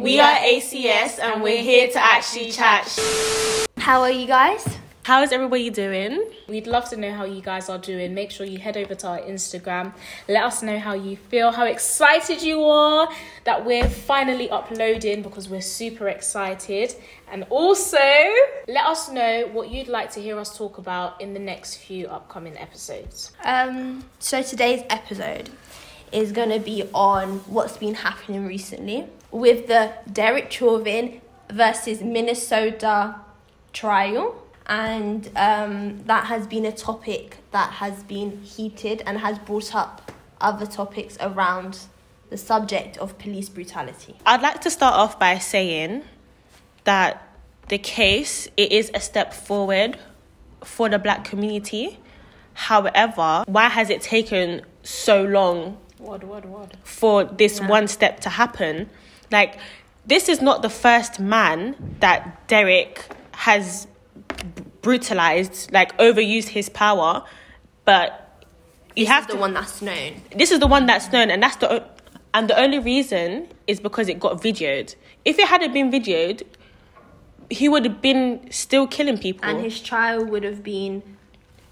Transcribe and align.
We 0.00 0.18
are 0.18 0.34
ACS 0.36 1.18
and 1.18 1.42
we're 1.42 1.62
here 1.62 1.86
to 1.88 2.02
actually 2.02 2.50
chat. 2.52 2.88
How 3.76 4.00
are 4.00 4.10
you 4.10 4.26
guys? 4.26 4.78
How 5.02 5.22
is 5.22 5.30
everybody 5.30 5.68
doing? 5.68 6.24
We'd 6.48 6.66
love 6.66 6.88
to 6.88 6.96
know 6.96 7.12
how 7.12 7.24
you 7.24 7.42
guys 7.42 7.68
are 7.68 7.76
doing. 7.76 8.14
Make 8.14 8.30
sure 8.30 8.46
you 8.46 8.56
head 8.56 8.78
over 8.78 8.94
to 8.94 9.06
our 9.08 9.18
Instagram. 9.18 9.92
Let 10.26 10.44
us 10.44 10.62
know 10.62 10.78
how 10.78 10.94
you 10.94 11.18
feel, 11.18 11.52
how 11.52 11.66
excited 11.66 12.40
you 12.40 12.62
are 12.64 13.10
that 13.44 13.66
we're 13.66 13.90
finally 13.90 14.48
uploading 14.48 15.20
because 15.20 15.50
we're 15.50 15.60
super 15.60 16.08
excited. 16.08 16.94
And 17.30 17.44
also, 17.50 17.98
let 17.98 18.86
us 18.86 19.10
know 19.10 19.50
what 19.52 19.68
you'd 19.68 19.88
like 19.88 20.10
to 20.12 20.20
hear 20.20 20.38
us 20.38 20.56
talk 20.56 20.78
about 20.78 21.20
in 21.20 21.34
the 21.34 21.40
next 21.40 21.76
few 21.76 22.06
upcoming 22.06 22.56
episodes. 22.56 23.32
Um, 23.44 24.06
so 24.18 24.42
today's 24.42 24.82
episode 24.88 25.50
is 26.10 26.32
going 26.32 26.48
to 26.48 26.58
be 26.58 26.84
on 26.94 27.40
what's 27.40 27.76
been 27.76 27.96
happening 27.96 28.46
recently 28.46 29.06
with 29.30 29.66
the 29.66 29.92
Derek 30.12 30.50
Chauvin 30.50 31.20
versus 31.50 32.02
Minnesota 32.02 33.16
trial. 33.72 34.42
And 34.66 35.28
um, 35.36 36.04
that 36.04 36.26
has 36.26 36.46
been 36.46 36.64
a 36.64 36.72
topic 36.72 37.38
that 37.50 37.72
has 37.74 38.02
been 38.04 38.40
heated 38.42 39.02
and 39.04 39.18
has 39.18 39.38
brought 39.38 39.74
up 39.74 40.12
other 40.40 40.66
topics 40.66 41.16
around 41.20 41.78
the 42.30 42.36
subject 42.36 42.96
of 42.98 43.18
police 43.18 43.48
brutality. 43.48 44.14
I'd 44.24 44.42
like 44.42 44.60
to 44.60 44.70
start 44.70 44.94
off 44.94 45.18
by 45.18 45.38
saying 45.38 46.02
that 46.84 47.26
the 47.68 47.78
case 47.78 48.48
it 48.56 48.70
is 48.70 48.90
a 48.94 49.00
step 49.00 49.32
forward 49.34 49.98
for 50.64 50.88
the 50.88 50.98
black 50.98 51.24
community. 51.24 51.98
However, 52.54 53.44
why 53.46 53.68
has 53.68 53.90
it 53.90 54.02
taken 54.02 54.62
so 54.82 55.22
long 55.24 55.78
What, 55.98 56.22
what, 56.24 56.44
what? 56.46 56.76
for 56.84 57.24
this 57.24 57.60
one 57.60 57.88
step 57.88 58.20
to 58.20 58.28
happen? 58.30 58.88
Like 59.30 59.58
this 60.06 60.28
is 60.28 60.40
not 60.40 60.62
the 60.62 60.70
first 60.70 61.20
man 61.20 61.96
that 62.00 62.46
Derek 62.48 63.06
has 63.32 63.86
brutalized, 64.82 65.72
like 65.72 65.96
overused 65.98 66.48
his 66.48 66.68
power, 66.68 67.24
but 67.84 68.44
you 68.96 69.04
This 69.04 69.08
have 69.12 69.22
is 69.24 69.26
the 69.28 69.34
to 69.34 69.38
one 69.40 69.54
that's 69.54 69.82
known. 69.82 70.22
this 70.36 70.50
is 70.50 70.58
the 70.58 70.66
one 70.66 70.86
that's 70.86 71.12
known 71.12 71.30
and 71.30 71.42
that's 71.42 71.56
the 71.56 71.84
and 72.34 72.48
the 72.48 72.58
only 72.58 72.78
reason 72.78 73.48
is 73.66 73.80
because 73.80 74.08
it 74.08 74.18
got 74.20 74.40
videoed 74.42 74.94
if 75.24 75.38
it 75.38 75.46
hadn't 75.48 75.72
been 75.72 75.90
videoed 75.90 76.42
he 77.50 77.68
would 77.68 77.84
have 77.84 78.00
been 78.02 78.40
still 78.50 78.86
killing 78.86 79.18
people 79.18 79.48
And 79.48 79.60
his 79.62 79.80
trial 79.80 80.24
would 80.24 80.42
have 80.44 80.62
been 80.62 81.02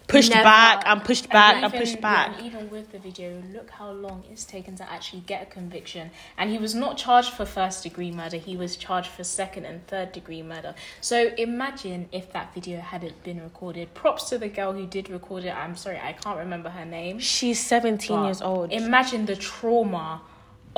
pushed 0.08 0.30
never- 0.30 0.42
back 0.42 0.82
and 0.86 1.04
pushed 1.04 1.28
back 1.28 1.56
and, 1.56 1.66
even- 1.66 1.80
pushed 1.80 2.00
back 2.00 2.36
yeah, 2.38 2.46
even 2.46 2.70
with 2.70 2.90
the 2.92 2.98
video, 2.98 3.42
look 3.52 3.70
how 3.70 3.90
long 3.90 4.24
it's 4.30 4.44
taken 4.44 4.74
to 4.76 4.90
actually 4.90 5.20
get 5.20 5.42
a 5.42 5.46
conviction. 5.46 6.10
And 6.36 6.50
he 6.50 6.58
was 6.58 6.74
not 6.74 6.96
charged 6.96 7.30
for 7.32 7.44
first 7.44 7.82
degree 7.82 8.10
murder, 8.10 8.38
he 8.38 8.56
was 8.56 8.76
charged 8.76 9.10
for 9.10 9.22
second 9.22 9.64
and 9.66 9.86
third 9.86 10.12
degree 10.12 10.42
murder. 10.42 10.74
So 11.00 11.30
imagine 11.36 12.08
if 12.10 12.32
that 12.32 12.54
video 12.54 12.80
hadn't 12.80 13.22
been 13.22 13.40
recorded. 13.42 13.94
Props 13.94 14.28
to 14.30 14.38
the 14.38 14.48
girl 14.48 14.72
who 14.72 14.86
did 14.86 15.10
record 15.10 15.44
it. 15.44 15.54
I'm 15.54 15.76
sorry, 15.76 15.98
I 16.02 16.12
can't 16.14 16.38
remember 16.38 16.70
her 16.70 16.84
name. 16.84 17.18
she's 17.18 17.60
17 17.64 18.24
years 18.24 18.40
old 18.42 18.72
Imagine 18.72 19.26
the 19.26 19.36
trauma 19.36 20.22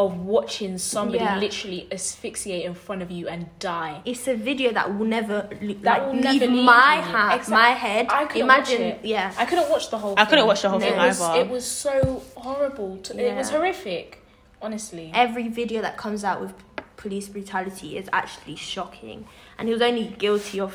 of 0.05 0.11
watching 0.37 0.79
somebody 0.79 1.19
Yeah. 1.25 1.39
literally 1.39 1.87
asphyxiate 1.93 2.65
in 2.65 2.75
front 2.75 3.03
of 3.03 3.11
you 3.11 3.29
and 3.29 3.41
die. 3.59 4.01
it's 4.07 4.27
a 4.27 4.35
video 4.35 4.73
that 4.73 4.87
will 4.97 5.05
never 5.19 5.39
le- 5.61 5.75
That 5.75 5.85
like 5.85 6.03
will 6.07 6.15
leave 6.15 6.41
never 6.41 6.53
leave 6.53 6.65
my 6.65 6.95
you. 6.97 7.03
ha- 7.03 7.35
Exact- 7.35 7.51
my 7.51 7.71
head. 7.85 8.07
I 8.09 8.25
couldn't 8.25 8.43
Imagine, 8.51 8.83
watch 8.83 8.95
it. 9.05 9.05
yeah. 9.05 9.33
I 9.37 9.45
couldn't 9.45 9.69
watch 9.75 9.91
the 9.91 9.99
whole. 9.99 10.15
Thing. 10.15 10.25
I 10.25 10.29
couldn't 10.31 10.47
watch 10.47 10.63
the 10.63 10.71
whole 10.71 10.79
No. 10.81 10.87
thing 10.87 10.95
It 10.95 11.07
was, 11.07 11.21
either 11.21 11.41
it 11.43 11.51
was 11.51 11.67
so 11.67 12.23
horrible. 12.37 12.97
To, 13.05 13.11
It 13.29 13.37
was 13.37 13.51
horrific, 13.51 14.25
honestly. 14.63 15.11
Every 15.15 15.49
video 15.49 15.83
that 15.83 15.97
comes 15.99 16.25
out 16.25 16.41
with 16.41 16.55
police 16.97 17.29
brutality 17.29 17.99
is 17.99 18.09
actually 18.21 18.57
shocking, 18.57 19.27
and 19.59 19.69
he 19.69 19.73
was 19.75 19.83
only 19.83 20.05
guilty 20.25 20.59
of 20.61 20.73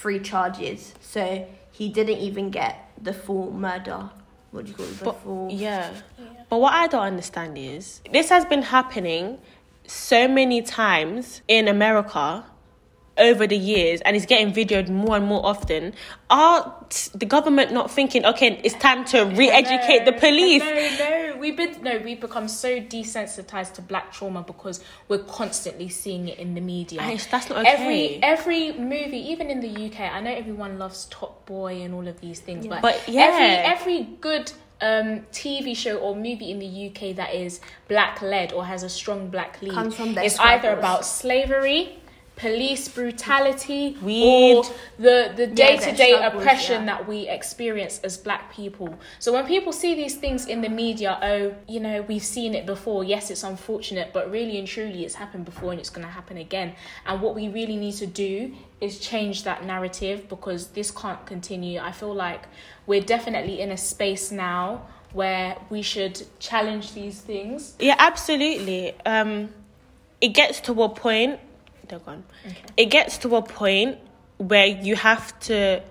three 0.00 0.20
charges, 0.20 0.94
so 1.02 1.46
he 1.70 1.88
didn't 1.98 2.18
even 2.28 2.48
get 2.50 2.72
the 3.00 3.12
full 3.12 3.50
murder. 3.52 4.08
What 4.52 4.64
do 4.64 4.70
you 4.70 4.76
call 4.76 4.86
it? 4.86 4.98
The 5.00 5.04
but 5.04 5.20
full. 5.22 5.48
yeah 5.50 5.90
but 6.54 6.60
what 6.60 6.72
i 6.72 6.86
don't 6.86 7.02
understand 7.02 7.58
is 7.58 8.00
this 8.12 8.28
has 8.28 8.44
been 8.44 8.62
happening 8.62 9.38
so 9.88 10.28
many 10.28 10.62
times 10.62 11.42
in 11.48 11.66
america 11.66 12.44
over 13.18 13.44
the 13.44 13.56
years 13.56 14.00
and 14.02 14.14
it's 14.14 14.24
getting 14.24 14.52
videoed 14.52 14.88
more 14.88 15.16
and 15.16 15.26
more 15.26 15.44
often 15.44 15.92
are 16.30 16.86
the 17.12 17.26
government 17.26 17.72
not 17.72 17.90
thinking 17.90 18.24
okay 18.24 18.60
it's 18.62 18.76
time 18.76 19.04
to 19.04 19.24
re-educate 19.24 20.04
the 20.04 20.12
police 20.12 20.62
No, 20.62 20.98
no, 20.98 21.36
we've 21.40 21.56
been 21.56 21.82
no, 21.82 21.98
we've 21.98 22.20
become 22.20 22.46
so 22.46 22.80
desensitized 22.80 23.74
to 23.74 23.82
black 23.82 24.12
trauma 24.12 24.42
because 24.42 24.82
we're 25.08 25.24
constantly 25.24 25.88
seeing 25.88 26.28
it 26.28 26.38
in 26.38 26.54
the 26.54 26.60
media. 26.60 27.00
That's 27.30 27.48
not 27.48 27.58
okay. 27.58 27.68
Every 27.68 28.22
every 28.22 28.72
movie, 28.72 29.30
even 29.32 29.50
in 29.50 29.60
the 29.60 29.86
UK, 29.86 30.00
I 30.00 30.20
know 30.20 30.30
everyone 30.32 30.78
loves 30.78 31.06
Top 31.06 31.46
Boy 31.46 31.82
and 31.82 31.94
all 31.94 32.06
of 32.08 32.20
these 32.20 32.40
things, 32.40 32.66
but, 32.66 32.82
But 32.82 33.08
yeah. 33.08 33.22
every 33.22 33.46
every 33.74 34.02
good 34.20 34.52
um 34.84 35.20
TV 35.32 35.74
show 35.74 35.96
or 35.96 36.14
movie 36.14 36.50
in 36.50 36.58
the 36.58 36.88
UK 36.88 37.16
that 37.16 37.34
is 37.34 37.60
black 37.88 38.20
led 38.20 38.52
or 38.52 38.66
has 38.66 38.82
a 38.82 38.88
strong 38.88 39.28
black 39.28 39.60
lead 39.62 39.72
Comes 39.72 39.94
from 39.94 40.16
is 40.18 40.38
either 40.38 40.72
about 40.72 41.06
slavery. 41.06 41.98
Police 42.36 42.88
brutality, 42.88 43.96
Weed. 44.02 44.56
or 44.56 44.64
the 44.98 45.32
the 45.36 45.46
day 45.46 45.76
to 45.76 45.92
day 45.92 46.14
struggles, 46.14 46.42
oppression 46.42 46.80
yeah. 46.80 46.86
that 46.86 47.08
we 47.08 47.28
experience 47.28 48.00
as 48.00 48.16
black 48.16 48.52
people. 48.52 48.98
So 49.20 49.32
when 49.32 49.46
people 49.46 49.72
see 49.72 49.94
these 49.94 50.16
things 50.16 50.46
in 50.46 50.60
the 50.60 50.68
media, 50.68 51.16
oh, 51.22 51.54
you 51.68 51.78
know, 51.78 52.02
we've 52.02 52.24
seen 52.24 52.54
it 52.54 52.66
before. 52.66 53.04
Yes, 53.04 53.30
it's 53.30 53.44
unfortunate, 53.44 54.12
but 54.12 54.30
really 54.32 54.58
and 54.58 54.66
truly, 54.66 55.04
it's 55.04 55.14
happened 55.14 55.44
before 55.44 55.70
and 55.70 55.78
it's 55.78 55.90
going 55.90 56.06
to 56.06 56.12
happen 56.12 56.36
again. 56.36 56.74
And 57.06 57.22
what 57.22 57.36
we 57.36 57.48
really 57.48 57.76
need 57.76 57.94
to 57.94 58.06
do 58.06 58.52
is 58.80 58.98
change 58.98 59.44
that 59.44 59.64
narrative 59.64 60.28
because 60.28 60.68
this 60.68 60.90
can't 60.90 61.24
continue. 61.26 61.78
I 61.78 61.92
feel 61.92 62.14
like 62.14 62.48
we're 62.86 63.00
definitely 63.00 63.60
in 63.60 63.70
a 63.70 63.76
space 63.76 64.32
now 64.32 64.86
where 65.12 65.56
we 65.70 65.80
should 65.82 66.20
challenge 66.40 66.92
these 66.92 67.20
things. 67.20 67.74
Yeah, 67.78 67.94
absolutely. 67.98 68.94
Um, 69.06 69.50
it 70.20 70.28
gets 70.28 70.60
to 70.62 70.82
a 70.82 70.88
point. 70.88 71.40
They're 71.88 71.98
gone. 71.98 72.24
It 72.76 72.86
gets 72.86 73.18
to 73.18 73.36
a 73.36 73.42
point 73.42 73.98
where 74.38 74.66
you 74.66 74.96
have 74.96 75.38
to. 75.40 75.82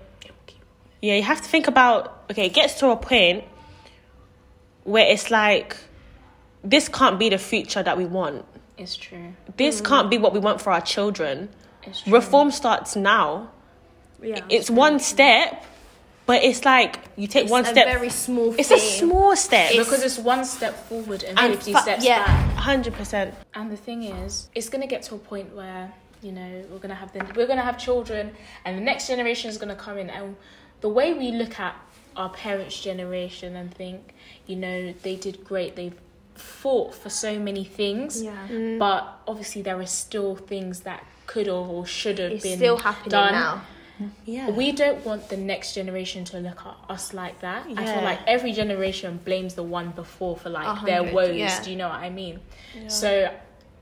Yeah, 1.00 1.16
you 1.16 1.22
have 1.22 1.42
to 1.42 1.48
think 1.48 1.68
about. 1.68 2.24
Okay, 2.30 2.46
it 2.46 2.54
gets 2.54 2.78
to 2.80 2.88
a 2.88 2.96
point 2.96 3.44
where 4.84 5.06
it's 5.06 5.30
like, 5.30 5.76
this 6.62 6.88
can't 6.88 7.18
be 7.18 7.28
the 7.28 7.38
future 7.38 7.82
that 7.82 7.96
we 7.96 8.04
want. 8.04 8.44
It's 8.76 8.96
true. 8.96 9.34
This 9.56 9.80
mm. 9.80 9.86
can't 9.86 10.10
be 10.10 10.18
what 10.18 10.32
we 10.32 10.38
want 10.38 10.60
for 10.60 10.72
our 10.72 10.80
children. 10.80 11.48
It's 11.82 12.02
true. 12.02 12.12
Reform 12.12 12.50
starts 12.50 12.96
now. 12.96 13.50
yeah. 14.22 14.40
It's 14.48 14.70
one 14.70 14.98
step, 14.98 15.64
but 16.26 16.42
it's 16.42 16.64
like 16.64 16.96
you 17.16 17.26
take 17.26 17.44
It's 17.44 17.50
one 17.50 17.64
a 17.64 17.68
step. 17.68 17.86
very 17.86 18.08
small. 18.10 18.54
it's 18.58 18.70
a 18.70 18.78
small 18.78 19.36
step. 19.36 19.70
because 19.72 20.02
it's 20.02 20.18
one 20.18 20.44
step 20.44 20.74
forward 20.88 21.22
and, 21.24 21.38
And 21.38 21.54
50 21.54 21.72
fu- 21.72 21.78
steps 21.80 22.04
yeah. 22.04 22.24
back. 22.24 22.56
Hundred 22.56 22.94
percent. 22.94 23.34
And 23.54 23.70
the 23.70 23.76
thing 23.76 24.02
is, 24.04 24.48
it's 24.54 24.68
gonna 24.68 24.86
get 24.86 25.02
to 25.04 25.14
a 25.14 25.18
point 25.18 25.54
where 25.54 25.92
you 26.22 26.32
know 26.32 26.64
we're 26.70 26.78
gonna 26.78 26.94
have 26.94 27.12
the, 27.12 27.24
we're 27.36 27.46
gonna 27.46 27.62
have 27.62 27.76
children, 27.78 28.32
and 28.64 28.76
the 28.78 28.82
next 28.82 29.06
generation 29.08 29.50
is 29.50 29.58
gonna 29.58 29.76
come 29.76 29.98
in, 29.98 30.08
and 30.10 30.36
the 30.80 30.88
way 30.88 31.12
we 31.14 31.30
look 31.32 31.60
at 31.60 31.74
our 32.16 32.30
parents' 32.30 32.80
generation 32.80 33.56
and 33.56 33.74
think, 33.74 34.14
you 34.46 34.54
know, 34.56 34.92
they 35.02 35.16
did 35.16 35.44
great, 35.44 35.74
they've 35.76 35.98
fought 36.34 36.94
for 36.94 37.10
so 37.10 37.38
many 37.38 37.64
things, 37.64 38.22
Yeah. 38.22 38.32
Mm. 38.48 38.78
but 38.78 39.20
obviously 39.26 39.62
there 39.62 39.78
are 39.80 39.86
still 39.86 40.36
things 40.36 40.80
that 40.80 41.04
could 41.26 41.46
have 41.48 41.56
or 41.68 41.84
should 41.86 42.18
have 42.18 42.40
been 42.42 42.56
still 42.58 42.76
happening 42.76 43.10
done. 43.10 43.32
now. 43.32 43.62
Yeah. 44.24 44.50
We 44.50 44.72
don't 44.72 45.04
want 45.04 45.28
the 45.28 45.36
next 45.36 45.74
generation 45.74 46.24
to 46.26 46.38
look 46.40 46.60
at 46.66 46.76
us 46.90 47.14
like 47.14 47.40
that. 47.40 47.66
I 47.76 47.84
feel 47.86 48.02
like 48.02 48.20
every 48.26 48.52
generation 48.52 49.20
blames 49.24 49.54
the 49.54 49.62
one 49.62 49.90
before 49.90 50.36
for 50.36 50.50
like 50.50 50.84
their 50.84 51.04
woes. 51.14 51.36
yeah. 51.36 51.62
Do 51.62 51.70
you 51.70 51.76
know 51.76 51.88
what 51.88 52.00
I 52.00 52.10
mean? 52.10 52.40
So, 52.88 53.32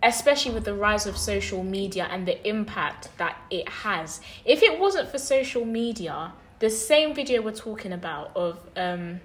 especially 0.02 0.52
with 0.52 0.64
the 0.64 0.74
rise 0.74 1.06
of 1.06 1.16
social 1.16 1.62
media 1.62 2.08
and 2.10 2.26
the 2.28 2.46
impact 2.46 3.08
that 3.18 3.36
it 3.50 3.68
has, 3.68 4.20
if 4.44 4.62
it 4.62 4.78
wasn't 4.78 5.08
for 5.10 5.18
social 5.18 5.64
media, 5.64 6.32
the 6.58 6.68
same 6.70 7.14
video 7.14 7.40
we're 7.40 7.52
talking 7.52 7.92
about 7.92 8.32
of, 8.36 8.58
um, 8.76 9.20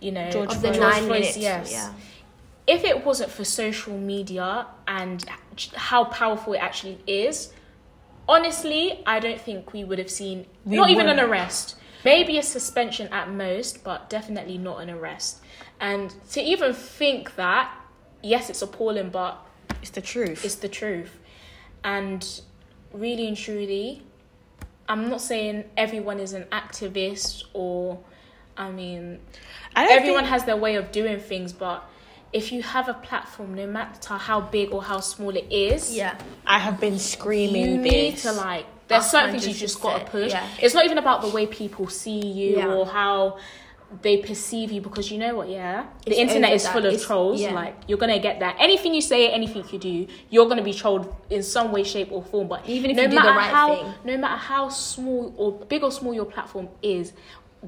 you 0.00 0.12
know, 0.12 0.30
George 0.30 0.52
Of 0.52 0.62
the 0.62 0.68
George 0.68 0.78
nine 0.80 0.92
Floyd's- 1.06 1.08
minutes. 1.08 1.36
yes. 1.38 1.72
Yeah. 1.72 1.92
If 2.66 2.84
it 2.84 3.04
wasn't 3.04 3.30
for 3.30 3.44
social 3.44 3.96
media 3.98 4.66
and 4.86 5.24
how 5.74 6.04
powerful 6.04 6.52
it 6.54 6.58
actually 6.58 6.98
is, 7.06 7.52
honestly, 8.28 9.02
I 9.06 9.18
don't 9.20 9.40
think 9.40 9.72
we 9.72 9.84
would 9.84 9.98
have 9.98 10.10
seen 10.10 10.46
We 10.64 10.76
not 10.76 10.90
even 10.90 11.08
an 11.08 11.20
arrest. 11.20 11.76
Maybe 12.04 12.38
a 12.38 12.42
suspension 12.42 13.08
at 13.12 13.30
most, 13.30 13.82
but 13.82 14.10
definitely 14.10 14.58
not 14.58 14.82
an 14.82 14.90
arrest. 14.90 15.40
And 15.80 16.14
to 16.32 16.40
even 16.42 16.74
think 16.74 17.34
that, 17.36 17.74
yes, 18.22 18.50
it's 18.50 18.60
appalling, 18.62 19.10
but 19.10 19.38
It's 19.80 19.90
the 19.90 20.00
truth. 20.02 20.44
it's 20.44 20.56
the 20.56 20.68
truth. 20.68 21.18
And 21.82 22.40
really 22.92 23.26
and 23.26 23.36
truly, 23.36 24.02
I'm 24.88 25.08
not 25.08 25.20
saying 25.22 25.64
everyone 25.76 26.20
is 26.20 26.34
an 26.34 26.44
activist 26.52 27.44
or, 27.54 27.98
I 28.56 28.70
mean, 28.70 29.18
I 29.74 29.86
everyone 29.90 30.24
think- 30.24 30.32
has 30.32 30.44
their 30.44 30.56
way 30.56 30.74
of 30.76 30.92
doing 30.92 31.18
things, 31.20 31.52
but 31.54 31.82
if 32.40 32.50
you 32.52 32.60
have 32.62 32.88
a 32.88 32.94
platform, 32.94 33.54
no 33.54 33.66
matter 33.66 34.14
how 34.14 34.40
big 34.40 34.72
or 34.74 34.82
how 34.82 34.98
small 35.00 35.34
it 35.42 35.46
is, 35.50 35.96
Yeah. 35.96 36.18
I 36.46 36.58
have 36.58 36.78
been 36.80 36.98
screaming 36.98 37.76
you 37.76 37.82
this. 37.82 37.92
need 37.92 38.16
to 38.18 38.32
like. 38.32 38.66
There's 38.88 39.06
certain 39.06 39.30
things 39.30 39.46
you 39.48 39.54
just 39.54 39.80
gotta 39.80 40.04
push. 40.04 40.32
yeah. 40.32 40.46
It's 40.60 40.74
not 40.74 40.84
even 40.84 40.98
about 40.98 41.22
the 41.22 41.28
way 41.28 41.46
people 41.46 41.88
see 41.88 42.20
you 42.40 42.56
Yeah. 42.58 42.66
or 42.74 42.84
how 42.86 43.38
they 44.02 44.16
perceive 44.16 44.72
you 44.72 44.80
because 44.80 45.06
you 45.12 45.18
know 45.18 45.36
what 45.36 45.48
yeah 45.48 45.84
the 46.04 46.10
It's 46.10 46.18
internet 46.18 46.52
is 46.52 46.64
that. 46.64 46.72
full 46.72 46.84
of 46.84 46.92
It's- 46.94 47.06
trolls 47.06 47.40
yeah. 47.40 47.52
like 47.52 47.76
you're 47.86 47.98
gonna 48.04 48.18
get 48.18 48.40
that 48.40 48.56
anything 48.58 48.92
you 48.92 49.00
say 49.00 49.28
anything 49.28 49.62
you 49.70 49.78
do 49.78 50.06
you're 50.30 50.48
gonna 50.48 50.64
be 50.64 50.74
trolled 50.74 51.14
in 51.30 51.44
some 51.44 51.70
way 51.70 51.84
shape 51.84 52.10
or 52.10 52.20
form 52.20 52.48
but 52.48 52.68
Even 52.68 52.90
if 52.90 52.96
no 52.96 53.02
you 53.04 53.08
do 53.10 53.14
the 53.14 53.22
right 53.28 53.52
how 53.58 53.74
thing. 53.76 53.94
no 54.04 54.16
matter 54.18 54.36
how 54.52 54.68
small 54.68 55.32
or 55.36 55.52
big 55.52 55.84
or 55.84 55.92
small 55.92 56.12
your 56.12 56.24
platform 56.24 56.68
is 56.82 57.12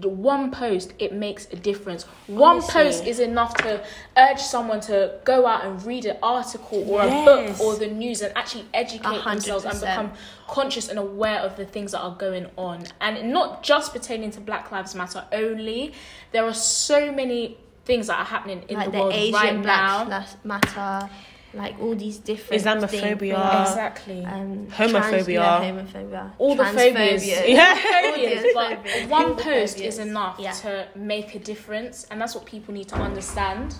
the 0.00 0.08
one 0.08 0.50
post 0.50 0.92
it 0.98 1.12
makes 1.12 1.46
a 1.52 1.56
difference. 1.56 2.04
One 2.26 2.56
Honestly. 2.56 2.72
post 2.72 3.06
is 3.06 3.20
enough 3.20 3.54
to 3.58 3.82
urge 4.16 4.40
someone 4.40 4.80
to 4.82 5.18
go 5.24 5.46
out 5.46 5.64
and 5.64 5.82
read 5.84 6.04
an 6.04 6.16
article 6.22 6.88
or 6.90 7.02
a 7.02 7.08
book 7.08 7.60
or 7.60 7.76
the 7.76 7.86
news 7.86 8.22
and 8.22 8.36
actually 8.36 8.66
educate 8.74 9.06
A 9.06 9.20
hundred 9.20 9.44
themselves 9.44 9.64
and 9.64 9.80
become 9.80 10.12
conscious 10.48 10.88
and 10.88 10.98
aware 10.98 11.40
of 11.40 11.56
the 11.56 11.64
things 11.64 11.92
that 11.92 12.00
are 12.00 12.14
going 12.14 12.46
on. 12.56 12.84
And 13.00 13.32
not 13.32 13.62
just 13.62 13.92
pertaining 13.92 14.30
to 14.32 14.40
black 14.40 14.70
lives 14.70 14.94
matter 14.94 15.24
only 15.32 15.92
there 16.32 16.44
are 16.44 16.54
so 16.54 17.12
many 17.12 17.56
things 17.86 18.08
that 18.08 18.18
are 18.18 18.24
happening 18.24 18.62
in 18.68 18.76
like 18.76 18.86
the 18.86 18.92
the, 18.92 18.98
world 18.98 19.12
Asian 19.14 19.32
right 19.32 19.56
now. 19.56 20.04
Black 20.04 20.20
Lives 20.20 20.36
Matter, 20.44 21.10
like 21.54 21.78
all 21.80 21.94
these 21.94 22.18
different 22.18 22.62
Islamophobia. 22.62 23.18
things, 23.18 23.70
exactly 23.70 24.24
um, 24.24 24.66
Homophobia. 24.66 25.00
trans- 25.08 25.28
yeah, 25.28 25.60
homophobia, 25.70 26.32
all 26.38 26.54
the 26.54 26.64
phobias. 26.64 27.26
Yeah. 27.48 27.74
phobias, 27.76 28.44
but 28.54 28.78
one 29.08 29.36
post 29.36 29.76
phobias. 29.76 29.94
is 29.94 29.98
enough 29.98 30.36
Yeah. 30.38 30.52
to 30.52 30.88
make 30.96 31.34
a 31.34 31.38
difference 31.38 32.04
and 32.10 32.20
that's 32.20 32.34
what 32.34 32.44
people 32.44 32.74
need 32.74 32.88
to 32.88 32.96
understand 32.96 33.74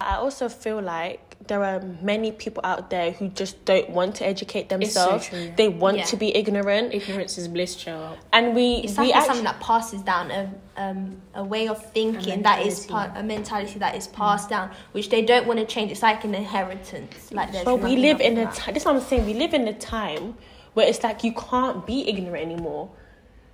I 0.00 0.16
also 0.16 0.48
feel 0.48 0.80
like 0.82 1.25
there 1.48 1.62
are 1.64 1.80
many 2.02 2.32
people 2.32 2.60
out 2.64 2.90
there 2.90 3.12
who 3.12 3.28
just 3.28 3.64
don't 3.64 3.90
want 3.90 4.16
to 4.16 4.26
educate 4.26 4.70
It's 4.70 4.70
so 4.70 4.76
themselves. 4.76 5.26
true. 5.26 5.52
They 5.56 5.68
want 5.68 5.98
Yeah. 5.98 6.04
to 6.04 6.16
be 6.16 6.36
ignorant, 6.36 6.94
ignorance 6.94 7.38
is 7.38 7.48
bliss 7.48 7.74
child 7.76 8.18
and 8.32 8.54
we 8.54 8.66
It's 8.84 8.98
we 8.98 9.06
like 9.06 9.16
actually 9.16 9.26
something 9.28 9.44
that 9.44 9.60
passes 9.60 10.02
down 10.02 10.30
a 10.30 10.50
um, 10.76 11.22
a 11.34 11.42
way 11.42 11.68
of 11.68 11.78
thinking 11.92 12.42
that 12.42 12.66
is 12.66 12.86
part 12.86 13.10
a 13.16 13.22
mentality 13.22 13.78
that 13.78 13.94
is 13.96 14.06
passed 14.08 14.50
down, 14.50 14.70
which 14.92 15.08
they 15.08 15.22
don't 15.22 15.46
want 15.46 15.58
to 15.58 15.64
change. 15.64 15.90
It's 15.90 16.02
like 16.02 16.22
an 16.24 16.34
inheritance. 16.34 17.32
Like 17.32 17.52
there's 17.52 17.64
But 17.64 17.76
we 17.80 17.96
live 17.96 18.20
in 18.20 18.36
a 18.38 18.46
time. 18.52 18.74
This 18.74 18.82
is 18.82 18.86
what 18.86 18.96
I'm 18.96 19.00
saying. 19.00 19.24
We 19.26 19.34
live 19.34 19.54
in 19.54 19.66
a 19.68 19.72
time 19.72 20.34
where 20.74 20.86
it's 20.86 21.02
like 21.02 21.24
you 21.24 21.32
can't 21.32 21.86
be 21.86 22.06
ignorant 22.08 22.44
anymore. 22.44 22.90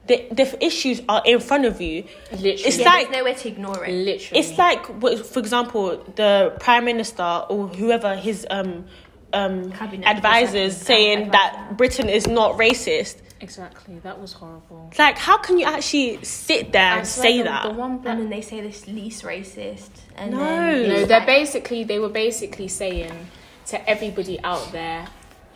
The 0.07 0.27
the 0.33 0.65
issues 0.65 1.01
are 1.09 1.23
in 1.25 1.39
front 1.41 1.65
of 1.65 1.81
you. 1.81 2.05
literally 2.33 2.53
It's 2.55 2.79
yeah, 2.79 2.87
like- 2.87 3.09
there's 3.11 3.19
nowhere 3.19 3.35
to 3.35 3.49
ignore 3.49 3.85
it. 3.85 3.93
literally 3.93 4.41
It's 4.41 4.59
like, 4.59 4.85
for 5.25 5.39
example, 5.39 6.03
the 6.17 6.55
prime 6.59 6.85
minister 6.85 7.23
or 7.49 7.69
whoever 7.69 8.17
his 8.17 8.47
um 8.51 8.87
um 9.33 9.71
Cabinet 9.73 10.07
advisors 10.07 10.75
executive, 10.75 10.87
saying 10.87 11.19
advisor. 11.29 11.31
that 11.33 11.77
Britain 11.79 12.09
is 12.09 12.27
not 12.27 12.59
racist. 12.59 13.17
exactly 13.41 13.99
that 14.05 14.21
was 14.21 14.33
horrible 14.35 14.91
like, 14.99 15.19
how 15.19 15.37
can 15.39 15.59
you 15.59 15.65
actually 15.67 16.23
sit 16.23 16.71
there 16.73 16.93
and 16.93 17.01
I 17.01 17.05
swear 17.05 17.23
say 17.31 17.39
the, 17.39 17.45
that? 17.45 17.63
the 17.65 17.71
one 17.71 17.99
black 17.99 18.13
And 18.15 18.23
then 18.25 18.31
they 18.31 18.41
say 18.43 18.61
this 18.61 18.87
least 18.87 19.25
racist. 19.25 19.91
And 20.17 20.33
No. 20.33 20.39
then 20.39 20.89
No, 20.89 20.95
it's 20.97 21.09
they're 21.09 21.19
like- 21.19 21.27
basically 21.27 21.83
they 21.85 21.99
were 21.99 22.09
basically 22.27 22.69
saying 22.69 23.15
to 23.67 23.77
everybody 23.89 24.39
out 24.45 24.71
there 24.73 25.07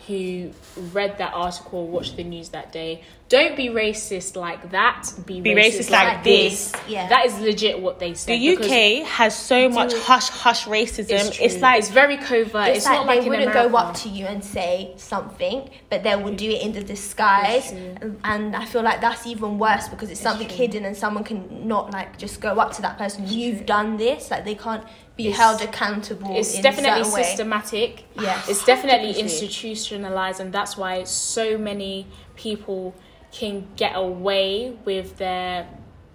who 0.07 0.51
read 0.93 1.19
that 1.19 1.33
article, 1.35 1.81
or 1.81 1.87
watched 1.89 2.17
the 2.17 2.23
news 2.25 2.49
that 2.51 2.71
day, 2.73 3.03
don't 3.29 3.57
be 3.57 3.69
racist 3.69 4.37
like 4.37 4.71
that. 4.71 5.11
Be, 5.27 5.41
Be 5.41 5.51
racist, 5.51 5.79
racist 5.79 5.91
like, 5.91 6.09
like 6.09 6.25
this. 6.25 6.71
this, 6.71 6.83
yeah. 6.89 7.09
that 7.09 7.27
is 7.27 7.37
legit 7.41 7.81
what 7.81 7.99
they 7.99 8.15
say. 8.15 8.39
the 8.39 8.57
UK 8.57 9.05
has 9.07 9.37
so 9.37 9.69
much 9.69 9.93
hush 9.95 10.29
hush 10.29 10.65
racism. 10.67 11.11
It's, 11.11 11.41
It's, 11.41 11.61
like 11.61 11.81
it's 11.81 11.91
very 11.91 12.19
covert. 12.19 12.69
It's, 12.69 12.79
It's, 12.79 12.87
like 12.87 12.95
not 12.99 13.07
they 13.07 13.19
like 13.21 13.29
wouldn't 13.29 13.51
America. 13.51 13.69
go 13.71 13.77
up 13.79 13.95
to 13.97 14.09
you 14.09 14.27
and 14.27 14.45
say 14.45 14.93
something, 14.97 15.69
but 15.91 16.05
they 16.05 16.15
would 16.15 16.37
do 16.37 16.49
it 16.51 16.63
in 16.63 16.71
the 16.73 16.83
disguise, 16.85 17.73
and, 17.73 18.55
I 18.55 18.65
feel 18.65 18.83
like 18.83 19.01
that's 19.01 19.27
even 19.27 19.59
worse 19.59 19.89
because 19.89 20.09
it's 20.11 20.21
something 20.21 20.47
true. 20.47 20.57
hidden, 20.57 20.85
and 20.85 20.97
someone 20.97 21.25
can 21.25 21.67
not 21.67 21.91
like 21.91 22.19
just 22.19 22.41
go 22.41 22.51
up 22.61 22.73
to 22.75 22.83
that 22.83 22.97
person. 22.97 23.27
You've 23.27 23.67
done 23.67 23.97
this, 23.97 24.31
like 24.31 24.45
they 24.45 24.55
can't 24.55 24.85
be 25.17 25.29
It's- 25.29 25.37
held 25.41 25.63
accountable. 25.63 26.37
It's 26.37 26.55
in 26.55 26.63
definitely 26.63 27.01
a 27.01 27.05
certain 27.05 27.13
way. 27.15 27.23
systematic. 27.25 28.05
Yes. 28.21 28.49
It's 28.49 28.65
definitely 28.65 29.19
institutionalized, 29.19 30.39
and 30.41 30.53
that's 30.53 30.77
why 30.77 31.03
so 31.05 31.59
many 31.59 32.07
people 32.37 32.95
can 33.39 33.67
get 33.77 33.93
away 33.95 34.77
with 34.85 35.17
their 35.19 35.69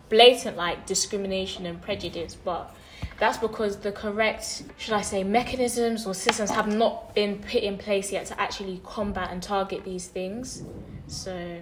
blatant 0.10 0.58
like 0.58 0.86
discrimination 0.86 1.66
and 1.66 1.82
prejudice, 1.82 2.36
but 2.36 2.76
that's 3.20 3.38
because 3.38 3.78
the 3.78 3.92
correct, 3.92 4.64
should 4.78 4.94
I 4.94 5.02
say, 5.02 5.24
mechanisms 5.24 6.08
or 6.08 6.14
systems 6.14 6.50
have 6.50 6.68
not 6.68 7.14
been 7.14 7.38
put 7.40 7.62
in 7.62 7.78
place 7.78 8.12
yet 8.12 8.26
to 8.28 8.42
actually 8.42 8.82
combat 8.84 9.30
and 9.32 9.42
target 9.42 9.84
these 9.84 10.08
things. 10.08 10.64
So 11.08 11.62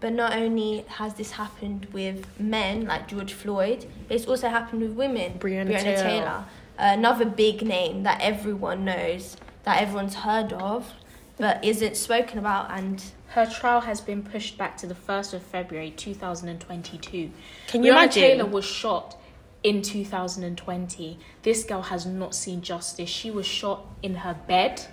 But 0.00 0.14
not 0.14 0.32
only 0.34 0.84
has 0.88 1.14
this 1.14 1.30
happened 1.32 1.86
with 1.92 2.26
men 2.40 2.86
like 2.86 3.06
George 3.06 3.34
Floyd, 3.34 3.86
but 4.08 4.16
it's 4.16 4.26
also 4.26 4.48
happened 4.48 4.82
with 4.82 4.92
women. 4.92 5.38
Breonna 5.38 5.78
Taylor. 5.78 6.44
another 6.78 7.26
big 7.26 7.62
name 7.62 8.02
that 8.02 8.20
everyone 8.20 8.84
knows, 8.84 9.36
that 9.64 9.80
everyone's 9.80 10.16
heard 10.16 10.52
of, 10.54 10.92
but 11.40 11.64
isn't 11.64 11.96
spoken 11.96 12.38
about. 12.38 12.70
And 12.70 13.02
her 13.28 13.46
trial 13.46 13.80
has 13.80 14.00
been 14.00 14.22
pushed 14.22 14.56
back 14.58 14.76
to 14.78 14.86
the 14.86 14.94
first 14.94 15.34
of 15.34 15.42
February, 15.42 15.90
two 15.90 16.14
thousand 16.14 16.50
and 16.50 16.60
twenty-two. 16.60 17.30
Can 17.66 17.82
you 17.82 17.92
Breonna 17.92 17.96
imagine? 17.96 18.22
Taylor 18.22 18.46
was 18.46 18.64
shot 18.64 19.16
in 19.62 19.82
2020. 19.82 21.18
This 21.42 21.64
girl 21.64 21.82
has 21.82 22.06
not 22.06 22.34
seen 22.34 22.62
justice. 22.62 23.08
She 23.10 23.30
was 23.30 23.46
shot 23.46 23.84
in 24.02 24.14
her 24.14 24.34
bed 24.46 24.86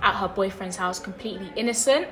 at 0.00 0.16
her 0.16 0.28
boyfriend's 0.28 0.76
house, 0.76 0.98
completely 0.98 1.50
innocent. 1.56 2.06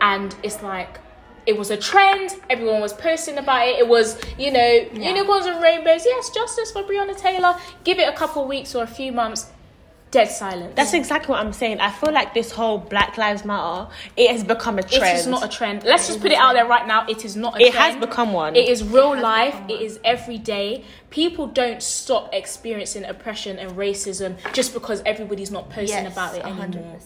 And 0.00 0.34
it's 0.42 0.62
like, 0.62 1.00
it 1.46 1.58
was 1.58 1.70
a 1.70 1.76
trend. 1.76 2.36
Everyone 2.48 2.80
was 2.80 2.92
posting 2.92 3.38
about 3.38 3.66
it. 3.66 3.78
It 3.78 3.88
was, 3.88 4.20
you 4.38 4.52
know, 4.52 4.86
unicorns 4.92 5.46
and 5.46 5.62
rainbows. 5.62 6.04
Yes, 6.04 6.30
justice 6.30 6.70
for 6.70 6.82
Breonna 6.84 7.16
Taylor. 7.16 7.56
Give 7.82 7.98
it 7.98 8.08
a 8.08 8.16
couple 8.16 8.46
weeks 8.46 8.74
or 8.74 8.84
a 8.84 8.86
few 8.86 9.10
months. 9.10 9.50
Dead 10.10 10.26
silence. 10.26 10.72
That's 10.74 10.92
exactly 10.92 11.32
what 11.32 11.44
I'm 11.44 11.52
saying. 11.52 11.78
I 11.80 11.90
feel 11.92 12.12
like 12.12 12.34
this 12.34 12.50
whole 12.50 12.78
Black 12.78 13.16
Lives 13.16 13.44
Matter, 13.44 13.88
it 14.16 14.30
has 14.32 14.42
become 14.42 14.78
a 14.78 14.82
trend. 14.82 15.04
It 15.04 15.20
is 15.20 15.26
not 15.28 15.44
a 15.44 15.48
trend. 15.48 15.84
Let's 15.84 16.08
just 16.08 16.20
put 16.20 16.32
it 16.32 16.38
out 16.38 16.54
there 16.54 16.66
right 16.66 16.86
now. 16.86 17.06
It 17.06 17.24
is 17.24 17.36
not 17.36 17.60
a 17.60 17.64
It 17.64 17.72
trend. 17.72 17.94
has 17.94 18.00
become 18.08 18.32
one. 18.32 18.56
It 18.56 18.68
is 18.68 18.82
real 18.82 19.14
has 19.14 19.22
life. 19.22 19.56
It 19.68 19.80
is 19.80 20.00
every 20.04 20.38
day. 20.38 20.84
People 21.10 21.46
don't 21.46 21.80
stop 21.80 22.30
experiencing 22.32 23.04
oppression 23.04 23.58
and 23.58 23.72
racism 23.72 24.36
just 24.52 24.74
because 24.74 25.00
everybody's 25.06 25.52
not 25.52 25.70
posting 25.70 26.04
yes, 26.04 26.12
about 26.12 26.34
it 26.34 26.42
100%. 26.42 26.62
anymore. 26.62 26.98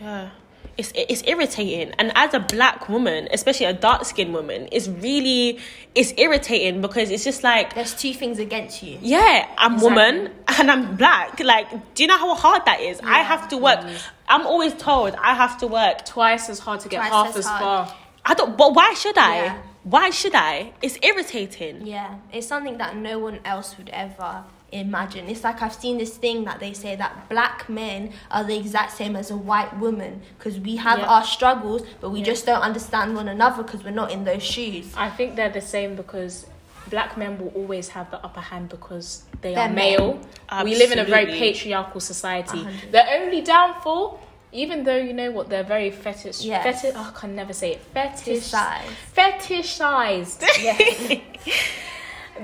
Yeah. 0.00 0.30
It's, 0.78 0.92
it's 0.94 1.22
irritating. 1.26 1.92
And 1.98 2.12
as 2.14 2.34
a 2.34 2.40
black 2.40 2.88
woman 2.88 3.28
especially 3.32 3.66
a 3.66 3.72
dark 3.72 4.04
skinned 4.04 4.32
woman 4.34 4.68
it's 4.72 4.88
really 4.88 5.58
it's 5.94 6.12
irritating 6.16 6.80
because 6.80 7.10
it's 7.10 7.24
just 7.24 7.42
like 7.42 7.74
There's 7.74 7.94
two 7.94 8.12
things 8.12 8.38
against 8.38 8.82
you. 8.82 8.98
yeah 9.00 9.48
i'm 9.58 9.74
Exactly. 9.74 9.88
woman 9.88 10.32
and 10.58 10.70
i'm 10.70 10.96
black. 10.96 11.40
Like 11.40 11.94
do 11.94 12.02
you 12.02 12.06
know 12.08 12.18
how 12.18 12.34
hard 12.34 12.62
that 12.66 12.80
is? 12.80 13.00
I 13.02 13.20
have 13.20 13.48
to 13.48 13.56
work. 13.56 13.80
I'm 14.28 14.46
always 14.46 14.74
told 14.74 15.14
i 15.16 15.34
have 15.34 15.58
to 15.58 15.66
work 15.66 16.04
Twice 16.04 16.48
as 16.48 16.58
hard 16.58 16.80
to 16.80 16.88
get 16.88 16.98
Twice 16.98 17.10
half 17.12 17.28
as 17.30 17.36
as 17.38 17.46
far. 17.46 17.94
i 18.24 18.34
don't 18.34 18.56
but 18.56 18.74
why 18.74 18.92
should 18.94 19.16
i? 19.18 19.36
Yeah. 19.44 19.58
why 19.84 20.10
should 20.10 20.34
i? 20.34 20.72
It's 20.82 20.98
irritating. 21.02 21.86
Yeah, 21.86 22.16
it's 22.32 22.46
something 22.46 22.78
that 22.78 22.96
no 22.96 23.18
one 23.20 23.38
else 23.44 23.78
would 23.78 23.88
ever 23.90 24.44
imagine. 24.80 25.28
It's 25.28 25.44
like 25.44 25.62
I've 25.62 25.74
seen 25.74 25.98
this 25.98 26.16
thing 26.16 26.44
that 26.44 26.60
they 26.60 26.72
say 26.72 26.96
that 26.96 27.28
black 27.28 27.68
men 27.68 28.12
are 28.30 28.44
the 28.44 28.56
exact 28.56 28.92
same 28.92 29.16
as 29.16 29.30
a 29.30 29.36
white 29.36 29.76
woman 29.78 30.22
because 30.38 30.58
we 30.60 30.76
have 30.76 30.98
Yeah. 31.00 31.06
our 31.06 31.24
struggles, 31.24 31.82
but 32.00 32.10
we 32.10 32.22
just 32.22 32.46
don't 32.46 32.62
understand 32.62 33.14
one 33.14 33.28
another 33.28 33.62
because 33.62 33.82
we're 33.84 33.90
not 33.90 34.10
in 34.10 34.24
those 34.24 34.42
shoes. 34.42 34.92
I 34.96 35.10
think 35.10 35.36
they're 35.36 35.48
the 35.50 35.60
same 35.60 35.96
because 35.96 36.46
black 36.88 37.16
men 37.16 37.38
will 37.38 37.48
always 37.56 37.88
have 37.88 38.10
the 38.10 38.18
upper 38.24 38.40
hand 38.40 38.68
because 38.68 39.22
they 39.40 39.54
They're 39.54 39.64
are 39.64 39.68
male. 39.68 40.20
We 40.64 40.76
live 40.76 40.92
in 40.92 40.98
a 41.00 41.04
very 41.04 41.26
patriarchal 41.26 42.00
society. 42.00 42.60
A 42.60 42.64
hundred. 42.64 42.92
The 42.92 43.04
only 43.18 43.40
downfall, 43.42 44.20
even 44.52 44.84
though 44.84 44.96
you 44.96 45.12
know 45.12 45.30
what, 45.32 45.48
they're 45.48 45.64
very 45.64 45.90
fetish. 45.90 46.42
Yes. 46.42 46.62
Fetish. 46.80 46.94
Oh, 46.96 47.12
I 47.14 47.18
can 47.20 47.34
never 47.34 47.52
say 47.52 47.72
it. 47.72 47.80
Fetish. 47.92 48.44
Size. 48.44 48.88
Fetishized. 49.16 50.42
Yes. 50.62 51.20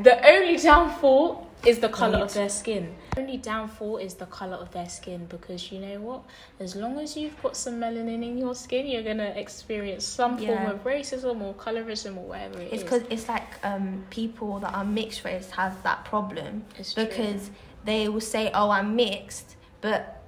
the 0.03 0.27
only 0.35 0.57
downfall 0.57 1.47
is 1.67 1.79
the 1.79 1.89
color 1.89 2.19
of 2.19 2.35
their 2.35 2.49
skin. 2.49 2.95
The 3.15 3.21
only 3.21 3.37
downfall 3.37 3.99
is 3.99 4.15
the 4.15 4.27
color 4.27 4.57
of 4.57 4.71
their 4.73 4.89
skin 4.89 5.27
because 5.27 5.71
you 5.71 5.79
know 5.81 6.01
what? 6.01 6.23
As 6.59 6.75
long 6.75 6.99
as 6.99 7.17
you've 7.17 7.41
got 7.43 7.57
some 7.57 7.75
melanin 7.75 8.23
in 8.25 8.37
your 8.39 8.55
skin, 8.55 8.87
you're 8.87 9.03
gonna 9.03 9.33
experience 9.37 10.05
some 10.05 10.39
form 10.39 10.67
of 10.67 10.83
racism 10.85 11.41
or 11.43 11.55
colorism 11.55 12.17
or 12.17 12.25
whatever 12.29 12.61
it 12.61 12.73
It's 12.73 12.77
is. 12.79 12.83
because 12.83 13.03
it's 13.11 13.29
like 13.29 13.65
um, 13.65 14.05
people 14.11 14.59
that 14.61 14.75
are 14.75 14.85
mixed 14.85 15.25
race 15.25 15.51
have 15.51 15.81
that 15.85 16.05
problem 16.05 16.65
It's 16.79 16.95
true. 16.95 17.05
because 17.05 17.51
they 17.85 18.09
will 18.09 18.21
say, 18.21 18.51
"Oh, 18.55 18.71
I'm 18.71 18.97
mixed," 18.97 19.57
but 19.81 20.23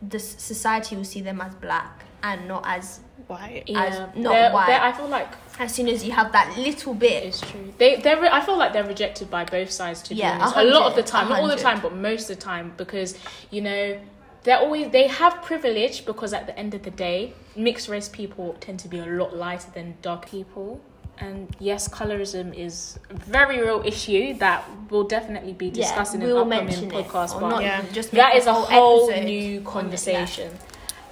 the 0.00 0.18
society 0.18 0.96
will 0.96 1.04
see 1.04 1.20
them 1.20 1.40
as 1.40 1.54
black 1.56 2.04
and 2.24 2.48
not 2.48 2.64
as 2.66 3.00
white. 3.28 3.64
Yeah, 3.66 3.84
as 3.84 3.98
not 4.16 4.32
they're- 4.32 4.52
white. 4.52 4.66
they're- 4.66 4.80
I 4.80 4.92
feel 4.92 5.08
like 5.08 5.28
As 5.58 5.74
soon 5.74 5.88
as 5.88 6.02
you 6.04 6.12
have 6.12 6.32
that 6.32 6.56
little 6.56 6.94
bit, 6.94 7.24
it's 7.24 7.40
true. 7.40 7.72
They 7.78 7.96
they 7.96 8.14
re- 8.14 8.28
I 8.32 8.40
feel 8.40 8.56
like 8.56 8.72
they're 8.72 8.86
rejected 8.86 9.30
by 9.30 9.44
both 9.44 9.70
sides 9.70 10.02
to 10.02 10.14
Yeah, 10.14 10.36
be 10.36 10.42
honest. 10.42 10.56
a 10.56 10.62
A 10.62 10.64
lot 10.64 10.86
of 10.90 10.96
the 10.96 11.02
time, 11.02 11.26
a 11.26 11.30
not 11.30 11.40
all 11.40 11.48
the 11.48 11.56
time, 11.56 11.80
but 11.80 11.94
most 11.94 12.30
of 12.30 12.36
the 12.36 12.42
time, 12.42 12.72
because 12.76 13.16
you 13.50 13.60
know 13.60 13.98
they're 14.44 14.58
always 14.58 14.90
they 14.90 15.06
have 15.08 15.42
privilege 15.42 16.04
because 16.06 16.32
at 16.32 16.46
the 16.46 16.58
end 16.58 16.74
of 16.74 16.82
the 16.82 16.90
day, 16.90 17.34
mixed 17.54 17.88
race 17.88 18.08
people 18.08 18.56
tend 18.60 18.80
to 18.80 18.88
be 18.88 18.98
a 18.98 19.06
lot 19.06 19.36
lighter 19.36 19.70
than 19.74 19.94
dark 20.02 20.28
people. 20.28 20.80
And 21.18 21.54
yes, 21.60 21.86
colorism 21.86 22.52
is 22.56 22.98
a 23.10 23.14
very 23.14 23.60
real 23.60 23.82
issue 23.84 24.34
that 24.38 24.64
we'll 24.90 25.04
definitely 25.04 25.52
be 25.52 25.66
yeah, 25.66 25.72
discussing 25.84 26.20
we 26.20 26.26
in 26.26 26.32
will 26.32 26.42
upcoming 26.42 26.64
mention 26.66 26.90
it. 26.90 27.06
Or 27.14 27.26
But 27.40 27.48
not 27.48 27.62
Yeah. 27.62 27.82
just 27.92 28.10
that 28.12 28.34
is 28.34 28.46
a 28.46 28.54
whole 28.54 29.08
episode 29.10 29.24
new 29.26 29.58
on 29.58 29.62
yeah. 29.64 29.70
conversation. 29.70 30.50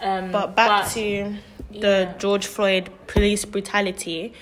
Um, 0.01 0.33
But 0.33 0.57
back 0.57 0.85
but- 0.85 0.91
to 0.95 1.35
the 1.73 2.09
yeah. 2.11 2.19
George 2.19 2.47
Floyd 2.47 2.91
police 3.07 3.45
brutality, 3.45 4.33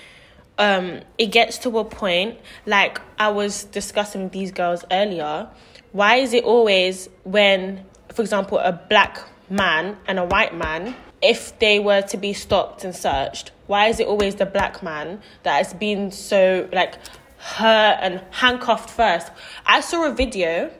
um, 0.57 1.01
it 1.17 1.27
gets 1.27 1.57
to 1.59 1.79
a 1.79 1.85
point 1.85 2.37
like 2.65 2.99
I 3.17 3.29
was 3.29 3.63
discussing 3.65 4.23
with 4.23 4.31
these 4.33 4.51
girls 4.51 4.83
earlier. 4.91 5.47
Why 5.91 6.15
is 6.17 6.33
it 6.33 6.43
always 6.43 7.09
when, 7.23 7.85
for 8.13 8.21
example, 8.21 8.59
a 8.59 8.73
black 8.89 9.19
man 9.49 9.97
and 10.07 10.19
a 10.19 10.25
white 10.25 10.55
man, 10.55 10.95
if 11.21 11.57
they 11.59 11.79
were 11.79 12.01
to 12.03 12.17
be 12.17 12.33
stopped 12.33 12.83
and 12.83 12.95
searched, 12.95 13.51
why 13.67 13.87
is 13.87 13.99
it 13.99 14.07
always 14.07 14.35
the 14.35 14.45
black 14.45 14.83
man 14.83 15.21
that 15.43 15.57
has 15.57 15.73
been 15.73 16.11
so 16.11 16.67
like 16.71 16.95
hurt 17.37 17.97
and 18.01 18.21
handcuffed 18.31 18.89
first? 18.89 19.31
I 19.65 19.81
saw 19.81 20.05
a 20.05 20.13
video 20.13 20.71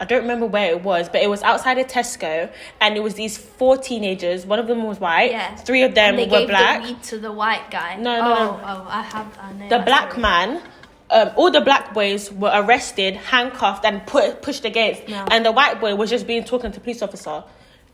I 0.00 0.04
don't 0.04 0.22
remember 0.22 0.46
where 0.46 0.70
it 0.70 0.82
was, 0.82 1.08
but 1.08 1.22
it 1.22 1.28
was 1.28 1.42
outside 1.42 1.78
of 1.78 1.88
Tesco, 1.88 2.50
and 2.80 2.96
it 2.96 3.00
was 3.00 3.14
these 3.14 3.36
four 3.36 3.76
teenagers. 3.76 4.46
One 4.46 4.58
of 4.58 4.68
them 4.68 4.84
was 4.84 5.00
white. 5.00 5.32
Yeah. 5.32 5.56
Three 5.56 5.82
of 5.82 5.94
them 5.94 6.16
were 6.16 6.46
black. 6.46 6.86
the 6.86 6.94
to 7.08 7.18
the 7.18 7.32
white 7.32 7.70
guy. 7.70 7.96
No, 7.96 8.20
no, 8.20 8.20
oh, 8.20 8.34
no. 8.34 8.60
Oh, 8.64 8.86
I 8.88 9.02
have. 9.02 9.38
I 9.40 9.52
know. 9.52 9.68
the 9.68 9.80
black 9.84 10.10
story. 10.12 10.22
man, 10.22 10.62
um, 11.10 11.30
all 11.36 11.50
the 11.50 11.60
black 11.60 11.94
boys 11.94 12.30
were 12.32 12.52
arrested, 12.54 13.16
handcuffed, 13.16 13.84
and 13.84 14.06
put 14.06 14.40
pushed 14.42 14.64
against, 14.64 15.02
and 15.08 15.44
the 15.44 15.52
white 15.52 15.80
boy 15.80 15.94
was 15.96 16.10
just 16.10 16.26
being 16.26 16.44
talking 16.44 16.70
to 16.72 16.80
police 16.80 17.02
officer. 17.02 17.42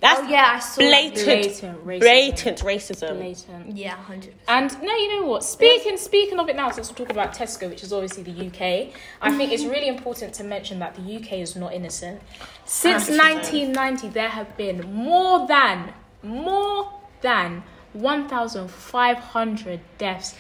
That's 0.05 0.21
Oh 0.21 0.29
yeah, 0.29 0.53
I 0.53 0.59
saw. 0.59 0.83
that. 0.83 1.15
blatant, 1.15 1.25
Blatant 1.25 1.79
racism. 1.83 2.01
blatant 2.01 2.59
racism. 2.59 3.17
blatant. 3.17 3.75
Yeah, 3.75 3.97
hundred. 3.97 4.35
And 4.47 4.71
no, 4.83 4.95
you 4.95 5.19
know 5.19 5.27
what? 5.27 5.43
Speaking 5.43 5.97
speaking 5.97 6.39
of 6.39 6.47
it 6.51 6.57
now, 6.57 6.71
since 6.73 6.91
we're 6.91 6.97
talking 6.97 7.17
about 7.17 7.33
Tesco, 7.33 7.71
which 7.71 7.83
is 7.83 7.91
obviously 7.91 8.23
the 8.23 8.47
UK, 8.49 8.95
I 9.23 9.35
think 9.35 9.51
it's 9.51 9.65
really 9.65 9.89
important 9.89 10.35
to 10.35 10.45
mention 10.45 10.79
that 10.81 10.95
the 10.95 11.17
UK 11.17 11.33
is 11.39 11.57
not 11.57 11.73
innocent. 11.73 12.21
Since 12.67 13.09
100%. 13.09 13.19
1990, 13.19 14.09
there 14.09 14.29
have 14.29 14.55
been 14.59 14.83
more 14.93 15.49
than 15.49 15.95
more 16.23 16.93
than 17.23 17.63
1,500 17.95 19.81
deaths 19.97 20.35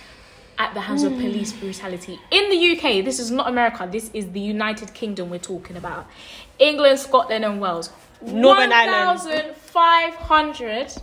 at 0.58 0.74
the 0.74 0.80
hands 0.80 1.04
of 1.04 1.12
hmm. 1.12 1.20
police 1.20 1.54
brutality 1.54 2.20
in 2.30 2.50
the 2.50 2.76
UK. 2.76 3.02
This 3.02 3.18
is 3.18 3.30
not 3.30 3.48
America. 3.48 3.88
This 3.90 4.10
is 4.12 4.30
the 4.32 4.40
United 4.40 4.92
Kingdom 4.92 5.30
we're 5.30 5.38
talking 5.38 5.76
about. 5.76 6.06
England, 6.58 6.98
Scotland, 6.98 7.46
and 7.46 7.62
Wales. 7.62 7.90
Northern 8.26 8.72
Ireland. 8.72 9.20
1,500 9.20 11.02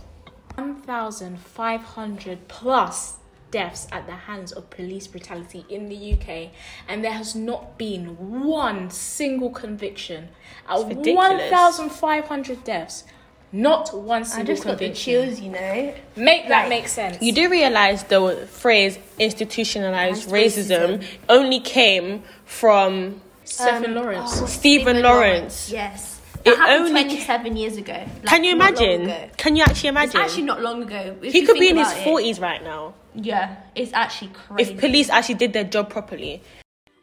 1,500 0.56 2.48
plus 2.48 3.16
deaths 3.50 3.86
at 3.92 4.06
the 4.06 4.12
hands 4.12 4.50
of 4.52 4.68
police 4.70 5.06
brutality 5.06 5.64
in 5.68 5.88
the 5.88 6.14
UK, 6.14 6.50
and 6.88 7.04
there 7.04 7.12
has 7.12 7.34
not 7.34 7.78
been 7.78 8.40
one 8.44 8.90
single 8.90 9.50
conviction. 9.50 10.28
Out 10.68 10.90
of 10.90 10.96
1,500 10.96 12.64
deaths, 12.64 13.04
not 13.52 13.94
one 13.94 14.24
single 14.24 14.54
I 14.54 14.54
single 14.54 14.54
just 14.54 14.64
got 14.64 14.78
the 14.78 14.92
chills, 14.92 15.38
you 15.38 15.50
know. 15.50 15.94
Make 16.16 16.48
that 16.48 16.62
Like, 16.62 16.68
make 16.70 16.88
sense. 16.88 17.22
You 17.22 17.32
do 17.32 17.50
realize 17.50 18.04
the 18.04 18.48
phrase 18.50 18.98
institutionalized 19.18 20.28
Racism. 20.28 20.98
racism 20.98 21.06
only 21.28 21.60
came 21.60 22.22
from 22.46 23.20
Stephen 23.44 23.84
um, 23.84 23.94
Lawrence. 23.94 24.40
oh, 24.40 24.46
Stephen 24.46 25.02
Lawrence. 25.02 25.70
Yes. 25.70 26.11
It 26.44 26.56
happened 26.56 26.88
only 26.88 27.02
27 27.04 27.56
years 27.56 27.76
ago. 27.76 27.92
Like, 27.92 28.24
Can 28.26 28.44
you 28.44 28.52
imagine? 28.52 29.30
Can 29.36 29.56
you 29.56 29.62
actually 29.62 29.88
It's 29.90 29.96
imagine? 29.96 30.20
actually 30.20 30.42
not 30.42 30.60
long 30.62 30.82
ago. 30.82 31.16
If 31.22 31.32
he 31.32 31.46
could 31.46 31.58
be 31.58 31.68
in 31.70 31.76
his 31.76 31.90
it. 31.92 32.04
forties 32.04 32.40
right 32.40 32.62
now 32.62 32.94
Yeah, 33.14 33.56
it's 33.74 33.92
actually 33.92 34.32
crazy. 34.32 34.72
if 34.74 34.80
police 34.80 35.08
actually 35.10 35.36
did 35.36 35.52
their 35.52 35.64
job 35.64 35.90
properly. 35.90 36.42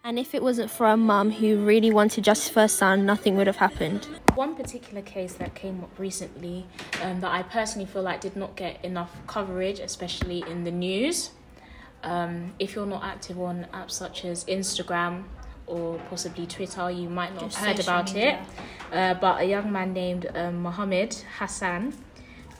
and 0.03 0.17
if 0.19 0.33
it 0.33 0.41
wasn't 0.41 0.71
for 0.71 0.87
a 0.87 0.97
mum 0.97 1.29
who 1.31 1.57
really 1.63 1.91
wanted 1.91 2.23
justice 2.23 2.49
for 2.49 2.61
her 2.61 2.67
son, 2.67 3.05
nothing 3.05 3.35
would 3.37 3.47
have 3.47 3.57
happened. 3.57 4.05
One 4.35 4.55
particular 4.55 5.01
case 5.01 5.33
that 5.33 5.55
came 5.55 5.83
up 5.83 5.97
recently 5.99 6.65
um, 7.03 7.19
that 7.21 7.31
I 7.31 7.43
personally 7.43 7.85
feel 7.85 8.01
like 8.01 8.21
did 8.21 8.35
not 8.35 8.55
get 8.55 8.83
enough 8.83 9.11
coverage, 9.27 9.79
especially 9.79 10.43
in 10.49 10.63
the 10.63 10.71
news. 10.71 11.31
Um, 12.03 12.53
if 12.59 12.75
you're 12.75 12.85
not 12.85 13.03
active 13.03 13.39
on 13.41 13.67
apps 13.73 13.91
such 13.91 14.23
as 14.23 14.45
Instagram 14.45 15.25
or 15.69 15.99
possibly 16.09 16.45
Twitter, 16.47 16.89
you 16.91 17.09
might 17.09 17.33
not 17.33 17.43
Just 17.45 17.57
have 17.57 17.67
heard 17.67 17.79
about 17.79 18.13
media. 18.13 18.45
it. 18.91 18.95
Uh, 18.95 19.13
but 19.15 19.41
a 19.41 19.45
young 19.45 19.71
man 19.71 19.93
named 19.93 20.27
um, 20.35 20.61
Mohammed 20.63 21.13
Hassan 21.37 21.93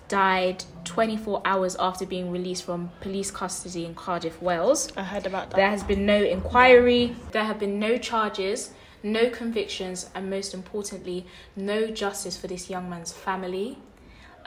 died 0.08 0.64
24 0.86 1.42
hours 1.46 1.76
after 1.80 2.06
being 2.06 2.32
released 2.32 2.64
from 2.64 2.92
police 3.02 3.30
custody 3.32 3.86
in 3.86 3.94
Cardiff, 3.96 4.42
Wales. 4.42 4.92
I 4.98 5.04
heard 5.04 5.26
about 5.26 5.50
that. 5.52 5.56
There 5.58 5.70
has 5.70 5.84
been 5.84 6.06
no 6.06 6.22
inquiry, 6.22 7.16
there 7.32 7.44
have 7.44 7.60
been 7.60 7.80
no 7.80 7.98
charges, 7.98 8.72
no 9.04 9.30
convictions, 9.30 10.10
and 10.16 10.30
most 10.30 10.54
importantly, 10.54 11.26
no 11.56 11.88
justice 11.88 12.38
for 12.38 12.48
this 12.48 12.70
young 12.70 12.90
man's 12.90 13.12
family. 13.14 13.78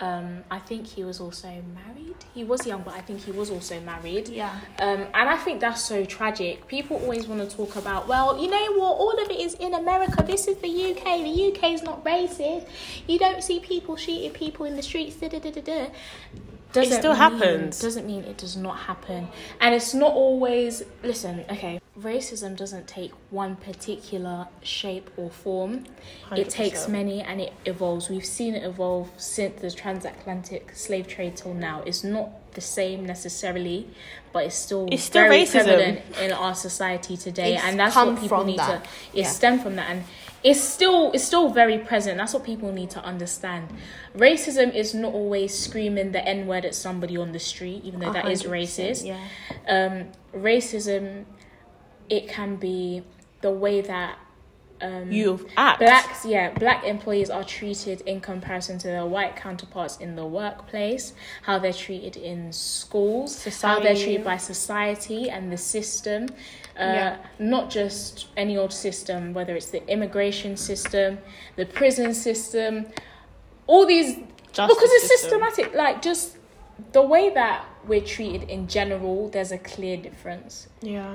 Um, 0.03 0.43
I 0.51 0.59
think 0.59 0.89
he 0.89 1.05
was 1.05 1.21
also 1.21 1.47
married. 1.47 2.17
He 2.35 2.43
was 2.43 2.67
young, 2.67 2.83
but 2.83 2.95
I 2.95 3.01
think 3.03 3.21
he 3.21 3.31
was 3.31 3.51
also 3.51 3.79
married. 3.83 4.29
Yeah. 4.29 4.51
Um, 4.81 5.07
and 5.15 5.29
I 5.29 5.37
think 5.37 5.61
that's 5.61 5.81
so 5.81 6.05
tragic. 6.05 6.67
People 6.67 6.97
always 6.97 7.29
want 7.29 7.49
to 7.49 7.57
talk 7.57 7.77
about, 7.77 8.09
well, 8.09 8.37
you 8.43 8.51
know 8.51 8.73
what, 8.73 8.97
all 8.99 9.13
of 9.13 9.31
it 9.31 9.39
is 9.39 9.55
in 9.55 9.75
America. 9.75 10.25
This 10.27 10.49
is 10.49 10.57
the 10.57 10.69
UK. 10.69 11.05
The 11.23 11.55
UK 11.55 11.73
is 11.75 11.85
not 11.85 12.05
racist. 12.05 12.67
You 13.07 13.17
don't 13.21 13.45
see 13.45 13.61
people 13.61 13.95
shooting 13.95 14.33
people 14.33 14.67
in 14.67 14.75
the 14.75 14.83
streets. 14.83 15.15
Da, 15.15 15.29
da, 15.29 15.39
da, 15.39 15.53
da, 15.53 15.61
da. 15.61 15.87
Doesn't 16.73 16.99
still 16.99 17.13
mean- 17.13 17.21
happens. 17.21 17.81
Doesn't 17.81 18.07
mean 18.07 18.25
it 18.25 18.39
does 18.39 18.57
not 18.57 18.79
happen. 18.79 19.29
And 19.61 19.75
it's 19.75 19.95
not 19.95 20.13
always, 20.13 20.83
listen, 21.03 21.45
okay, 21.51 21.81
racism 21.99 22.57
doesn't 22.57 22.87
take 22.87 23.13
one 23.31 23.57
particular 23.57 24.49
shape 24.63 25.11
or 25.17 25.31
form. 25.31 25.85
It 26.35 26.49
takes 26.51 26.89
many 26.89 27.21
and 27.21 27.41
it 27.41 27.53
evolves. 27.67 28.09
We've 28.09 28.25
seen 28.25 28.55
it 28.55 28.65
evolve 28.65 29.11
since 29.17 29.61
the 29.61 29.71
transatlantic 29.71 30.75
slave 30.75 31.07
trade 31.07 31.37
till 31.37 31.55
now. 31.55 31.83
It's 31.85 32.03
not 32.03 32.31
the 32.55 32.61
same 32.61 33.05
necessarily, 33.07 33.87
but 34.33 34.45
it's 34.45 34.55
still 34.57 34.89
It's 34.91 35.03
still 35.05 35.23
very 35.25 35.43
racism. 35.45 35.65
prevalent 35.65 36.01
in 36.21 36.33
our 36.33 36.55
society 36.55 37.17
today, 37.17 37.55
It's 37.57 37.65
and 37.65 37.79
that's 37.79 37.97
what 37.97 38.19
people 38.21 38.45
need 38.45 38.59
that. 38.59 38.85
to. 38.85 38.91
It 39.19 39.23
Yeah. 39.23 39.29
stemmed 39.29 39.63
from 39.63 39.77
that, 39.77 39.91
and 39.91 40.05
it's 40.43 40.61
still 40.61 41.13
it's 41.13 41.25
still 41.25 41.49
very 41.51 41.79
present. 41.79 42.19
That's 42.19 42.35
what 42.35 42.45
people 42.45 42.73
need 42.73 42.91
to 42.91 43.01
understand. 43.05 43.69
Racism 44.17 44.75
is 44.75 44.93
not 44.95 45.13
always 45.15 45.57
screaming 45.57 46.13
the 46.13 46.27
n 46.27 46.47
word 46.47 46.65
at 46.65 46.75
somebody 46.75 47.17
on 47.17 47.33
the 47.33 47.39
street, 47.39 47.83
even 47.85 48.01
though 48.01 48.13
that 48.13 48.29
is 48.29 48.43
racist 48.45 49.07
Yeah. 49.07 49.19
um, 49.69 50.09
racism 50.35 51.25
it 52.09 52.29
can 52.29 52.57
be 52.57 53.03
the 53.41 53.51
way 53.51 53.81
that 53.81 54.19
um, 54.83 55.11
You 55.11 55.47
act. 55.57 55.79
blacks 55.81 56.25
yeah 56.25 56.51
black 56.59 56.85
employees 56.85 57.31
are 57.31 57.45
treated 57.45 58.01
in 58.03 58.21
comparison 58.21 58.79
to 58.79 58.89
their 58.89 59.07
white 59.07 59.37
counterparts 59.37 59.97
in 59.99 60.17
the 60.17 60.27
workplace 60.27 61.15
how 61.43 61.59
they're 61.59 61.73
treated 61.73 62.17
in 62.17 62.53
schools 62.53 63.45
how 63.63 63.81
they're 63.81 63.95
treated 63.95 64.25
by 64.25 64.37
society 64.37 65.31
and 65.31 65.51
the 65.53 65.57
system 65.57 66.29
uh, 66.79 66.83
Yeah. 66.83 67.17
not 67.39 67.71
just 67.71 68.27
any 68.37 68.57
old 68.57 68.73
system 68.73 69.33
whether 69.35 69.55
it's 69.57 69.71
the 69.71 69.83
immigration 69.91 70.57
system 70.57 71.19
the 71.57 71.67
prison 71.67 72.13
system 72.15 72.87
all 73.67 73.87
these 73.87 74.17
Justice 74.53 74.77
because 74.77 74.91
it's 74.93 75.09
system. 75.09 75.41
systematic 75.41 75.75
like 75.75 76.03
just 76.03 76.37
the 76.93 77.03
way 77.03 77.31
that 77.31 77.65
we're 77.87 78.01
treated 78.17 78.43
in 78.51 78.67
general 78.69 79.29
there's 79.31 79.53
a 79.53 79.59
clear 79.59 79.97
difference 79.97 80.69
Yeah. 80.83 81.15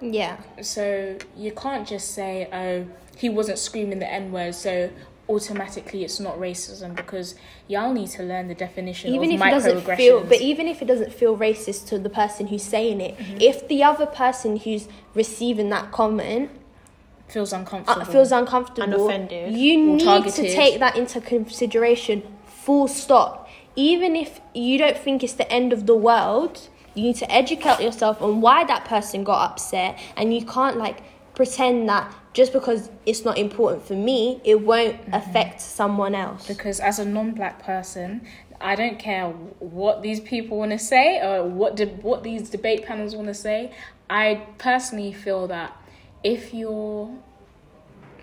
Yeah. 0.00 0.36
so 0.62 1.16
you 1.36 1.52
can't 1.52 1.86
just 1.88 2.12
say 2.12 2.48
oh 2.52 2.86
he 3.16 3.28
wasn't 3.28 3.58
screaming 3.58 3.98
the 3.98 4.10
n 4.12 4.30
word 4.32 4.54
so 4.54 4.90
automatically 5.28 6.04
it's 6.04 6.20
not 6.20 6.38
racism 6.38 6.94
because 6.94 7.34
y'all 7.66 7.92
need 7.92 8.08
to 8.08 8.22
learn 8.22 8.46
the 8.46 8.54
definition 8.54 9.12
even 9.12 9.30
of 9.32 9.40
if 9.40 9.46
it 9.46 9.50
doesn't 9.50 9.96
feel 9.96 10.22
but 10.24 10.40
even 10.40 10.68
if 10.68 10.80
it 10.80 10.84
doesn't 10.86 11.12
feel 11.12 11.36
racist 11.36 11.88
to 11.88 11.98
the 11.98 12.08
person 12.10 12.46
who's 12.46 12.62
saying 12.62 13.00
it 13.00 13.16
Mm-hmm. 13.18 13.38
if 13.40 13.66
the 13.68 13.82
other 13.82 14.06
person 14.06 14.56
who's 14.56 14.86
receiving 15.14 15.68
that 15.70 15.90
comment 15.90 16.50
feels 17.26 17.52
uncomfortable 17.52 18.02
uh, 18.02 18.04
feels 18.04 18.30
uncomfortable 18.30 18.82
And 19.08 19.24
offended. 19.24 19.54
you 19.56 19.76
need 19.76 20.04
targeted. 20.04 20.44
to 20.46 20.54
take 20.54 20.78
that 20.78 20.94
into 20.96 21.20
consideration 21.20 22.22
full 22.46 22.86
stop 22.86 23.48
even 23.74 24.14
if 24.14 24.40
you 24.54 24.78
don't 24.78 24.96
think 24.96 25.24
it's 25.24 25.32
the 25.34 25.50
end 25.52 25.72
of 25.72 25.86
the 25.86 25.96
world 25.96 26.68
you 26.94 27.02
need 27.02 27.16
to 27.16 27.30
educate 27.30 27.80
yourself 27.80 28.22
on 28.22 28.40
why 28.40 28.62
that 28.64 28.84
person 28.84 29.24
got 29.24 29.50
upset 29.50 29.98
and 30.16 30.32
you 30.32 30.44
can't 30.46 30.76
like 30.76 31.02
pretend 31.34 31.88
that 31.88 32.14
just 32.36 32.52
because 32.52 32.90
it's 33.06 33.24
not 33.24 33.36
important 33.38 33.80
for 33.88 33.94
me 34.08 34.40
it 34.44 34.58
won't 34.60 34.96
Mm-hmm. 35.00 35.14
affect 35.14 35.60
someone 35.60 36.14
else 36.14 36.46
because 36.46 36.78
as 36.80 36.98
a 36.98 37.04
non-black 37.04 37.62
person 37.62 38.08
I 38.60 38.74
don't 38.74 38.98
care 38.98 39.26
what 39.80 40.02
these 40.02 40.20
people 40.32 40.54
want 40.58 40.72
to 40.72 40.78
say 40.78 41.06
or 41.26 41.44
what 41.60 41.76
de- 41.76 41.98
what 42.08 42.22
these 42.22 42.48
debate 42.56 42.80
panels 42.86 43.14
want 43.14 43.28
to 43.28 43.34
say. 43.34 43.58
I 44.08 44.26
personally 44.58 45.12
feel 45.12 45.46
that 45.48 45.70
if 46.24 46.54
you're 46.54 47.10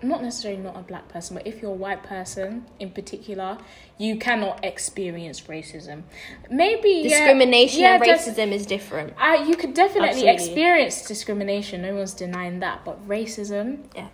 not 0.02 0.22
necessarily 0.22 0.60
not 0.60 0.76
a 0.76 0.80
black 0.82 1.08
person, 1.08 1.36
but 1.36 1.46
if 1.46 1.60
you're 1.62 1.70
a 1.70 1.74
white 1.74 2.02
person 2.02 2.66
in 2.80 2.90
particular, 2.90 3.58
you 3.98 4.16
cannot 4.18 4.64
experience 4.64 5.40
racism. 5.42 6.02
Maybe 6.50 7.02
Discrimination 7.04 7.80
yeah, 7.80 7.94
and 7.94 8.04
just- 8.04 8.28
racism 8.28 8.52
is 8.52 8.66
different. 8.66 9.14
I, 9.18 9.44
you 9.44 9.56
could 9.56 9.74
definitely 9.74 10.28
Absolutely. 10.28 10.34
experience 10.34 11.06
discrimination. 11.06 11.82
No 11.82 11.94
one's 11.94 12.14
denying 12.14 12.60
that, 12.60 12.84
but 12.84 13.06
racism, 13.08 13.84
Yeah. 13.94 14.08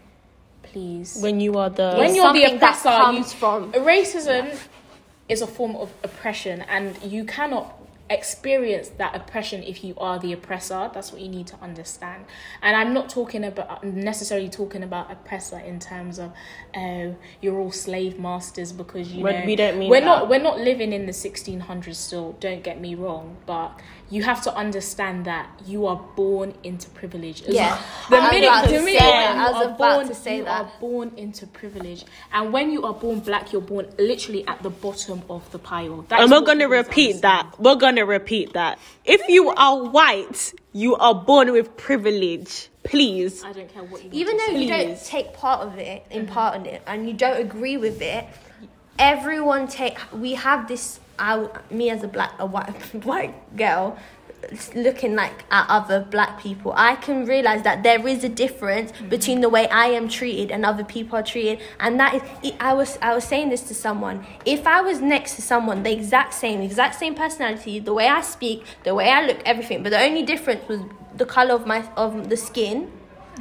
please. 0.62 1.18
When 1.20 1.40
you 1.40 1.54
are 1.58 1.70
the 1.70 1.94
When 1.96 2.14
you're 2.14 2.32
the 2.32 2.40
something 2.42 2.58
that 2.60 2.76
oppressor, 2.76 2.88
comes 2.90 3.32
you- 3.32 3.38
from 3.38 3.72
racism 3.72 4.56
is 5.28 5.42
a 5.42 5.46
form 5.46 5.76
of 5.76 5.92
oppression, 6.02 6.62
and 6.68 7.00
you 7.02 7.24
cannot 7.24 7.79
experience 8.10 8.88
that 8.98 9.14
oppression 9.14 9.62
if 9.62 9.84
you 9.84 9.94
are 9.96 10.18
the 10.18 10.32
oppressor. 10.32 10.90
That's 10.92 11.12
what 11.12 11.22
you 11.22 11.28
need 11.28 11.46
to 11.46 11.56
understand. 11.62 12.24
And 12.60 12.76
I'm 12.76 12.92
not 12.92 13.08
talking 13.08 13.44
about 13.44 13.84
necessarily 13.84 14.48
talking 14.48 14.82
about 14.82 15.10
oppressor 15.10 15.60
in 15.60 15.78
terms 15.78 16.18
of 16.18 16.32
oh 16.76 17.16
you're 17.40 17.58
all 17.58 17.70
slave 17.70 18.18
masters 18.18 18.72
because 18.72 19.12
you 19.12 19.22
know 19.22 19.42
we 19.46 19.54
don't 19.54 19.78
mean 19.78 19.88
we're 19.88 20.00
that. 20.00 20.06
not 20.06 20.28
we're 20.28 20.42
not 20.42 20.58
living 20.58 20.92
in 20.92 21.06
the 21.06 21.12
1600s 21.12 21.94
still. 21.94 22.32
Don't 22.40 22.64
get 22.64 22.80
me 22.80 22.94
wrong, 22.96 23.36
but 23.46 23.80
you 24.10 24.22
have 24.24 24.42
to 24.42 24.54
understand 24.54 25.24
that 25.24 25.48
you 25.66 25.86
are 25.86 25.96
born 26.16 26.52
into 26.64 26.90
privilege. 26.90 27.42
As 27.42 27.54
Yeah. 27.54 27.78
the 28.08 28.16
I 28.16 28.30
minute, 28.30 28.48
about 28.48 28.64
the 28.68 28.76
to 28.78 28.82
minute 28.82 29.00
say 29.00 29.06
you 29.06 29.38
are 29.38 29.68
born, 29.78 30.08
to 30.08 30.14
say 30.14 30.36
you 30.38 30.44
that. 30.44 30.64
are 30.64 30.72
born 30.80 31.12
into 31.16 31.46
privilege, 31.46 32.04
and 32.32 32.52
when 32.52 32.72
you 32.72 32.84
are 32.84 32.92
born 32.92 33.20
black, 33.20 33.52
you're 33.52 33.62
born 33.62 33.86
literally 33.98 34.46
at 34.48 34.62
the 34.62 34.70
bottom 34.70 35.22
of 35.30 35.50
the 35.52 35.58
pile. 35.58 36.02
That 36.08 36.20
is 36.20 36.24
and 36.24 36.32
we're 36.32 36.46
gonna 36.46 36.64
people 36.64 36.76
need 36.76 36.82
to 36.82 36.88
repeat 36.88 37.22
that. 37.22 37.54
We're 37.58 37.76
gonna 37.76 38.04
repeat 38.04 38.52
that. 38.54 38.78
If 39.04 39.28
you 39.28 39.50
are 39.50 39.84
white, 39.84 40.54
you 40.72 40.96
are 40.96 41.14
born 41.14 41.52
with 41.52 41.76
privilege. 41.76 42.68
Please. 42.82 43.44
I 43.44 43.52
don't 43.52 43.72
care 43.72 43.84
what 43.84 44.02
you. 44.02 44.10
even 44.12 44.36
though 44.36 44.46
to 44.46 44.58
you 44.58 44.68
say. 44.68 44.86
don't 44.86 45.04
take 45.04 45.34
part 45.34 45.60
of 45.60 45.78
it 45.78 46.04
in 46.10 46.26
part 46.26 46.56
in 46.56 46.62
mm-hmm. 46.62 46.74
it 46.76 46.82
and 46.86 47.06
you 47.06 47.14
don't 47.14 47.38
agree 47.38 47.76
with 47.76 48.00
it 48.00 48.26
everyone 48.98 49.66
take 49.66 49.98
we 50.12 50.34
have 50.34 50.66
this 50.68 51.00
I, 51.20 51.46
me 51.70 51.90
as 51.90 52.02
a 52.02 52.08
black 52.08 52.32
a 52.38 52.46
white 52.46 52.70
white 53.04 53.56
girl 53.56 53.96
looking 54.74 55.14
like 55.14 55.44
at 55.50 55.66
other 55.68 56.00
black 56.00 56.40
people 56.40 56.72
i 56.74 56.96
can 56.96 57.26
realize 57.26 57.62
that 57.62 57.82
there 57.82 58.06
is 58.08 58.24
a 58.24 58.28
difference 58.28 58.90
mm-hmm. 58.92 59.10
between 59.10 59.42
the 59.42 59.48
way 59.50 59.68
i 59.68 59.86
am 59.86 60.08
treated 60.08 60.50
and 60.50 60.64
other 60.64 60.82
people 60.82 61.18
are 61.18 61.22
treated 61.22 61.60
and 61.78 62.00
that 62.00 62.14
is 62.14 62.52
i 62.58 62.72
was 62.72 62.98
i 63.02 63.14
was 63.14 63.22
saying 63.24 63.50
this 63.50 63.60
to 63.60 63.74
someone 63.74 64.24
if 64.46 64.66
i 64.66 64.80
was 64.80 65.00
next 65.02 65.34
to 65.36 65.42
someone 65.42 65.82
the 65.82 65.92
exact 65.92 66.32
same 66.32 66.62
exact 66.62 66.94
same 66.94 67.14
personality 67.14 67.78
the 67.78 67.92
way 67.92 68.08
i 68.08 68.22
speak 68.22 68.64
the 68.84 68.94
way 68.94 69.10
i 69.10 69.20
look 69.26 69.40
everything 69.44 69.82
but 69.82 69.90
the 69.90 70.00
only 70.00 70.22
difference 70.22 70.66
was 70.68 70.80
the 71.16 71.26
color 71.26 71.54
of 71.54 71.66
my 71.66 71.86
of 71.96 72.30
the 72.30 72.36
skin 72.36 72.90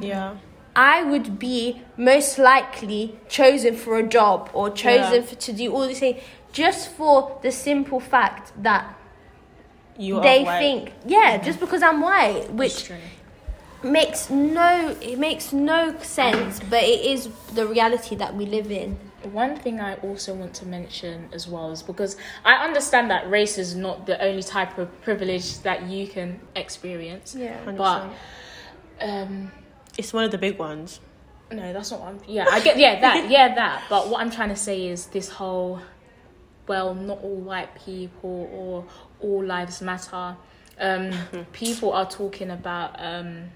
Yeah. 0.01 0.35
I 0.75 1.03
would 1.03 1.39
be 1.39 1.81
most 1.97 2.37
likely 2.37 3.17
chosen 3.27 3.75
for 3.75 3.97
a 3.97 4.03
job 4.17 4.49
or 4.53 4.69
chosen 4.69 5.21
Yeah. 5.21 5.27
for, 5.27 5.35
to 5.35 5.51
do 5.51 5.73
all 5.73 5.87
these 5.87 5.99
things 5.99 6.21
just 6.51 6.89
for 6.91 7.39
the 7.41 7.51
simple 7.51 7.99
fact 7.99 8.51
that 8.63 8.95
You 9.97 10.21
they 10.21 10.43
white. 10.43 10.59
think, 10.59 10.93
yeah, 11.05 11.37
just 11.37 11.59
because 11.59 11.81
I'm 11.83 12.01
white, 12.01 12.51
which 12.53 12.91
makes 13.83 14.29
no 14.29 14.95
it 15.01 15.17
makes 15.17 15.53
no 15.53 15.97
sense, 16.01 16.59
but 16.69 16.83
it 16.83 17.01
is 17.05 17.29
the 17.53 17.65
reality 17.67 18.15
that 18.15 18.35
we 18.35 18.45
live 18.45 18.71
in. 18.71 18.97
One 19.33 19.57
thing 19.57 19.81
I 19.81 19.95
also 19.95 20.33
want 20.33 20.53
to 20.55 20.65
mention 20.65 21.27
as 21.33 21.45
well 21.47 21.71
is 21.71 21.83
because 21.83 22.15
I 22.45 22.53
understand 22.65 23.11
that 23.11 23.29
race 23.29 23.57
is 23.57 23.75
not 23.75 24.05
the 24.05 24.21
only 24.23 24.43
type 24.43 24.77
of 24.77 24.87
privilege 25.01 25.59
that 25.59 25.83
you 25.83 26.07
can 26.07 26.39
experience. 26.55 27.35
Yeah. 27.37 27.57
But 27.65 28.09
um, 29.01 29.51
It's 29.97 30.13
one 30.13 30.23
of 30.23 30.31
the 30.31 30.37
big 30.37 30.57
ones. 30.57 31.01
no, 31.51 31.73
that's 31.73 31.91
not 31.91 31.99
what 31.99 32.09
I'm. 32.09 32.19
Yeah, 32.27 32.45
I 32.49 32.59
get. 32.61 32.77
Yeah, 32.77 32.99
that. 33.01 33.29
Yeah, 33.29 33.55
that. 33.55 33.83
But 33.89 34.07
what 34.09 34.21
I'm 34.21 34.31
trying 34.31 34.49
to 34.49 34.55
say 34.55 34.87
is 34.87 35.07
this 35.07 35.27
whole, 35.29 35.81
well, 36.69 36.93
not 36.93 37.21
all 37.23 37.35
white 37.35 37.75
people 37.83 38.49
or 38.53 38.85
all 39.19 39.43
lives 39.43 39.81
matter. 39.81 40.37
Um, 40.79 41.11
people 41.51 41.91
are 41.91 42.09
talking 42.09 42.51
about 42.51 42.95
um, 42.97 43.49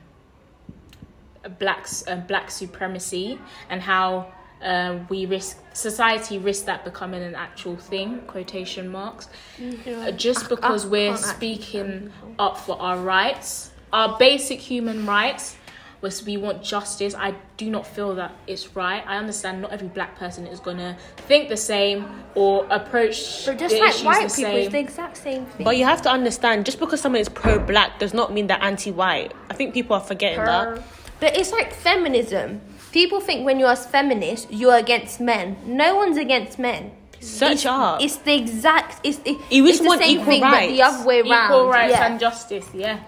blacks, 1.59 2.03
uh, 2.07 2.17
black 2.17 2.51
supremacy, 2.51 3.39
and 3.69 3.81
how 3.81 4.33
uh, 4.61 4.97
we 5.09 5.27
risk 5.27 5.59
society 5.73 6.39
risks 6.39 6.65
that 6.65 6.83
becoming 6.83 7.21
an 7.21 7.35
actual 7.35 7.77
thing. 7.77 8.21
Quotation 8.21 8.89
marks. 8.89 9.29
Uh, 9.87 10.11
just 10.11 10.49
because 10.49 10.85
I 10.85 10.89
we're 10.89 11.17
speaking 11.17 12.11
up 12.39 12.57
for 12.57 12.81
our 12.81 12.97
rights, 12.97 13.71
our 13.93 14.17
basic 14.17 14.59
human 14.59 15.05
rights, 15.05 15.55
was 16.03 16.23
we 16.23 16.37
want 16.37 16.61
justice. 16.61 17.15
I 17.15 17.33
do 17.57 17.69
not 17.71 17.87
feel 17.87 18.13
that 18.15 18.33
it's 18.45 18.75
right. 18.75 19.03
I 19.07 19.17
understand 19.17 19.61
not 19.61 19.71
every 19.71 19.87
black 19.87 20.17
person 20.19 20.45
is 20.45 20.59
gonna 20.59 20.97
think 21.15 21.49
the 21.49 21.57
same 21.57 22.05
or 22.35 22.67
approach 22.69 23.45
But 23.47 23.57
just 23.57 23.73
the 23.73 23.81
like 23.81 23.89
issues 23.91 24.03
white 24.03 24.29
the 24.29 24.35
people, 24.35 24.51
same. 24.51 24.57
it's 24.57 24.71
the 24.71 24.79
exact 24.79 25.17
same 25.17 25.45
thing. 25.45 25.63
But 25.63 25.77
you 25.77 25.85
have 25.85 26.01
to 26.03 26.11
understand, 26.11 26.65
just 26.65 26.79
because 26.79 27.01
someone 27.01 27.21
is 27.21 27.29
pro-black 27.29 27.97
does 27.97 28.13
not 28.13 28.33
mean 28.33 28.47
they're 28.47 28.61
anti-white. 28.61 29.33
I 29.49 29.53
think 29.55 29.73
people 29.73 29.95
are 29.95 30.01
forgetting 30.01 30.43
that. 30.43 30.83
But 31.19 31.37
it's 31.37 31.51
like 31.51 31.73
feminism. 31.73 32.61
People 32.91 33.21
think 33.21 33.45
when 33.45 33.59
you're 33.59 33.71
a 33.71 33.75
feminist, 33.75 34.51
you're 34.51 34.75
against 34.75 35.19
men. 35.19 35.57
No 35.65 35.95
one's 35.95 36.17
against 36.17 36.59
men. 36.59 36.91
Search 37.21 37.65
up. 37.65 38.01
It's 38.01 38.17
the 38.17 38.35
exact. 38.35 38.99
It's 39.05 39.19
it, 39.23 39.37
You 39.49 39.65
it's 39.65 39.79
the 39.79 39.97
same 39.97 40.19
equal 40.19 40.25
thing, 40.25 40.41
but 40.41 40.67
the 40.67 40.81
other 40.81 41.05
way 41.07 41.21
around. 41.21 41.51
Equal 41.51 41.69
rights 41.69 41.91
yeah. 41.91 42.07
and 42.07 42.19
justice. 42.19 42.67
Yeah. 42.73 42.99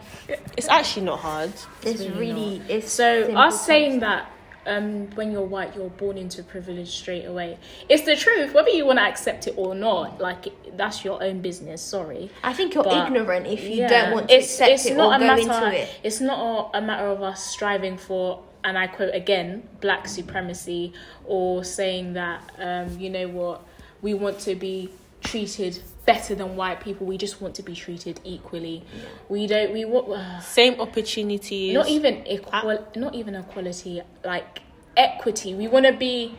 It's 0.58 0.68
actually 0.68 1.06
not 1.06 1.20
hard. 1.20 1.54
It's 1.84 2.02
really. 2.08 2.62
It's 2.68 2.92
So 2.92 3.36
us 3.36 3.66
saying 3.66 4.00
that 4.00 4.32
um, 4.66 5.10
when 5.12 5.32
you're 5.32 5.46
white, 5.46 5.76
you're 5.76 5.90
born 5.90 6.18
into 6.18 6.44
privilege 6.44 6.90
straight 6.90 7.26
away. 7.26 7.58
It's 7.90 8.04
the 8.04 8.16
truth, 8.16 8.54
whether 8.54 8.70
you 8.70 8.86
want 8.86 9.00
to 9.00 9.04
accept 9.04 9.48
it 9.48 9.54
or 9.58 9.76
not. 9.76 10.20
Like 10.20 10.46
that's 10.76 11.06
your 11.06 11.22
own 11.24 11.42
business. 11.42 11.82
Sorry. 11.82 12.30
I 12.44 12.54
think 12.54 12.74
you're 12.74 12.84
But, 12.84 13.08
ignorant 13.08 13.48
if 13.48 13.64
you 13.64 13.78
yeah, 13.78 13.88
don't 13.88 14.14
want 14.14 14.30
to 14.30 14.36
accept 14.36 14.86
it 14.86 14.98
or 14.98 15.14
a 15.14 15.20
go 15.20 15.26
matter, 15.26 15.42
into 15.42 15.82
it. 15.82 15.90
It's 16.04 16.22
not 16.22 16.72
a, 16.74 16.80
a 16.80 16.82
matter 16.82 17.08
of 17.08 17.22
us 17.22 17.46
striving 17.46 17.98
for, 17.98 18.44
and 18.64 18.78
I 18.78 18.88
quote 18.88 19.14
again, 19.14 19.68
black 19.82 20.08
supremacy, 20.08 20.94
or 21.26 21.64
saying 21.64 22.14
that 22.14 22.42
um, 22.58 23.00
you 23.00 23.10
know 23.10 23.28
what, 23.28 23.62
we 24.02 24.14
want 24.14 24.40
to 24.42 24.56
be 24.56 24.90
treated 25.22 25.82
better 26.06 26.36
than 26.36 26.56
white 26.56 26.80
people. 26.82 27.06
We 27.08 27.18
just 27.18 27.42
want 27.42 27.56
to 27.56 27.64
be 27.64 27.76
treated 27.76 28.20
equally. 28.24 28.84
We 29.30 29.48
don't. 29.48 29.74
We 29.74 29.86
want. 29.86 30.10
Uh, 30.10 30.40
Same 30.40 30.80
opportunities. 30.80 31.74
not 31.74 31.88
even 31.88 32.26
equal. 32.28 32.86
Not 32.96 33.16
even 33.16 33.36
equality. 33.36 34.02
Like 34.24 34.62
equity. 34.96 35.54
We 35.56 35.68
want 35.68 35.86
to 35.86 35.94
be 35.94 36.36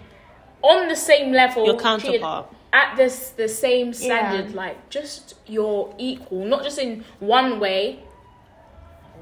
on 0.63 0.89
the 0.89 0.97
same 0.97 1.33
level. 1.33 1.65
Your 1.65 1.75
treated 1.75 2.21
counterpart. 2.21 2.53
At 2.73 2.97
this 2.97 3.31
the 3.31 3.49
same 3.49 3.93
standard, 3.95 4.51
Yeah. 4.51 4.57
like 4.57 4.91
just 4.91 5.35
your 5.47 5.95
equal, 5.99 6.45
not 6.45 6.63
just 6.63 6.79
in 6.79 7.05
one 7.21 7.59
way, 7.59 8.01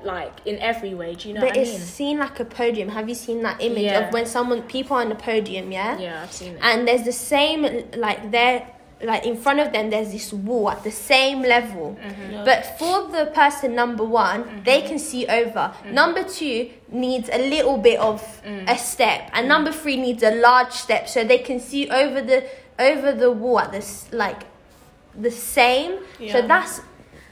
like 0.02 0.32
in 0.44 0.58
every 0.58 0.92
way. 0.94 1.14
Do 1.14 1.28
you 1.28 1.34
know 1.34 1.40
But 1.40 1.50
what 1.50 1.58
I 1.58 1.60
it's 1.60 1.70
mean? 1.70 1.80
seen 1.80 2.18
like 2.18 2.40
a 2.40 2.44
podium. 2.44 2.88
Have 2.88 3.08
you 3.08 3.14
seen 3.14 3.42
that 3.42 3.60
image 3.62 3.84
Yeah. 3.84 4.08
of 4.08 4.12
when 4.12 4.26
someone 4.26 4.62
people 4.62 4.96
are 4.96 5.02
on 5.02 5.08
the 5.08 5.14
podium? 5.14 5.70
Yeah. 5.72 5.98
Yeah, 5.98 6.22
I've 6.22 6.32
seen 6.32 6.54
it. 6.54 6.58
And 6.62 6.88
there's 6.88 7.04
the 7.04 7.12
same 7.12 7.62
like 7.96 8.30
there 8.30 8.66
like 9.02 9.26
in 9.26 9.36
front 9.36 9.60
of 9.60 9.72
them 9.72 9.90
there's 9.90 10.12
this 10.12 10.32
wall 10.32 10.70
at 10.70 10.82
the 10.84 10.90
same 10.90 11.42
level 11.42 11.96
Mm-hmm. 12.00 12.44
but 12.44 12.64
for 12.78 13.08
the 13.10 13.26
person 13.34 13.74
number 13.74 14.04
one 14.04 14.62
they 14.64 14.80
can 14.82 14.98
see 14.98 15.26
over 15.26 15.72
Mm-hmm. 15.74 15.94
number 15.94 16.22
two 16.24 16.70
needs 16.90 17.28
a 17.32 17.38
little 17.50 17.76
bit 17.78 17.98
of 17.98 18.20
Mm. 18.46 18.70
a 18.70 18.78
step 18.78 19.30
and 19.32 19.48
number 19.48 19.72
three 19.72 19.96
needs 19.96 20.22
a 20.22 20.30
large 20.34 20.72
step 20.72 21.08
so 21.08 21.24
they 21.24 21.38
can 21.38 21.58
see 21.60 21.88
over 21.90 22.20
the 22.22 22.44
over 22.78 23.12
the 23.12 23.30
wall 23.30 23.58
at 23.60 23.72
this 23.72 24.06
like 24.12 24.42
the 25.20 25.30
same 25.30 25.98
so 26.30 26.42
that's 26.46 26.80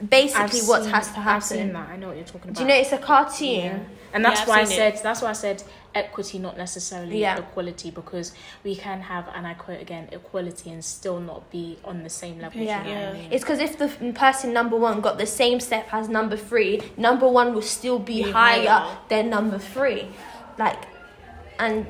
basically 0.09 0.59
I've 0.61 0.67
what 0.67 0.83
seen- 0.83 0.91
has 0.93 1.11
to 1.11 1.19
I've 1.19 1.43
seen 1.43 1.57
happen 1.59 1.73
that. 1.73 1.89
I 1.89 1.95
know 1.97 2.07
what 2.07 2.15
you're 2.17 2.25
talking 2.25 2.49
about. 2.51 2.55
do 2.55 2.61
you 2.63 2.67
know 2.67 2.75
it's 2.75 2.91
a 2.91 2.97
cartoon 2.97 3.55
Yeah. 3.65 3.79
And 4.13 4.23
that's 4.23 4.41
Yeah, 4.41 4.47
why 4.49 4.59
I 4.61 4.63
seen 4.65 4.77
said 4.77 4.99
that's 5.01 5.21
why 5.23 5.29
I 5.29 5.33
said 5.33 5.63
equity, 5.95 6.39
not 6.39 6.57
necessarily 6.57 7.19
Yeah. 7.19 7.37
equality, 7.37 7.91
because 7.91 8.33
we 8.63 8.75
can 8.75 9.01
have, 9.01 9.27
and 9.35 9.45
I 9.47 9.53
quote 9.53 9.81
again, 9.81 10.09
equality 10.11 10.71
and 10.71 10.83
still 10.83 11.19
not 11.19 11.49
be 11.51 11.77
on 11.85 12.03
the 12.03 12.09
same 12.09 12.39
level. 12.39 12.57
do 12.57 12.59
you 12.59 12.65
Yeah. 12.65 12.83
know 12.83 13.05
what 13.07 13.09
I 13.09 13.13
mean? 13.13 13.31
It's 13.31 13.43
because 13.43 13.59
if 13.59 13.77
the 13.77 13.87
person 14.13 14.53
number 14.53 14.77
one 14.77 15.01
got 15.01 15.17
the 15.17 15.25
same 15.25 15.59
step 15.59 15.87
as 15.93 16.09
number 16.09 16.37
three, 16.37 16.81
number 16.97 17.27
one 17.27 17.53
will 17.53 17.61
still 17.61 17.99
be, 17.99 18.23
Be 18.23 18.31
higher, 18.31 18.67
higher. 18.67 18.97
than 19.09 19.29
number 19.29 19.57
three. 19.59 20.07
Like, 20.57 20.83
and 21.59 21.85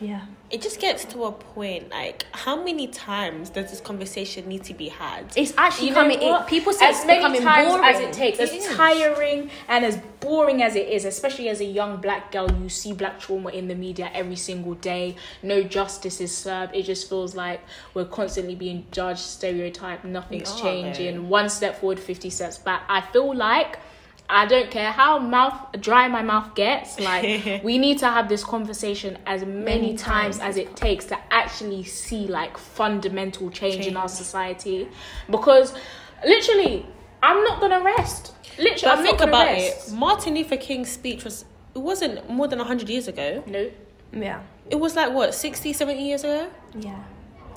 Yeah. 0.00 0.20
It 0.50 0.62
just 0.62 0.80
gets 0.80 1.04
to 1.04 1.24
a 1.24 1.32
point 1.32 1.90
like 1.90 2.24
how 2.32 2.62
many 2.62 2.86
times 2.86 3.50
does 3.50 3.70
this 3.70 3.80
conversation 3.80 4.48
need 4.48 4.64
to 4.64 4.74
be 4.74 4.88
had? 4.88 5.26
It's 5.36 5.52
actually 5.58 5.88
You 5.88 5.94
know 5.94 6.08
becoming. 6.08 6.34
It, 6.34 6.46
people 6.46 6.72
say 6.72 6.86
as 6.86 6.96
it's 6.96 7.06
many 7.06 7.18
becoming 7.18 7.42
times 7.42 7.68
boring. 7.68 7.84
as 7.84 8.00
it 8.00 8.12
takes, 8.12 8.38
as 8.40 8.50
It 8.52 8.56
is. 8.62 8.76
tiring 8.76 9.50
and 9.68 9.84
as 9.84 9.98
boring 10.20 10.62
as 10.62 10.74
it 10.74 10.88
is, 10.88 11.04
especially 11.04 11.48
as 11.50 11.60
a 11.60 11.64
young 11.64 12.00
black 12.00 12.32
girl, 12.32 12.50
you 12.62 12.68
see 12.68 12.92
black 12.92 13.20
trauma 13.20 13.50
in 13.50 13.68
the 13.68 13.74
media 13.74 14.10
every 14.14 14.36
single 14.36 14.74
day. 14.74 15.16
No 15.42 15.62
justice 15.62 16.20
is 16.20 16.34
served. 16.34 16.74
It 16.74 16.84
just 16.84 17.08
feels 17.08 17.34
like 17.34 17.60
we're 17.94 18.06
constantly 18.06 18.54
being 18.54 18.86
judged, 18.90 19.20
stereotyped. 19.20 20.04
Nothing's 20.04 20.58
changing. 20.60 21.16
though. 21.16 21.22
One 21.28 21.48
step 21.50 21.78
forward, 21.80 22.00
fifty 22.00 22.30
steps 22.30 22.58
back. 22.58 22.84
I 22.88 23.02
feel 23.02 23.34
like. 23.34 23.78
I 24.30 24.44
don't 24.46 24.70
care 24.70 24.92
how 24.92 25.18
mouth 25.18 25.54
dry 25.80 26.06
my 26.08 26.22
mouth 26.22 26.54
gets. 26.54 26.98
Like 27.08 27.62
we 27.64 27.78
need 27.78 27.98
to 27.98 28.08
have 28.08 28.28
this 28.28 28.44
conversation 28.44 29.16
as 29.26 29.42
many, 29.44 29.64
Many 29.64 29.96
times, 29.96 30.38
times 30.38 30.40
as 30.40 30.48
as 30.50 30.56
it 30.58 30.76
takes 30.76 31.06
to 31.06 31.18
actually 31.30 31.84
see 31.84 32.26
like 32.26 32.58
fundamental 32.58 33.50
change, 33.50 33.86
in 33.86 33.96
our 33.96 34.08
society. 34.08 34.88
Because 35.30 35.72
literally, 36.24 36.84
I'm 37.22 37.42
not 37.44 37.60
gonna 37.60 37.82
rest. 37.82 38.34
Literally, 38.58 38.80
But 38.82 38.98
I'm 38.98 39.02
think 39.04 39.18
not 39.20 39.30
gonna 39.30 39.30
about 39.32 39.46
rest. 39.46 39.88
it. 39.88 39.94
Martin 39.94 40.34
Luther 40.34 40.56
King's 40.56 40.90
speech 40.90 41.24
was 41.24 41.44
it 41.74 41.78
wasn't 41.78 42.28
more 42.28 42.48
than 42.48 42.58
100 42.58 42.88
years 42.88 43.08
ago. 43.08 43.42
No, 43.46 43.70
Yeah. 44.12 44.40
It 44.70 44.78
was 44.78 44.94
like 44.96 45.12
what 45.12 45.34
60, 45.34 45.72
70 45.72 46.02
years 46.06 46.24
ago? 46.24 46.50
Yeah. 46.78 46.98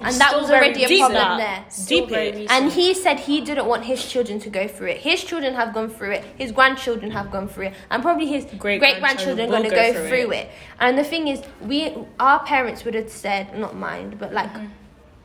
It's 0.01 0.13
And 0.13 0.21
that 0.21 0.39
was 0.39 0.49
already 0.49 0.83
a 0.83 0.87
problem 0.87 1.13
now. 1.13 1.37
there. 1.37 1.65
Still 1.69 2.07
Deep 2.07 2.11
it. 2.17 2.51
And 2.51 2.71
he 2.71 2.93
said 2.93 3.19
he 3.19 3.41
didn't 3.41 3.67
want 3.67 3.85
his 3.85 4.05
children 4.05 4.39
to 4.39 4.49
go 4.49 4.67
through 4.67 4.87
it. 4.87 4.97
His 4.97 5.23
children 5.23 5.53
have 5.53 5.73
gone 5.73 5.89
through 5.89 6.11
it. 6.11 6.23
His 6.37 6.51
grandchildren 6.51 7.11
have 7.11 7.31
gone 7.31 7.47
through 7.47 7.67
it, 7.67 7.73
and 7.89 8.01
probably 8.01 8.27
his 8.27 8.45
great 8.45 8.79
Great-grandchildren 8.79 9.47
grandchildren 9.47 9.49
will 9.49 9.57
going 9.57 9.69
to 9.69 9.75
go 9.75 9.93
go 9.93 9.99
through 9.99 10.09
through, 10.09 10.31
it. 10.31 10.45
it. 10.45 10.51
And 10.79 10.97
the 10.97 11.03
thing 11.03 11.27
is, 11.27 11.41
we 11.61 11.93
our 12.19 12.39
parents 12.43 12.83
would 12.85 12.95
have 12.95 13.09
said, 13.09 13.57
not 13.57 13.75
mine, 13.75 14.15
but 14.19 14.33
like 14.33 14.51
mm-hmm. 14.53 14.67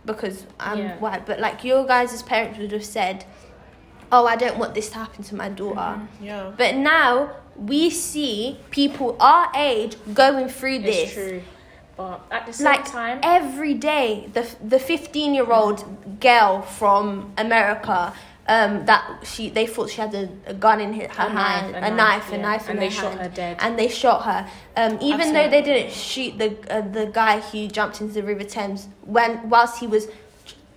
because 0.05 0.47
I'm 0.61 0.79
Yeah. 0.79 0.99
white, 0.99 1.27
but 1.27 1.41
like 1.41 1.65
your 1.65 1.85
guys' 1.87 2.23
parents 2.23 2.59
would 2.59 2.73
have 2.73 2.85
said, 2.85 3.25
"Oh, 4.12 4.27
I 4.27 4.37
don't 4.37 4.59
want 4.59 4.75
this 4.75 4.89
to 4.91 4.99
happen 4.99 5.25
to 5.25 5.35
my 5.35 5.49
daughter." 5.49 5.81
Mm-hmm. 5.81 6.25
Yeah. 6.25 6.53
But 6.57 6.77
now 6.77 7.31
we 7.57 7.91
see 7.91 8.59
people 8.71 9.17
our 9.21 9.51
age 9.57 9.97
going 10.12 10.49
through 10.49 10.81
this 10.81 11.15
true. 11.15 11.43
But 11.97 12.21
at 12.31 12.47
the 12.47 12.53
same 12.53 12.65
like 12.67 12.85
time, 12.85 13.21
every 13.23 13.75
day 13.75 14.29
the 14.33 14.47
the 14.63 14.79
15 14.79 15.35
year 15.35 15.51
old 15.51 16.21
girl 16.21 16.61
from 16.63 17.33
america 17.39 18.13
um 18.49 18.85
that 18.87 19.03
she 19.25 19.49
they 19.51 19.67
thought 19.67 19.89
she 19.91 20.01
had 20.01 20.15
a, 20.15 20.29
a 20.47 20.55
gun 20.55 20.81
in 20.81 20.93
her, 20.93 21.09
her 21.09 21.29
A 21.29 21.33
knife, 21.33 21.63
hand 21.63 21.75
a 21.75 21.79
a 21.79 21.91
knife, 21.91 21.97
knife 21.97 22.33
a 22.33 22.37
yeah. 22.37 22.43
knife 22.43 22.65
in 22.69 22.71
And 22.71 22.83
they 22.83 22.91
shot 22.91 23.13
hand. 23.13 23.21
her 23.23 23.29
dead. 23.29 23.57
and 23.61 23.79
they 23.79 23.89
shot 23.89 24.21
her 24.25 24.41
um 24.77 24.99
even 25.01 25.29
I've 25.29 25.35
though 25.35 25.51
they 25.51 25.63
didn't 25.63 25.93
shoot 25.93 26.33
the 26.39 26.51
uh, 26.75 26.83
the 26.99 27.07
guy 27.07 27.41
who 27.41 27.67
jumped 27.69 28.01
into 28.01 28.13
the 28.15 28.23
river 28.23 28.45
thames 28.45 28.89
when 29.03 29.49
whilst 29.49 29.79
he 29.81 29.87
was 29.87 30.07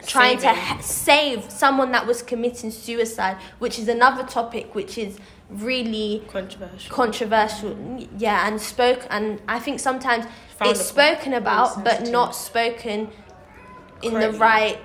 trying 0.08 0.38
to 0.40 0.48
ha- 0.54 0.80
save 0.82 1.44
someone 1.52 1.92
that 1.92 2.08
was 2.08 2.24
committing 2.24 2.72
suicide 2.72 3.36
which 3.60 3.78
is 3.78 3.88
another 3.90 4.24
topic 4.24 4.74
which 4.74 4.98
is 4.98 5.20
really 5.50 6.24
Controversial. 6.28 6.96
controversial 6.96 7.76
yeah 8.18 8.48
and 8.48 8.62
spoke 8.62 9.06
and 9.10 9.42
i 9.48 9.58
think 9.60 9.80
sometimes 9.80 10.26
Frowned 10.58 10.72
it's 10.78 10.86
spoken 10.86 11.34
about 11.34 11.84
but 11.84 12.08
not 12.08 12.36
spoken 12.36 13.10
in 14.04 14.14
the 14.14 14.20
Correctly. 14.20 14.40
right 14.40 14.80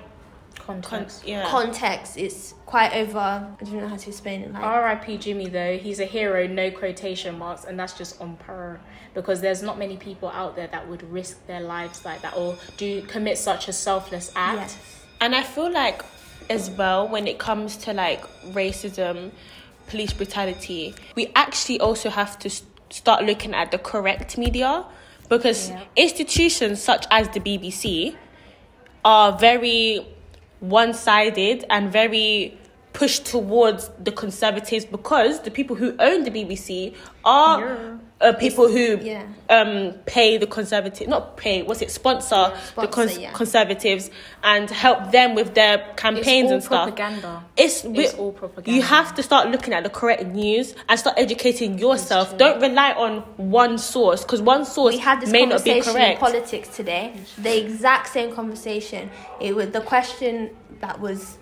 Con- 0.55 0.81
context. 0.81 1.27
yeah. 1.27 1.47
context 1.47 2.17
it's 2.17 2.55
quite 2.65 2.93
over 2.95 3.19
i 3.19 3.63
don't 3.63 3.75
know 3.79 3.87
how 3.87 3.95
to 3.95 4.09
explain 4.09 4.41
it 4.41 4.51
like 4.53 4.63
R.I.P. 4.63 5.17
Jimmy 5.19 5.47
though, 5.47 5.77
he's 5.77 5.99
a 5.99 6.05
hero, 6.05 6.47
no 6.47 6.71
quotation 6.71 7.37
marks, 7.37 7.65
and 7.65 7.79
that's 7.79 7.93
just 7.93 8.19
on 8.19 8.35
par. 8.37 8.79
Because 9.13 9.39
there's 9.41 9.61
not 9.61 9.77
many 9.77 9.95
people 9.97 10.29
out 10.29 10.55
there 10.55 10.65
that 10.67 10.89
would 10.89 11.03
risk 11.03 11.45
their 11.45 11.61
lives 11.61 12.03
like 12.03 12.21
that 12.23 12.35
or 12.35 12.57
do 12.77 13.03
commit 13.03 13.37
such 13.37 13.67
a 13.67 13.73
selfless 13.73 14.31
act. 14.35 14.57
Yes. 14.57 15.03
And 15.21 15.35
I 15.35 15.43
feel 15.43 15.71
like 15.71 16.03
as 16.49 16.71
well 16.71 17.07
when 17.07 17.27
it 17.27 17.37
comes 17.37 17.77
to 17.77 17.93
like 17.93 18.23
racism, 18.47 19.31
police 19.87 20.13
brutality, 20.13 20.93
we 21.15 21.31
actually 21.35 21.79
also 21.79 22.09
have 22.09 22.37
to 22.39 22.49
start 22.89 23.23
looking 23.25 23.53
at 23.53 23.71
the 23.71 23.77
correct 23.77 24.37
media 24.37 24.85
because 25.29 25.69
Yeah. 25.69 25.81
institutions 25.95 26.81
such 26.81 27.05
as 27.11 27.29
the 27.29 27.39
BBC 27.39 28.15
are 29.03 29.31
very 29.37 30.05
one-sided 30.59 31.65
and 31.69 31.91
very 31.91 32.57
pushed 32.93 33.25
towards 33.25 33.89
the 34.01 34.11
conservatives 34.11 34.85
because 34.85 35.41
the 35.41 35.51
people 35.51 35.75
who 35.75 35.95
own 35.99 36.23
the 36.23 36.31
BBC 36.31 36.93
are 37.23 37.59
Yeah. 37.59 37.97
Uh, 38.21 38.31
people 38.33 38.69
who 38.69 38.97
yeah. 39.01 39.23
um 39.49 39.91
pay 40.05 40.37
the 40.37 40.47
conservative 40.47 41.07
not 41.07 41.35
pay 41.35 41.63
what's 41.63 41.81
it 41.81 41.91
sponsor, 41.91 42.35
the 42.49 42.57
Sponsor, 42.67 42.87
cons- 42.91 43.17
yeah. 43.17 43.31
conservatives 43.33 44.09
and 44.41 44.69
help 44.69 45.11
them 45.11 45.35
with 45.35 45.53
their 45.53 45.79
It's 45.79 46.01
campaigns 46.01 46.47
all 46.47 46.53
and 46.53 46.63
stuff 46.63 46.87
propaganda. 46.95 47.43
it's, 47.57 47.83
It's 47.83 48.13
we- 48.13 48.19
all 48.19 48.31
propaganda. 48.31 48.71
you 48.71 48.81
have 48.83 49.13
to 49.15 49.21
start 49.23 49.49
looking 49.49 49.73
at 49.73 49.83
the 49.83 49.89
correct 49.89 50.23
news 50.27 50.75
and 50.87 50.97
start 50.97 51.17
educating 51.19 51.77
yourself 51.77 52.37
don't 52.37 52.61
rely 52.61 52.91
on 52.93 53.19
one 53.35 53.77
source 53.77 54.21
because 54.23 54.41
one 54.41 54.63
source 54.65 54.93
we 54.95 54.99
had 54.99 55.19
this 55.19 55.29
may 55.31 55.45
not 55.45 55.63
be 55.65 55.71
conversation 55.71 55.89
in 55.89 56.07
correct 56.07 56.19
politics 56.21 56.69
today 56.75 57.13
the 57.37 57.57
exact 57.65 58.07
same 58.13 58.33
conversation 58.33 59.09
it 59.41 59.53
was 59.53 59.69
the 59.71 59.81
question 59.81 60.49
that 60.79 60.99
was 61.01 61.37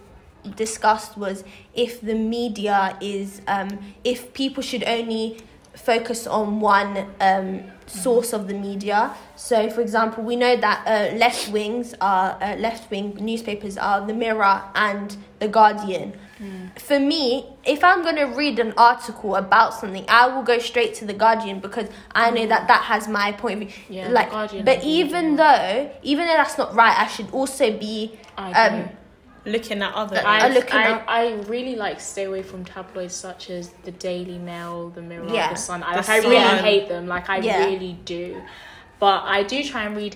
discussed 0.56 1.18
was 1.18 1.44
if 1.74 2.02
the 2.02 2.16
media 2.16 2.98
is 3.00 3.42
um, 3.48 3.70
if 4.04 4.34
people 4.34 4.62
should 4.62 4.84
only 4.84 5.38
focus 5.76 6.28
on 6.28 6.60
one 6.60 7.08
um, 7.20 7.64
source 7.86 8.32
of 8.34 8.48
the 8.48 8.54
media 8.54 9.14
so 9.36 9.70
for 9.70 9.82
example 9.82 10.24
we 10.24 10.36
know 10.36 10.56
that 10.56 10.84
uh, 10.88 11.16
left 11.18 11.50
wings 11.52 11.94
are 12.00 12.38
uh, 12.42 12.56
left 12.58 12.90
wing 12.90 13.18
newspapers 13.20 13.78
are 13.78 14.06
the 14.06 14.14
mirror 14.14 14.62
and 14.76 15.18
the 15.40 15.48
guardian 15.48 16.14
for 16.78 17.00
me, 17.00 17.46
if 17.64 17.84
I'm 17.84 18.02
going 18.02 18.16
to 18.16 18.26
read 18.26 18.60
an 18.60 18.74
article 18.78 19.36
about 19.36 19.74
something, 19.74 20.06
I 20.08 20.28
will 20.28 20.44
go 20.44 20.60
straight 20.60 20.94
to 20.96 21.06
the 21.06 21.14
Guardian 21.14 21.60
because 21.60 21.88
I 22.14 22.32
know 22.32 22.46
that 22.48 22.68
that 22.68 22.84
has 22.84 23.08
my 23.08 23.32
point 23.32 23.64
of 23.64 23.70
view. 23.70 23.84
Yeah, 23.90 24.10
like, 24.10 24.32
Guardian 24.32 24.66
but 24.66 24.84
even 24.84 25.36
though, 25.36 25.92
even 26.02 26.28
though 26.28 26.34
that's 26.34 26.58
not 26.58 26.74
right, 26.76 26.98
I 26.98 27.08
should 27.08 27.30
also 27.32 27.78
be. 27.78 28.20
I 28.38 28.68
Um. 28.68 28.90
Looking 29.46 29.82
at 29.82 29.94
other 29.94 30.22
I- 30.26 30.64
I, 30.72 31.04
I, 31.08 31.34
really 31.48 31.76
like 31.76 32.00
stay 32.00 32.24
away 32.24 32.44
from 32.44 32.64
tabloids 32.64 33.14
such 33.14 33.50
as 33.50 33.70
the 33.84 33.92
Daily 33.92 34.38
Mail, 34.38 34.90
the 34.90 35.02
Mirror, 35.02 35.30
Yeah, 35.34 35.50
the 35.50 35.56
Sun. 35.56 35.84
I, 35.84 35.96
like, 35.96 36.10
I 36.10 36.18
really 36.20 36.62
hate 36.62 36.90
them. 36.90 37.08
Like 37.08 37.30
I 37.30 37.38
Yeah. 37.38 37.66
really 37.66 37.94
do. 38.06 38.42
But 39.00 39.24
I 39.26 39.44
do 39.44 39.64
try 39.64 39.84
and 39.84 39.98
read 39.98 40.16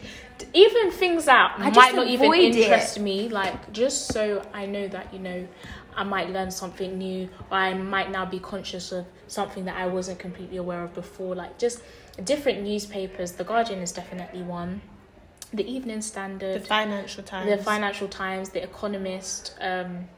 even 0.54 0.92
things 0.92 1.26
that 1.26 1.56
I 1.58 1.70
might 1.72 1.96
not 1.96 2.08
even 2.08 2.26
avoid 2.26 2.40
it. 2.40 2.56
interest 2.56 3.00
me. 3.00 3.28
Like 3.28 3.74
just 3.74 4.13
so 4.13 4.42
I 4.54 4.66
know 4.66 4.88
that 4.88 5.13
you 5.13 5.20
know 5.20 5.48
I 5.96 6.04
might 6.04 6.30
learn 6.30 6.52
something 6.52 6.98
new, 6.98 7.28
or 7.52 7.58
I 7.58 7.74
might 7.74 8.12
now 8.12 8.24
be 8.26 8.40
conscious 8.40 8.92
of 8.92 9.06
something 9.28 9.66
that 9.66 9.76
I 9.76 9.88
wasn't 9.88 10.20
completely 10.20 10.58
aware 10.58 10.84
of 10.84 10.94
before. 10.94 11.36
Like 11.36 11.58
just 11.58 11.82
different 12.24 12.62
newspapers. 12.63 13.34
The 13.34 13.44
Guardian 13.44 13.80
is 13.82 13.92
definitely 13.92 14.44
one. 14.44 14.82
The 15.53 15.69
Evening 15.69 16.01
Standard 16.01 16.62
the 16.62 16.65
financial 16.65 17.23
times 17.23 17.49
the 17.49 17.63
Financial 17.63 18.07
Times, 18.07 18.49
The 18.49 18.63
Economist. 18.63 19.55
Um, 19.60 20.10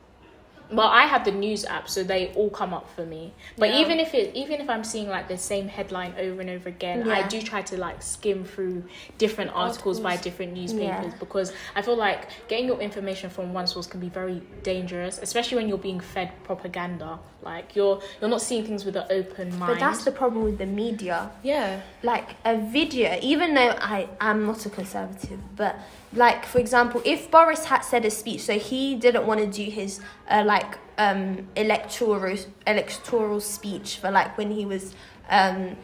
well, 0.71 0.87
I 0.87 1.03
have 1.05 1.25
the 1.25 1.31
news 1.31 1.65
app, 1.65 1.89
so 1.89 2.03
they 2.03 2.31
all 2.35 2.49
come 2.49 2.73
up 2.73 2.87
for 2.95 3.05
me. 3.05 3.33
But 3.57 3.69
Yeah. 3.69 3.79
even 3.81 3.99
if 3.99 4.13
it, 4.13 4.35
even 4.35 4.61
if 4.61 4.69
I'm 4.69 4.83
seeing 4.83 5.09
like 5.09 5.27
the 5.27 5.37
same 5.37 5.67
headline 5.67 6.13
over 6.19 6.41
and 6.41 6.49
over 6.49 6.69
again, 6.69 7.09
I 7.09 7.27
do 7.27 7.41
try 7.41 7.61
to 7.63 7.77
like 7.77 8.01
skim 8.03 8.43
through 8.45 8.83
different 9.17 9.51
articles, 9.55 9.99
by 9.99 10.15
different 10.17 10.53
newspapers 10.53 11.11
Yeah. 11.13 11.19
because 11.19 11.51
I 11.75 11.81
feel 11.81 11.95
like 11.95 12.29
getting 12.47 12.67
your 12.67 12.79
information 12.79 13.29
from 13.29 13.53
one 13.53 13.67
source 13.67 13.87
can 13.87 13.99
be 13.99 14.09
very 14.09 14.41
dangerous, 14.63 15.17
especially 15.17 15.57
when 15.57 15.67
you're 15.69 15.77
being 15.77 15.99
fed 15.99 16.31
propaganda. 16.43 17.19
Like 17.41 17.75
you're 17.75 18.01
you're 18.19 18.29
not 18.29 18.41
seeing 18.41 18.65
things 18.65 18.83
with 18.85 18.95
an 18.97 19.05
open 19.09 19.57
mind. 19.57 19.71
but 19.73 19.79
that's 19.79 20.03
the 20.03 20.11
problem 20.11 20.43
with 20.43 20.57
the 20.57 20.65
media. 20.65 21.31
yeah 21.41 21.79
like 22.03 22.27
a 22.43 22.57
video 22.57 23.17
even 23.21 23.53
though 23.53 23.69
i 23.79 24.07
am 24.19 24.45
not 24.45 24.65
a 24.65 24.69
conservative 24.69 25.39
but 25.55 25.73
like 26.13 26.45
for 26.45 26.59
example 26.59 27.01
if 27.05 27.29
boris 27.29 27.65
had 27.65 27.81
said 27.81 28.03
a 28.05 28.09
speech 28.11 28.41
so 28.41 28.57
he 28.57 28.95
didn't 28.95 29.25
want 29.27 29.39
to 29.39 29.47
do 29.47 29.69
his 29.69 29.99
uh, 30.29 30.43
like 30.45 30.77
um 30.97 31.47
electoral 31.55 32.37
electoral 32.65 33.39
speech 33.39 33.97
for 33.97 34.09
like 34.09 34.37
when 34.37 34.51
he 34.51 34.65
was 34.65 34.95
um 35.29 35.75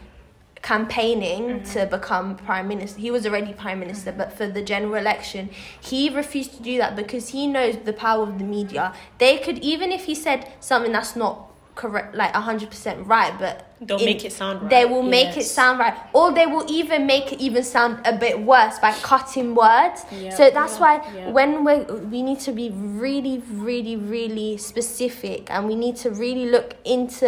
campaigning 0.65 1.61
to 1.61 1.85
become 1.85 2.35
prime 2.35 2.67
minister 2.67 2.99
he 2.99 3.11
was 3.11 3.23
already 3.27 3.53
prime 3.53 3.79
minister 3.79 4.11
but 4.11 4.33
for 4.33 4.47
the 4.47 4.63
general 4.63 4.95
election 4.95 5.47
he 5.79 6.09
refused 6.09 6.55
to 6.57 6.63
do 6.63 6.79
that 6.79 6.95
because 6.95 7.29
he 7.29 7.45
knows 7.45 7.77
the 7.85 7.93
power 7.93 8.23
of 8.23 8.39
the 8.39 8.43
media. 8.43 8.91
They 9.19 9.37
could 9.37 9.59
even 9.59 9.91
if 9.91 10.05
he 10.05 10.15
said 10.15 10.51
something 10.59 10.91
that's 10.91 11.15
not 11.15 11.51
correct 11.75 12.15
like 12.15 12.31
100% 12.33 13.05
right 13.05 13.37
but 13.37 13.67
they'll 13.81 13.97
in- 13.99 14.05
make 14.05 14.23
it 14.23 14.31
sound 14.31 14.61
right 14.61 14.69
they 14.69 14.85
will 14.85 15.03
make 15.03 15.35
it 15.35 15.43
sound 15.43 15.77
right 15.77 15.93
or 16.13 16.31
they 16.31 16.45
will 16.45 16.65
even 16.69 17.05
make 17.05 17.33
it 17.33 17.39
even 17.41 17.63
sound 17.63 17.99
a 18.05 18.15
bit 18.17 18.39
worse 18.39 18.79
by 18.79 18.93
cutting 19.03 19.53
words 19.55 20.05
Yeah. 20.11 20.33
so 20.33 20.49
that's 20.49 20.75
Yeah. 20.75 20.79
why 20.81 20.93
Yeah. 21.15 21.31
when 21.31 21.65
we 21.65 21.75
we 22.13 22.21
need 22.21 22.39
to 22.41 22.53
be 22.53 22.69
really 22.71 23.43
really 23.51 23.97
really 23.97 24.55
specific 24.57 25.51
and 25.51 25.67
we 25.67 25.75
need 25.75 25.97
to 25.97 26.09
really 26.11 26.45
look 26.49 26.75
into 26.85 27.27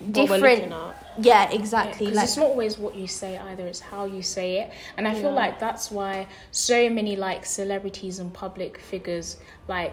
What 0.00 0.30
we're 0.30 0.38
different. 0.40 0.72
Yeah, 1.16 1.48
exactly. 1.52 2.06
Because 2.06 2.16
like 2.16 2.24
it's 2.24 2.36
not 2.36 2.46
always 2.46 2.76
what 2.76 2.96
you 2.96 3.06
say 3.06 3.38
either; 3.38 3.64
it's 3.64 3.78
how 3.78 4.04
you 4.06 4.20
say 4.22 4.58
it. 4.62 4.72
And 4.96 5.06
I 5.06 5.12
feel 5.14 5.30
Yeah. 5.30 5.42
like 5.42 5.60
that's 5.60 5.88
why 5.92 6.26
so 6.50 6.90
many 6.90 7.14
like 7.14 7.46
celebrities 7.46 8.18
and 8.18 8.32
public 8.34 8.72
figures 8.80 9.36
like 9.68 9.92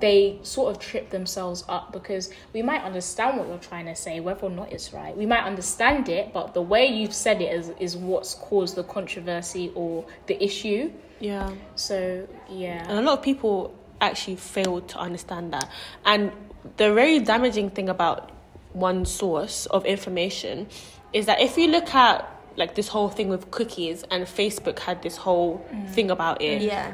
they 0.00 0.38
sort 0.42 0.74
of 0.74 0.82
trip 0.82 1.10
themselves 1.10 1.64
up 1.68 1.92
because 1.92 2.30
we 2.52 2.62
might 2.62 2.82
understand 2.82 3.38
what 3.38 3.48
you're 3.48 3.58
trying 3.58 3.86
to 3.86 3.94
say, 3.94 4.20
whether 4.20 4.46
or 4.46 4.50
not 4.50 4.72
it's 4.72 4.92
right. 4.92 5.16
We 5.16 5.26
might 5.26 5.44
understand 5.44 6.08
it, 6.08 6.32
but 6.32 6.54
the 6.54 6.62
way 6.62 6.86
you've 6.86 7.14
said 7.14 7.40
it 7.40 7.52
is 7.52 7.72
is 7.78 7.96
what's 7.96 8.34
caused 8.34 8.76
the 8.76 8.84
controversy 8.84 9.70
or 9.74 10.04
the 10.26 10.42
issue. 10.42 10.90
Yeah. 11.20 11.52
So 11.76 12.26
yeah, 12.48 12.86
And 12.88 12.98
a 12.98 13.02
lot 13.02 13.18
of 13.18 13.24
people 13.24 13.74
actually 14.00 14.36
fail 14.36 14.80
to 14.80 14.98
understand 14.98 15.52
that. 15.52 15.70
And 16.04 16.32
the 16.76 16.92
very 16.92 17.20
damaging 17.20 17.70
thing 17.70 17.88
about 17.88 18.30
one 18.72 19.04
source 19.04 19.66
of 19.66 19.84
information 19.84 20.68
is 21.12 21.26
that 21.26 21.40
if 21.40 21.56
you 21.58 21.68
look 21.68 21.94
at 21.94 22.28
like 22.56 22.74
this 22.74 22.88
whole 22.88 23.08
thing 23.08 23.28
with 23.28 23.50
cookies 23.50 24.04
and 24.10 24.24
Facebook 24.24 24.78
had 24.80 25.02
this 25.02 25.16
whole 25.16 25.64
mm. 25.72 25.88
thing 25.90 26.10
about 26.10 26.42
it 26.42 26.62
yeah, 26.62 26.92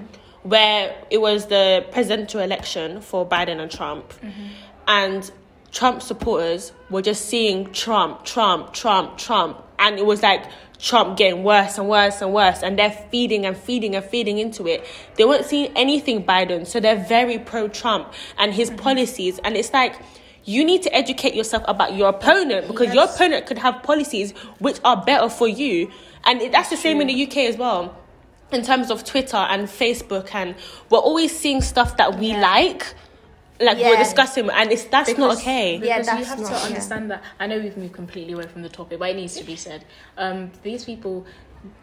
where 0.49 0.95
it 1.11 1.21
was 1.21 1.47
the 1.47 1.85
presidential 1.91 2.41
election 2.41 3.01
for 3.01 3.27
Biden 3.27 3.61
and 3.61 3.71
Trump, 3.71 4.13
mm-hmm. 4.21 4.47
and 4.87 5.31
Trump 5.73 6.01
supporters 6.03 6.73
were 6.89 7.03
just 7.03 7.27
seeing 7.27 7.73
Trump, 7.73 8.25
Trump, 8.25 8.73
Trump, 8.73 9.19
Trump, 9.19 9.63
and 9.79 9.99
it 9.99 10.07
was 10.07 10.23
like 10.23 10.45
Trump 10.79 11.17
getting 11.17 11.43
worse 11.43 11.79
and 11.79 11.89
worse 11.89 12.23
and 12.23 12.33
worse, 12.33 12.63
and 12.63 12.79
they're 12.79 12.93
feeding 13.11 13.45
and 13.45 13.57
feeding 13.57 13.97
and 13.97 14.05
feeding 14.05 14.39
into 14.39 14.69
it. 14.69 14.87
They 15.17 15.25
weren't 15.25 15.47
seeing 15.47 15.73
anything 15.77 16.25
Biden, 16.25 16.67
so 16.67 16.79
they're 16.79 17.05
very 17.05 17.39
pro 17.39 17.67
Trump 17.67 18.13
and 18.39 18.55
his 18.55 18.71
mm-hmm. 18.71 18.79
policies, 18.79 19.39
and 19.45 19.57
it's 19.57 19.73
like. 19.73 19.97
You 20.49 20.65
need 20.65 20.85
to 20.85 20.95
educate 20.95 21.35
yourself 21.35 21.65
about 21.67 21.95
your 21.95 22.09
opponent 22.09 22.69
because 22.69 22.95
your 22.95 23.07
opponent 23.07 23.47
could 23.47 23.59
have 23.59 23.83
policies 23.83 24.31
which 24.61 24.79
are 24.85 25.03
better 25.05 25.29
for 25.29 25.49
you, 25.49 25.91
and 26.25 26.55
that's 26.55 26.71
the 26.71 26.77
same 26.77 27.01
in 27.01 27.09
the 27.09 27.27
UK 27.27 27.39
as 27.39 27.57
well 27.57 27.97
in 28.53 28.63
terms 28.63 28.91
of 28.91 29.05
Twitter 29.05 29.37
and 29.37 29.67
Facebook, 29.69 30.35
and 30.35 30.55
we're 30.91 30.99
always 30.99 31.37
seeing 31.37 31.61
stuff 31.61 31.97
that 31.97 32.19
we 32.19 32.29
Yeah. 32.29 32.41
like, 32.41 32.95
like 33.61 33.79
we're 33.79 33.97
discussing, 33.97 34.49
and 34.51 34.71
it's 34.71 34.85
that's 34.85 35.09
not 35.11 35.17
Because- 35.31 35.39
okay. 35.41 35.73
Yeah, 35.79 35.99
Because 35.99 36.07
you 36.07 36.13
that's 36.19 36.29
have 36.29 36.41
not- 36.41 36.49
to 36.49 36.55
yeah. 36.55 36.67
understand 36.67 37.11
that. 37.11 37.23
I 37.41 37.47
know 37.47 37.59
we've 37.59 37.77
moved 37.77 37.95
completely 37.95 38.35
away 38.35 38.47
from 38.47 38.63
the 38.63 38.69
topic, 38.69 38.99
but 38.99 39.11
it 39.11 39.17
needs 39.17 39.35
to 39.37 39.45
be 39.45 39.57
said. 39.57 39.85
Um, 40.17 40.51
these 40.63 40.85
people 40.85 41.27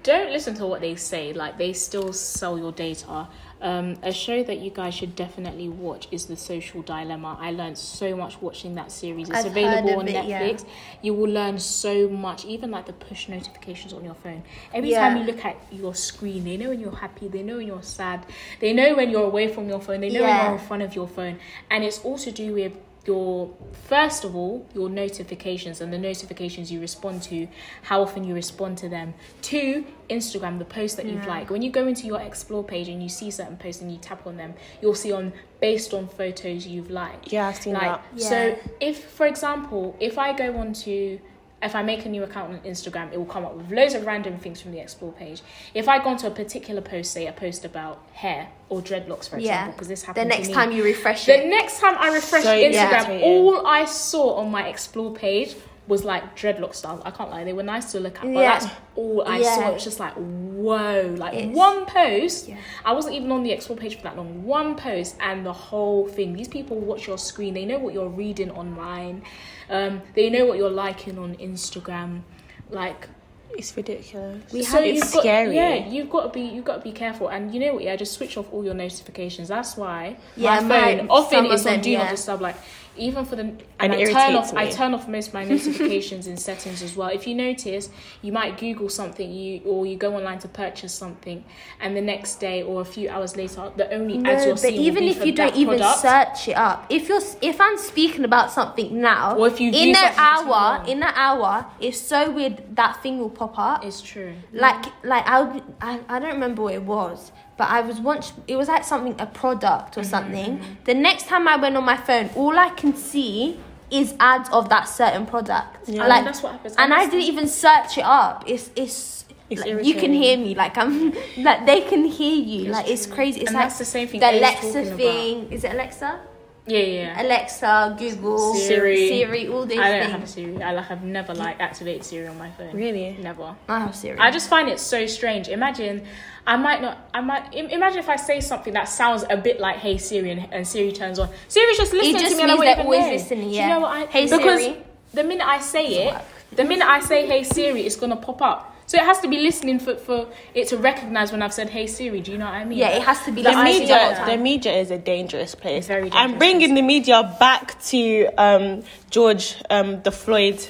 don't 0.03 0.31
listen 0.31 0.53
to 0.55 0.65
what 0.67 0.81
they 0.81 0.95
say. 0.95 1.33
Like 1.33 1.57
they 1.57 1.73
still 1.73 2.13
sell 2.13 2.57
your 2.57 2.71
data. 2.71 3.27
Um, 3.63 3.95
a 4.03 4.11
show 4.11 4.43
that 4.43 4.59
you 4.59 4.71
guys 4.71 4.93
should 4.93 5.15
definitely 5.15 5.69
watch 5.69 6.09
is 6.11 6.25
The 6.25 6.35
Social 6.35 6.81
Dilemma. 6.81 7.37
I 7.39 7.51
learned 7.51 7.77
so 7.77 8.13
much 8.13 8.41
watching 8.41 8.75
that 8.75 8.91
series. 8.91 9.29
It's 9.29 9.39
I've 9.39 9.45
available 9.45 9.99
on 9.99 10.07
it, 10.09 10.25
yeah. 10.25 10.41
Netflix. 10.41 10.65
You 11.01 11.13
will 11.13 11.29
learn 11.31 11.57
so 11.57 12.09
much, 12.09 12.43
even 12.43 12.71
like 12.71 12.87
the 12.87 12.91
push 12.93 13.29
notifications 13.29 13.93
on 13.93 14.03
your 14.03 14.15
phone. 14.15 14.43
Every 14.73 14.91
Yeah. 14.91 15.07
time 15.07 15.17
you 15.17 15.23
look 15.23 15.45
at 15.45 15.55
your 15.71 15.95
screen, 15.95 16.43
they 16.43 16.57
know 16.57 16.69
when 16.69 16.81
you're 16.81 16.91
happy, 16.93 17.29
they 17.29 17.41
know 17.41 17.55
when 17.55 17.67
you're 17.67 17.81
sad, 17.81 18.25
they 18.59 18.73
know 18.73 18.95
when 18.95 19.09
you're 19.09 19.23
away 19.27 19.47
from 19.47 19.69
your 19.69 19.79
phone, 19.79 20.01
they 20.01 20.09
know 20.09 20.23
when 20.23 20.35
you're 20.43 20.53
in 20.59 20.59
front 20.59 20.83
of 20.83 20.93
your 20.93 21.07
phone. 21.07 21.39
And 21.71 21.85
it's 21.85 21.99
all 21.99 22.17
to 22.17 22.31
do 22.31 22.53
with 22.55 22.73
your 23.05 23.53
first 23.87 24.23
of 24.23 24.35
all 24.35 24.65
your 24.73 24.89
notifications 24.89 25.81
and 25.81 25.91
the 25.91 25.97
notifications 25.97 26.71
you 26.71 26.79
respond 26.79 27.21
to 27.21 27.47
how 27.83 28.01
often 28.01 28.23
you 28.23 28.33
respond 28.33 28.77
to 28.77 28.89
them. 28.89 29.13
Two 29.41 29.85
instagram 30.09 30.59
the 30.59 30.65
posts 30.65 30.97
that 30.97 31.05
you've 31.05 31.25
liked 31.25 31.49
when 31.49 31.61
you 31.61 31.71
go 31.71 31.87
into 31.87 32.05
your 32.05 32.19
explore 32.19 32.63
page 32.63 32.87
and 32.87 33.01
you 33.01 33.09
see 33.09 33.31
certain 33.31 33.57
posts 33.57 33.81
and 33.81 33.91
you 33.91 33.97
tap 33.97 34.27
on 34.27 34.37
them 34.37 34.53
you'll 34.81 34.93
see 34.93 35.11
on 35.11 35.31
based 35.59 35.93
on 35.93 36.07
photos 36.07 36.67
you've 36.67 36.91
liked. 36.91 37.31
Yeah, 37.31 37.47
I've 37.47 37.55
seen 37.55 37.73
like 37.73 38.01
that. 38.15 38.21
so 38.21 38.59
if 38.79 39.03
for 39.05 39.25
example 39.25 39.95
if 39.99 40.17
i 40.17 40.33
go 40.33 40.57
on 40.57 40.73
to 40.73 41.19
if 41.63 41.75
I 41.75 41.81
make 41.83 42.05
a 42.05 42.09
new 42.09 42.23
account 42.23 42.51
on 42.53 42.59
Instagram, 42.59 43.11
it 43.13 43.17
will 43.17 43.25
come 43.25 43.45
up 43.45 43.55
with 43.55 43.71
loads 43.71 43.93
of 43.93 44.05
random 44.05 44.37
things 44.37 44.61
from 44.61 44.71
the 44.71 44.79
explore 44.79 45.11
page. 45.13 45.41
If 45.73 45.87
I 45.87 45.99
go 46.03 46.09
onto 46.09 46.27
a 46.27 46.31
particular 46.31 46.81
post, 46.81 47.11
say 47.11 47.27
a 47.27 47.31
post 47.33 47.63
about 47.65 48.03
hair 48.13 48.49
or 48.69 48.81
dreadlocks, 48.81 49.29
for 49.29 49.37
yeah. 49.39 49.53
example, 49.53 49.71
because 49.73 49.87
this 49.87 50.01
The 50.01 50.07
happened 50.07 50.31
to 50.31 50.37
next 50.37 50.47
me. 50.49 50.53
time 50.53 50.71
you 50.71 50.83
refresh 50.83 51.25
The 51.25 51.43
it, 51.45 51.49
next 51.49 51.79
time 51.79 51.95
I 51.97 52.09
refresh 52.13 52.43
So 52.43 52.49
Instagram, 52.55 52.91
irritating. 53.09 53.21
all 53.23 53.65
I 53.65 53.85
saw 53.85 54.35
on 54.35 54.51
my 54.51 54.67
explore 54.67 55.13
page 55.13 55.55
was 55.85 56.05
like 56.05 56.37
dreadlock 56.37 56.73
styles. 56.73 57.01
I 57.03 57.11
can't 57.11 57.29
lie, 57.29 57.43
they 57.43 57.51
were 57.51 57.61
nice 57.61 57.91
to 57.91 57.99
look 57.99 58.15
at, 58.15 58.21
but 58.23 58.29
Yeah. 58.31 58.57
that's 58.59 58.73
all 58.95 59.21
I 59.27 59.39
Yeah. 59.39 59.55
saw. 59.55 59.69
It 59.69 59.73
was 59.73 59.83
just 59.83 59.99
like, 59.99 60.13
whoa, 60.13 61.13
like 61.17 61.33
It's- 61.33 61.53
one 61.55 61.85
post. 61.85 62.47
Yeah. 62.47 62.55
I 62.85 62.93
wasn't 62.93 63.15
even 63.15 63.31
on 63.33 63.43
the 63.43 63.51
explore 63.51 63.77
page 63.77 63.97
for 63.97 64.03
that 64.03 64.15
long. 64.15 64.45
One 64.45 64.75
post 64.77 65.17
and 65.19 65.45
the 65.45 65.51
whole 65.51 66.07
thing. 66.07 66.33
These 66.33 66.47
people 66.47 66.77
watch 66.77 67.05
your 67.05 67.17
screen. 67.17 67.53
They 67.53 67.65
know 67.65 67.79
what 67.79 67.93
you're 67.93 68.07
reading 68.07 68.49
online. 68.51 69.23
Um, 69.69 70.01
they 70.15 70.29
know 70.29 70.45
what 70.45 70.57
you're 70.57 70.69
liking 70.69 71.17
on 71.19 71.35
Instagram. 71.35 72.21
Like 72.69 73.07
It's 73.55 73.75
ridiculous. 73.77 74.41
We 74.51 74.63
so 74.63 74.77
have- 74.77 74.85
it's 74.85 74.95
you've 75.05 75.13
got, 75.13 75.19
scary. 75.21 75.55
Yeah, 75.55 75.87
you've 75.87 76.09
got 76.09 76.23
to 76.23 76.29
be 76.29 76.41
you've 76.41 76.65
got 76.65 76.77
to 76.77 76.81
be 76.81 76.91
careful. 76.91 77.27
And 77.29 77.53
you 77.53 77.59
know 77.59 77.73
what? 77.75 77.83
Yeah, 77.83 77.95
just 77.95 78.13
switch 78.13 78.35
off 78.37 78.51
all 78.51 78.63
your 78.65 78.73
notifications. 78.73 79.47
That's 79.49 79.77
why 79.77 80.17
Yeah, 80.35 80.59
my 80.59 80.61
my- 80.61 80.97
phone 80.97 81.07
often 81.09 81.45
is 81.45 81.65
on 81.65 81.73
them, 81.73 81.81
do 81.81 81.97
not 81.97 82.09
disturb. 82.09 82.41
Like 82.41 82.55
even 82.97 83.25
for 83.25 83.35
the 83.35 83.41
and, 83.43 83.63
And 83.79 83.93
I 83.93 84.05
turn 84.05 84.35
off 84.35 84.53
I 84.53 84.69
turn 84.69 84.93
off 84.93 85.07
most 85.07 85.29
of 85.29 85.33
my 85.33 85.43
notifications 85.45 86.27
in 86.27 86.37
settings 86.37 86.81
as 86.81 86.95
well. 86.95 87.09
If 87.09 87.27
you 87.27 87.35
notice, 87.35 87.89
you 88.21 88.31
might 88.31 88.57
Google 88.57 88.89
something 88.89 89.31
you 89.31 89.61
or 89.65 89.85
you 89.85 89.95
go 89.97 90.15
online 90.15 90.39
to 90.39 90.47
purchase 90.47 90.93
something, 90.93 91.43
and 91.79 91.95
the 91.97 92.01
next 92.01 92.35
day 92.39 92.61
or 92.63 92.81
a 92.81 92.85
few 92.85 93.09
hours 93.09 93.35
later, 93.35 93.71
the 93.75 93.91
only 93.93 94.17
ads 94.17 94.23
no, 94.23 94.31
you're 94.45 94.53
but 94.53 94.59
seeing 94.59 94.75
will 94.77 94.87
even 94.87 95.03
if 95.03 95.25
you 95.25 95.31
don't 95.33 95.55
even 95.55 95.77
product. 95.79 95.99
search 96.01 96.47
it 96.49 96.57
up, 96.57 96.85
if 96.89 97.07
you're 97.09 97.21
if 97.41 97.59
I'm 97.59 97.77
speaking 97.77 98.25
about 98.25 98.51
something 98.51 98.99
now, 99.01 99.37
Or 99.37 99.47
if 99.47 99.59
you 99.59 99.71
in 99.71 99.89
an 99.89 99.95
something 99.95 100.13
for 100.13 100.43
too 100.43 100.53
hour, 100.53 100.83
in 100.87 100.97
an 101.03 101.13
hour, 101.15 101.65
it's 101.79 101.99
so 101.99 102.31
weird 102.31 102.75
that 102.75 103.01
thing 103.01 103.19
will 103.19 103.29
pop 103.29 103.57
up. 103.57 103.83
It's 103.83 104.01
true. 104.01 104.33
like 104.51 104.85
like 105.03 105.23
I, 105.27 105.61
I 105.81 105.99
I 106.09 106.19
don't 106.19 106.33
remember 106.33 106.61
what 106.63 106.73
it 106.75 106.83
was, 106.83 107.31
but 107.57 107.69
I 107.69 107.81
was 107.81 107.99
once 107.99 108.33
it 108.47 108.55
was 108.55 108.67
like 108.67 108.83
something 108.83 109.15
a 109.19 109.25
product 109.25 109.97
or 109.97 110.01
Mm-hmm, 110.01 110.09
something. 110.09 110.77
The 110.85 110.93
next 110.93 111.27
time 111.27 111.47
I 111.47 111.55
went 111.57 111.75
on 111.77 111.83
my 111.85 111.97
phone, 111.97 112.29
all 112.35 112.57
I 112.57 112.69
can 112.69 112.95
see 112.95 113.59
is 113.91 114.15
ads 114.19 114.49
of 114.49 114.69
that 114.69 114.85
certain 114.85 115.25
product. 115.25 115.87
Yeah. 115.87 116.07
Like 116.07 116.25
that's 116.25 116.41
what 116.41 116.53
happens. 116.53 116.75
and 116.77 116.93
I 116.93 117.05
didn't 117.05 117.21
even 117.33 117.47
search 117.47 117.97
it 117.97 118.03
up. 118.05 118.43
It's 118.47 118.69
it's. 118.75 119.11
It's 119.49 119.61
like, 119.61 119.85
you 119.85 119.93
can 119.95 120.13
hear 120.13 120.35
me, 120.37 120.55
like 120.55 120.77
I'm, 120.77 121.13
like 121.37 121.65
they 121.67 121.81
can 121.81 122.05
hear 122.05 122.33
you, 122.33 122.61
It's 122.63 122.71
like 122.71 122.87
it's 122.89 123.05
crazy. 123.05 123.41
It's 123.41 123.49
And 123.51 123.59
like 123.59 123.77
the 123.77 123.85
same 123.85 124.07
thing 124.07 124.19
The 124.21 124.31
Alexa 124.31 124.67
talking 124.73 124.87
about. 124.87 124.97
thing, 124.97 125.51
is 125.51 125.63
it 125.63 125.71
Alexa? 125.73 126.19
Yeah, 126.65 126.79
yeah. 126.79 127.21
Alexa, 127.21 127.95
Google, 127.99 128.53
Siri. 128.55 129.09
Siri, 129.09 129.47
all 129.49 129.65
these 129.65 129.77
I 129.79 129.91
don't 129.91 129.99
things. 130.01 130.11
have 130.13 130.23
a 130.23 130.27
Siri. 130.27 130.63
I 130.63 130.71
like 130.71 130.85
have 130.85 131.03
never 131.03 131.33
like 131.33 131.59
activated 131.59 132.05
Siri 132.05 132.27
on 132.27 132.37
my 132.37 132.51
phone. 132.51 132.73
Really? 132.73 133.17
Never. 133.21 133.53
I 133.67 133.79
have 133.81 133.93
Siri. 133.95 134.17
I 134.17 134.31
just 134.31 134.47
find 134.49 134.69
it 134.69 134.79
so 134.79 135.05
strange. 135.05 135.49
Imagine, 135.49 136.05
I 136.47 136.55
might 136.55 136.81
not. 136.81 137.09
I 137.13 137.19
might 137.19 137.53
imagine 137.53 137.99
if 137.99 138.07
I 138.07 138.15
say 138.15 138.39
something 138.39 138.73
that 138.75 138.87
sounds 138.87 139.25
a 139.29 139.35
bit 139.35 139.59
like 139.59 139.77
"Hey 139.77 139.97
Siri" 139.97 140.31
and, 140.31 140.47
and 140.53 140.65
Siri 140.65 140.93
turns 140.93 141.19
on. 141.19 141.29
Siri's 141.49 141.77
just 141.77 141.91
listening 141.91 142.13
just 142.19 142.31
to 142.31 142.37
me. 142.37 142.43
and 142.43 142.51
I 142.51 142.55
means 142.55 142.59
won't 142.59 142.65
they're 142.67 142.73
even 142.75 142.85
always 142.85 143.05
know. 143.07 143.11
listening, 143.11 143.49
Do 143.49 143.55
yeah. 143.55 143.67
you 143.67 143.73
know 143.73 143.79
what 143.81 143.91
I? 143.97 144.05
Hey, 144.05 144.23
because 144.25 144.61
Siri. 144.61 144.77
the 145.13 145.23
minute 145.25 145.45
I 145.47 145.59
say 145.59 146.07
it, 146.07 146.21
the 146.55 146.63
minute 146.63 146.87
I 146.87 147.01
say 147.01 147.27
"Hey 147.27 147.43
Siri," 147.43 147.81
it's 147.81 147.97
gonna 147.97 148.15
pop 148.15 148.41
up. 148.41 148.72
So 148.85 148.97
it 148.97 149.03
has 149.03 149.19
to 149.21 149.27
be 149.27 149.39
listening 149.39 149.79
for, 149.79 149.95
for 149.95 150.27
it 150.53 150.67
to 150.69 150.77
recognize 150.77 151.31
when 151.31 151.41
I've 151.41 151.53
said 151.53 151.69
"Hey 151.69 151.87
Siri." 151.87 152.21
Do 152.21 152.31
you 152.31 152.37
know 152.37 152.45
what 152.45 152.53
I 152.53 152.65
mean? 152.65 152.77
yeah, 152.77 152.89
it 152.89 153.03
has 153.03 153.23
to 153.25 153.31
be 153.31 153.41
The 153.41 153.51
like 153.51 153.65
media, 153.65 154.23
the 154.25 154.37
media 154.37 154.73
is 154.73 154.91
a 154.91 154.97
dangerous 154.97 155.55
place. 155.55 155.87
Very 155.87 156.11
I'm 156.11 156.31
dangerous 156.31 156.39
bringing 156.39 156.75
the 156.75 156.81
media 156.81 157.35
back 157.39 157.81
to 157.85 158.29
um, 158.37 158.83
George, 159.09 159.55
um, 159.69 160.01
the 160.03 160.11
Floyd, 160.11 160.65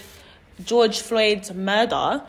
George 0.64 1.02
Floyd's 1.02 1.54
murder. 1.54 2.22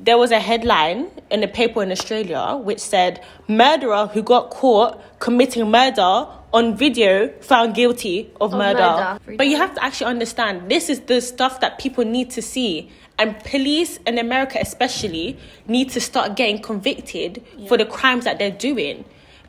There 0.00 0.16
was 0.16 0.30
a 0.30 0.38
headline 0.38 1.10
in 1.28 1.42
a 1.42 1.48
paper 1.48 1.82
in 1.82 1.90
Australia 1.90 2.56
which 2.56 2.78
said 2.78 3.24
murderer 3.48 4.06
who 4.06 4.22
got 4.22 4.50
caught 4.50 5.00
committing 5.18 5.68
murder 5.70 6.26
on 6.52 6.76
video 6.76 7.28
found 7.40 7.74
guilty 7.74 8.30
of, 8.40 8.52
Of 8.52 8.58
murder. 8.58 8.78
murder. 8.78 9.36
But 9.36 9.48
you 9.48 9.56
have 9.56 9.74
to 9.74 9.84
actually 9.84 10.06
understand 10.10 10.70
this 10.70 10.88
is 10.88 11.00
the 11.00 11.20
stuff 11.20 11.60
that 11.60 11.78
people 11.78 12.04
need 12.04 12.30
to 12.30 12.42
see. 12.42 12.90
And 13.18 13.38
police 13.44 13.98
in 14.06 14.18
America, 14.18 14.58
especially, 14.60 15.36
need 15.66 15.90
to 15.90 16.00
start 16.00 16.36
getting 16.36 16.60
convicted 16.62 17.44
for 17.66 17.76
the 17.76 17.84
crimes 17.84 18.24
that 18.24 18.38
they're 18.38 18.50
doing 18.50 19.04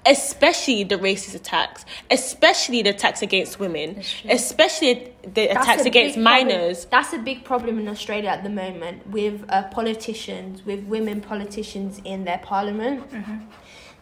especially 0.06 0.84
the 0.84 0.96
racist 0.96 1.36
attacks, 1.36 1.86
especially 2.10 2.82
the 2.82 2.90
attacks 2.90 3.22
against 3.22 3.60
women, 3.60 4.02
especially 4.30 5.12
the 5.24 5.48
That's 5.48 5.52
attacks 5.52 5.86
against 5.86 6.16
big 6.16 6.24
problem. 6.24 6.48
minors. 6.48 6.86
That's 6.86 7.14
a 7.14 7.18
big 7.20 7.44
problem 7.44 7.80
in 7.80 7.88
Australia 7.88 8.30
at 8.30 8.44
the 8.44 8.50
moment 8.50 9.08
with 9.08 9.44
uh, 9.50 9.64
politicians, 9.64 10.66
with 10.66 10.84
women 10.86 11.22
politicians 11.22 12.02
in 12.06 12.24
their 12.24 12.40
parliament. 12.40 13.12
Mm-hmm. 13.12 13.38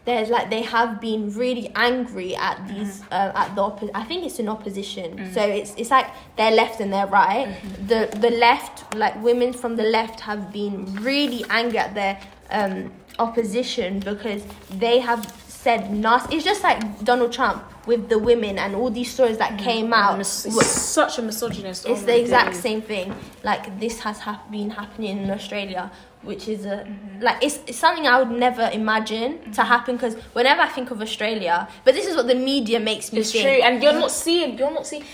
There's 0.08 0.30
like 0.36 0.46
they 0.48 0.62
have 0.76 0.90
been 1.08 1.22
really 1.42 1.66
angry 1.88 2.30
at 2.48 2.56
these 2.70 2.92
Mm-hmm. 3.00 3.12
uh, 3.18 3.42
at 3.42 3.48
the 3.56 3.62
oppo- 3.68 3.90
I 4.02 4.04
think 4.08 4.24
it's 4.28 4.38
an 4.44 4.48
opposition. 4.56 5.08
Mm. 5.18 5.34
So 5.34 5.42
it's 5.60 5.72
it's 5.80 5.90
like 5.96 6.06
they're 6.36 6.56
left 6.62 6.76
and 6.82 6.90
they're 6.94 7.12
right. 7.22 7.46
Mm-hmm. 7.46 7.86
The 7.90 8.00
the 8.24 8.30
left 8.46 8.76
like 9.02 9.14
women 9.28 9.50
from 9.52 9.72
the 9.80 9.88
left 9.98 10.18
have 10.20 10.42
been 10.60 10.76
really 11.10 11.42
angry 11.60 11.78
at 11.86 11.92
their 12.00 12.14
um, 12.58 12.76
opposition 13.18 14.00
because 14.00 14.42
they 14.84 14.96
have 15.00 15.22
said 15.64 15.80
nasty. 15.92 16.36
It's 16.36 16.44
just 16.52 16.62
like 16.68 16.78
Donald 17.10 17.32
Trump 17.38 17.62
with 17.88 18.08
the 18.10 18.18
women 18.18 18.58
and 18.58 18.76
all 18.76 18.90
these 18.90 19.10
stories 19.16 19.38
that 19.38 19.52
mm. 19.52 19.64
came 19.68 19.92
out. 19.94 20.18
Mis- 20.18 20.46
wa- 20.56 20.62
such 20.62 21.18
a 21.18 21.22
misogynist. 21.22 21.86
oh 21.86 21.92
it's 21.92 22.02
my 22.02 22.08
the 22.08 22.20
exact 22.20 22.54
same 22.66 22.82
thing. 22.82 23.14
Like 23.42 23.64
this 23.80 24.00
has 24.00 24.16
hap- 24.26 24.50
been 24.50 24.70
happening 24.80 25.18
in 25.24 25.30
Australia, 25.38 25.90
which 26.22 26.44
is 26.54 26.60
a 26.66 26.78
Mm-hmm. 26.78 27.22
like 27.26 27.38
it's, 27.46 27.58
it's 27.66 27.78
something 27.78 28.06
I 28.06 28.16
would 28.20 28.34
never 28.46 28.66
imagine 28.82 29.30
to 29.38 29.48
mm-hmm. 29.48 29.72
happen 29.74 29.96
because 29.96 30.14
whenever 30.38 30.60
I 30.68 30.68
think 30.76 30.90
of 30.94 30.98
Australia, 31.00 31.56
but 31.84 31.94
this 31.94 32.06
is 32.10 32.14
what 32.18 32.26
the 32.32 32.34
media 32.52 32.78
makes 32.90 33.06
me 33.12 33.20
It's 33.20 33.32
think. 33.32 33.44
true, 33.44 33.60
and 33.66 33.82
you're 33.82 33.98
mm. 33.98 34.04
not 34.04 34.12
seeing. 34.24 34.58
You're 34.58 34.76
not 34.80 34.86
seeing. 34.86 35.04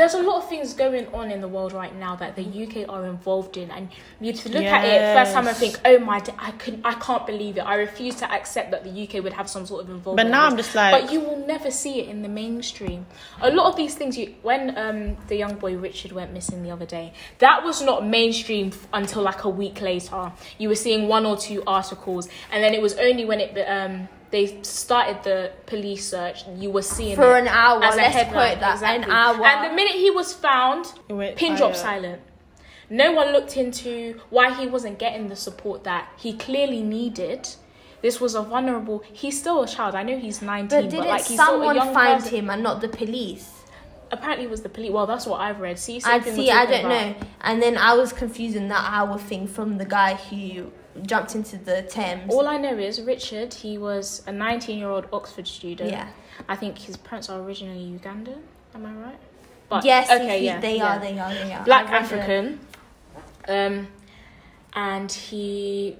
There's 0.00 0.14
a 0.14 0.22
lot 0.22 0.38
of 0.42 0.48
things 0.48 0.72
going 0.72 1.06
on 1.08 1.30
in 1.30 1.40
the 1.42 1.48
world 1.56 1.72
right 1.74 1.94
now 1.94 2.16
that 2.16 2.34
the 2.34 2.42
UK 2.64 2.88
are 2.88 3.04
involved 3.06 3.58
in, 3.58 3.70
and 3.70 3.90
you 4.20 4.32
to 4.32 4.48
look 4.48 4.62
at 4.78 4.84
it 4.86 4.98
first 5.18 5.32
time 5.34 5.46
and 5.46 5.56
think, 5.56 5.78
"Oh 5.84 5.98
my, 5.98 6.22
I 6.38 6.50
could, 6.52 6.80
I 6.84 6.94
can't 6.94 7.26
believe 7.26 7.58
it. 7.58 7.60
I 7.60 7.74
refuse 7.74 8.14
to 8.16 8.26
accept 8.32 8.70
that 8.70 8.82
the 8.82 8.90
UK 9.04 9.22
would 9.22 9.34
have 9.34 9.48
some 9.48 9.66
sort 9.66 9.84
of 9.84 9.90
involvement." 9.90 10.28
But 10.28 10.32
now 10.36 10.46
I'm 10.46 10.56
just 10.56 10.74
like- 10.74 10.92
but 11.02 11.12
you 11.12 11.20
will 11.20 11.36
never 11.46 11.70
see 11.70 12.00
it 12.00 12.08
in 12.08 12.22
the 12.22 12.28
mainstream. 12.28 13.04
A 13.42 13.50
lot 13.50 13.66
of 13.66 13.76
these 13.76 13.94
things, 13.94 14.16
you 14.16 14.34
when 14.42 14.62
um 14.78 15.16
the 15.28 15.36
young 15.36 15.54
boy 15.56 15.76
Richard 15.76 16.12
went 16.12 16.32
missing 16.32 16.62
the 16.62 16.70
other 16.70 16.86
day, 16.86 17.12
that 17.38 17.62
was 17.62 17.82
not 17.82 18.06
mainstream 18.06 18.72
until 18.94 19.22
like 19.22 19.44
a 19.44 19.50
week 19.50 19.82
later. 19.82 20.32
You 20.56 20.68
were 20.70 20.80
seeing 20.86 21.08
one 21.08 21.26
or 21.26 21.36
two 21.36 21.62
articles, 21.66 22.28
and 22.50 22.64
then 22.64 22.72
it 22.72 22.80
was 22.80 22.94
only 22.96 23.24
when 23.26 23.40
it 23.40 23.52
um. 23.68 24.08
They 24.30 24.62
started 24.62 25.22
the 25.24 25.52
police 25.66 26.08
search. 26.08 26.44
You 26.56 26.70
were 26.70 26.82
seeing 26.82 27.16
For 27.16 27.36
it 27.36 27.42
an 27.42 27.48
hour, 27.48 27.82
as 27.82 27.96
let's 27.96 28.14
headline, 28.14 28.58
quote 28.58 28.60
that, 28.60 28.82
an 28.82 29.10
hour. 29.10 29.44
And 29.44 29.70
the 29.70 29.74
minute 29.74 29.94
he 29.96 30.10
was 30.10 30.32
found, 30.32 30.86
It 31.08 31.14
went 31.14 31.36
pin 31.36 31.56
drop 31.56 31.74
silent. 31.74 32.22
No 32.88 33.12
one 33.12 33.32
looked 33.32 33.56
into 33.56 34.20
why 34.30 34.52
he 34.54 34.66
wasn't 34.66 34.98
getting 34.98 35.28
the 35.28 35.36
support 35.36 35.84
that 35.84 36.08
he 36.16 36.32
clearly 36.36 36.82
needed. 36.82 37.48
This 38.02 38.20
was 38.20 38.34
a 38.34 38.42
vulnerable. 38.42 39.02
He's 39.12 39.38
still 39.38 39.62
a 39.62 39.66
child. 39.68 39.94
I 39.94 40.02
know 40.02 40.18
he's 40.18 40.40
nineteen, 40.42 40.68
But 40.68 40.82
but, 40.84 40.90
didn't 40.90 41.06
like 41.06 41.24
he's 41.24 41.40
still 41.40 41.44
a 41.44 41.46
someone 41.58 41.76
young 41.76 41.92
find 41.92 42.20
person. 42.22 42.36
him 42.38 42.50
and 42.50 42.62
not 42.62 42.80
the 42.80 42.88
police? 42.88 43.52
Apparently, 44.12 44.46
it 44.46 44.50
was 44.50 44.62
the 44.62 44.68
police. 44.68 44.90
Well, 44.90 45.06
that's 45.06 45.26
what 45.26 45.40
I've 45.40 45.60
read. 45.60 45.78
See, 45.78 45.96
I 45.96 45.98
same 45.98 46.22
thing 46.22 46.36
we're 46.36 46.44
see. 46.46 46.50
I 46.50 46.66
don't 46.66 46.80
about. 46.86 46.88
know. 46.88 47.26
And 47.42 47.62
then 47.62 47.76
I 47.76 47.94
was 47.94 48.12
confusing 48.12 48.68
that 48.68 48.84
hour 48.90 49.18
thing 49.18 49.46
from 49.46 49.78
the 49.78 49.84
guy 49.84 50.14
who 50.14 50.72
jumped 51.02 51.34
into 51.34 51.56
the 51.56 51.82
Thames. 51.82 52.32
All 52.32 52.46
I 52.48 52.56
know 52.56 52.76
is 52.76 53.00
Richard. 53.00 53.54
He 53.54 53.78
was 53.78 54.22
a 54.26 54.32
nineteen-year-old 54.32 55.06
Oxford 55.12 55.46
student. 55.46 55.90
yeah. 55.90 56.08
I 56.48 56.56
think 56.56 56.78
his 56.78 56.96
parents 56.96 57.28
are 57.28 57.40
originally 57.40 57.98
Ugandan. 57.98 58.38
Am 58.74 58.86
I 58.86 58.92
right? 58.92 59.18
But 59.68 59.84
yes. 59.84 60.10
okay, 60.10 60.40
he- 60.40 60.46
yeah, 60.46 60.60
they 60.60 60.76
yeah. 60.78 60.96
are. 60.96 60.98
They 61.00 61.18
are. 61.18 61.32
They 61.34 61.52
are. 61.52 61.64
black 61.64 61.88
I 61.88 61.92
read 61.92 62.02
it. 62.02 62.12
African, 62.12 62.60
um, 63.48 63.88
and 64.72 65.12
he 65.12 65.96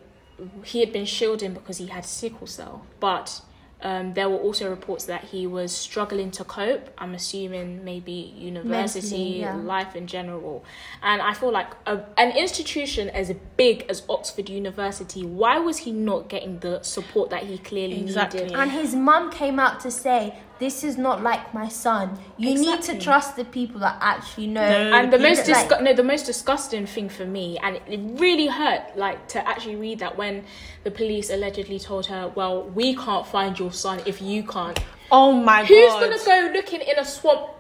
he 0.65 0.81
had 0.81 0.93
been 0.93 1.05
shielding 1.05 1.55
because 1.55 1.79
he 1.79 1.87
had 1.87 2.05
sickle 2.05 2.47
cell, 2.47 2.85
but 3.01 3.43
um, 3.83 4.15
there 4.15 4.29
were 4.29 4.39
also 4.39 4.69
reports 4.71 5.05
that 5.07 5.25
he 5.25 5.47
was 5.47 5.73
struggling 5.73 6.31
to 6.33 6.45
cope. 6.45 6.89
I'm 6.99 7.15
assuming 7.15 7.85
maybe 7.85 8.35
university 8.37 9.01
Mentally, 9.01 9.41
yeah. 9.41 9.55
life 9.57 9.97
in 9.97 10.07
general, 10.07 10.65
and 11.03 11.21
I 11.23 11.35
feel 11.35 11.53
like 11.53 11.71
a, 11.87 12.01
an 12.17 12.37
institution 12.37 13.09
as 13.11 13.33
big 13.57 13.87
as 13.89 14.03
Oxford 14.09 14.49
University, 14.49 15.25
why 15.25 15.59
was 15.59 15.79
he 15.79 15.93
not 15.93 16.29
getting 16.29 16.59
the 16.61 16.83
support 16.83 17.31
that 17.31 17.45
he 17.45 17.59
clearly 17.59 18.01
Exactly. 18.01 18.43
needed? 18.43 18.57
And 18.57 18.71
his 18.71 18.95
mum 18.95 19.31
came 19.31 19.59
out 19.59 19.81
to 19.81 19.91
say, 19.91 20.35
"This 20.61 20.85
is 20.85 20.97
not 20.97 21.23
like 21.23 21.53
my 21.53 21.69
son. 21.69 22.17
You 22.37 22.55
need 22.55 22.83
to 22.83 22.99
trust 22.99 23.35
the 23.35 23.45
people 23.45 23.81
that 23.81 23.97
actually 24.01 24.47
know." 24.47 24.69
No. 24.69 24.97
and 24.97 25.13
the 25.13 25.19
people 25.19 25.37
most 25.37 25.49
like- 25.49 25.83
no 25.83 25.93
the 25.93 26.05
most 26.05 26.27
disgusting 26.27 26.87
thing 26.87 27.09
for 27.09 27.25
me 27.25 27.59
and 27.63 27.77
it, 27.77 27.83
it 27.89 28.01
really 28.25 28.47
hurt 28.47 28.83
like 28.97 29.27
to 29.35 29.39
actually 29.49 29.77
read 29.77 29.99
that 29.99 30.17
when 30.17 30.45
the 30.85 30.91
police 30.91 31.31
allegedly 31.31 31.79
told 31.79 32.07
her 32.07 32.23
well 32.35 32.63
we 32.79 32.95
can't 32.95 33.27
find 33.27 33.59
your 33.59 33.73
son 33.73 34.01
if 34.07 34.23
you 34.23 34.43
can't 34.45 34.79
Oh 35.13 35.33
my 35.33 35.65
who's 35.65 35.89
god. 35.89 36.13
Who's 36.13 36.25
gonna 36.25 36.49
go 36.49 36.53
looking 36.53 36.81
in 36.81 36.97
a 36.99 37.05
swamp 37.05 37.51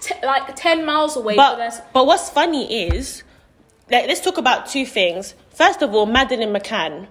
t- 0.00 0.14
like 0.22 0.54
10 0.54 0.84
miles 0.84 1.16
away 1.16 1.34
for 1.34 1.36
But 1.36 1.90
but 1.92 2.06
what's 2.06 2.30
funny 2.30 2.88
is, 2.88 3.22
like, 3.90 4.06
let's 4.06 4.20
talk 4.20 4.38
about 4.38 4.66
two 4.66 4.86
things. 4.86 5.34
First 5.50 5.82
of 5.82 5.94
all, 5.94 6.06
Madeleine 6.06 6.52
McCann. 6.52 7.08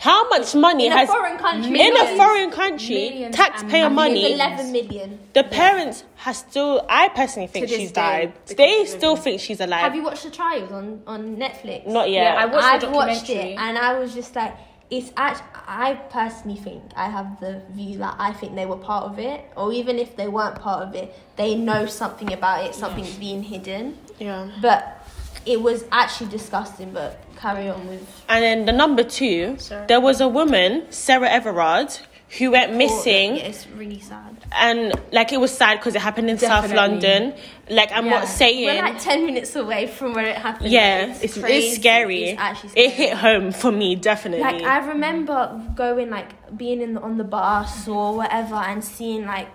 How 0.00 0.26
much 0.30 0.54
money 0.54 0.86
in 0.86 0.92
a 0.92 0.96
has 0.96 1.08
foreign 1.10 1.36
country. 1.36 1.78
in 1.78 1.94
a 1.94 2.16
foreign 2.16 2.50
country, 2.50 3.10
Millions 3.10 3.36
taxpayer 3.36 3.84
and 3.84 3.94
money? 3.94 4.32
Eleven 4.32 4.72
million. 4.72 5.18
The 5.34 5.44
parents 5.44 6.04
has 6.16 6.38
still. 6.38 6.86
I 6.88 7.08
personally 7.10 7.48
think 7.48 7.68
she's 7.68 7.92
day, 7.92 8.00
died. 8.00 8.56
They 8.56 8.86
still 8.86 9.16
think 9.16 9.42
she's 9.42 9.60
alive. 9.60 9.82
Have 9.82 9.94
you 9.94 10.02
watched 10.02 10.22
the 10.22 10.30
trials 10.30 10.72
on 10.72 11.02
on 11.06 11.36
Netflix? 11.36 11.86
Not 11.86 12.08
yet. 12.08 12.32
Yeah, 12.32 12.42
I 12.42 12.46
watched 12.46 12.84
I've 12.84 12.92
watched 12.92 13.28
it 13.28 13.58
and 13.58 13.76
I 13.76 13.98
was 13.98 14.14
just 14.14 14.34
like, 14.34 14.56
it's 14.88 15.12
actually. 15.18 15.46
I 15.68 15.94
personally 16.10 16.58
think 16.58 16.82
I 16.96 17.08
have 17.08 17.38
the 17.38 17.62
view 17.70 17.98
that 17.98 18.16
I 18.18 18.32
think 18.32 18.56
they 18.56 18.66
were 18.66 18.78
part 18.78 19.04
of 19.04 19.18
it, 19.18 19.44
or 19.54 19.72
even 19.72 19.98
if 19.98 20.16
they 20.16 20.26
weren't 20.28 20.58
part 20.58 20.82
of 20.88 20.94
it, 20.94 21.14
they 21.36 21.54
know 21.54 21.84
something 21.86 22.32
about 22.32 22.64
it. 22.64 22.74
Something's 22.74 23.14
being 23.16 23.42
hidden, 23.42 23.98
yeah. 24.18 24.50
but 24.60 24.99
it 25.46 25.60
was 25.60 25.84
actually 25.90 26.30
disgusting. 26.30 26.92
But 26.92 27.20
carry 27.36 27.68
on 27.68 27.86
with. 27.88 28.24
And 28.28 28.42
then 28.44 28.66
the 28.66 28.72
number 28.72 29.02
two, 29.02 29.56
Sarah. 29.58 29.86
there 29.86 30.00
was 30.00 30.20
a 30.20 30.28
woman, 30.28 30.86
Sarah 30.90 31.28
Everard, 31.28 31.96
who 32.38 32.52
went 32.52 32.74
missing, 32.76 33.36
Yeah, 33.36 33.42
it's 33.42 33.66
really 33.68 33.98
sad. 33.98 34.36
and 34.52 34.92
like 35.10 35.32
it 35.32 35.40
was 35.40 35.50
sad 35.50 35.78
because 35.80 35.96
it 35.96 36.00
happened 36.00 36.30
in 36.30 36.38
South 36.38 36.72
London. 36.72 37.34
Like 37.68 37.90
I'm 37.92 38.08
not 38.08 38.28
saying. 38.28 38.66
we're 38.66 38.82
like 38.82 39.00
ten 39.00 39.26
minutes 39.26 39.56
away 39.56 39.88
from 39.88 40.14
where 40.14 40.26
it 40.26 40.36
happened. 40.36 40.70
yeah, 40.70 41.06
it's, 41.06 41.22
it's, 41.24 41.38
crazy. 41.38 41.68
it's 41.68 41.76
scary. 41.76 42.24
It's 42.24 42.40
actually 42.40 42.68
scary. 42.70 42.86
It 42.86 42.92
hit 42.92 43.16
home 43.16 43.50
for 43.50 43.72
me 43.72 43.96
definitely. 43.96 44.44
Like 44.44 44.62
I 44.62 44.78
remember 44.86 45.60
going 45.74 46.10
like 46.10 46.56
being 46.56 46.80
in 46.82 46.94
the, 46.94 47.00
on 47.00 47.18
the 47.18 47.24
bus 47.24 47.88
or 47.88 48.14
whatever 48.16 48.54
and 48.56 48.84
seeing 48.84 49.26
like 49.26 49.48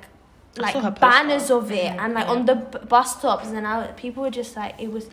like 0.58 0.74
saw 0.74 0.82
her 0.82 0.92
poster. 0.92 1.02
banners 1.02 1.52
of 1.52 1.72
it 1.72 1.92
and 1.92 2.14
like 2.14 2.28
on 2.28 2.46
the 2.46 2.56
b- 2.56 2.80
bus 2.90 3.18
stops 3.20 3.48
and 3.50 3.66
I, 3.68 3.88
people 3.88 4.24
were 4.24 4.30
just 4.30 4.56
like 4.56 4.76
it 4.80 4.92
was 4.92 5.10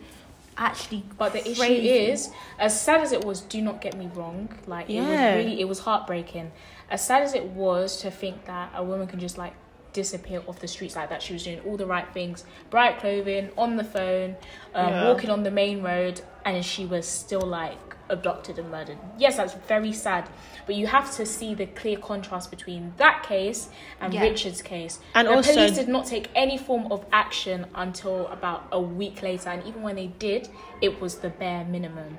actually 0.57 1.03
but 1.19 1.33
the 1.33 1.41
issue 1.51 1.63
is 1.63 2.31
as 2.59 2.79
sad 2.79 3.01
as 3.01 3.13
it 3.13 3.25
was 3.25 3.41
do 3.41 3.63
not 3.63 3.81
get 3.81 3.97
me 3.97 4.09
wrong 4.15 4.49
like 4.67 4.89
it 4.91 5.01
was 5.01 5.09
really 5.37 5.61
it 5.61 5.69
was 5.69 5.81
heartbreaking. 5.81 6.53
As 6.91 7.03
sad 7.07 7.23
as 7.23 7.35
it 7.35 7.45
was 7.45 7.97
to 8.03 8.11
think 8.11 8.45
that 8.45 8.71
a 8.75 8.85
woman 8.85 9.07
can 9.07 9.19
just 9.19 9.39
like 9.39 9.55
disappear 9.95 10.43
off 10.47 10.59
the 10.61 10.69
streets 10.69 10.97
like 10.97 11.09
that 11.11 11.23
she 11.23 11.33
was 11.35 11.43
doing 11.45 11.61
all 11.61 11.77
the 11.77 11.87
right 11.87 12.07
things 12.13 12.45
bright 12.71 12.99
clothing 12.99 13.51
on 13.57 13.77
the 13.77 13.85
phone 13.85 14.37
um, 14.75 14.89
Yeah. 14.89 15.09
walking 15.09 15.31
on 15.31 15.43
the 15.43 15.51
main 15.51 15.83
road 15.83 16.21
and 16.45 16.65
she 16.65 16.85
was 16.87 17.07
still 17.07 17.41
like 17.43 17.92
abducted 18.13 18.59
and 18.59 18.71
murdered 18.71 18.99
yes 19.19 19.37
that's 19.39 19.55
very 19.67 19.93
sad 19.93 20.25
but 20.67 20.75
you 20.77 20.87
have 20.87 21.09
to 21.17 21.25
see 21.27 21.55
the 21.55 21.67
clear 21.67 21.97
contrast 21.97 22.51
between 22.51 22.93
that 22.99 23.23
case 23.33 23.69
and 24.01 24.13
Yeah. 24.15 24.23
richard's 24.23 24.63
case 24.63 25.01
And 25.15 25.27
the 25.27 25.33
also- 25.35 25.53
police 25.55 25.77
did 25.77 25.89
not 25.89 26.05
take 26.07 26.29
any 26.35 26.57
form 26.59 26.85
of 26.93 27.05
action 27.13 27.67
until 27.75 28.29
about 28.29 28.61
a 28.71 28.81
week 28.81 29.23
later 29.23 29.49
and 29.51 29.67
even 29.67 29.83
when 29.83 29.97
they 29.97 30.09
did 30.29 30.49
it 30.81 31.01
was 31.01 31.17
the 31.25 31.31
bare 31.31 31.65
minimum 31.65 32.19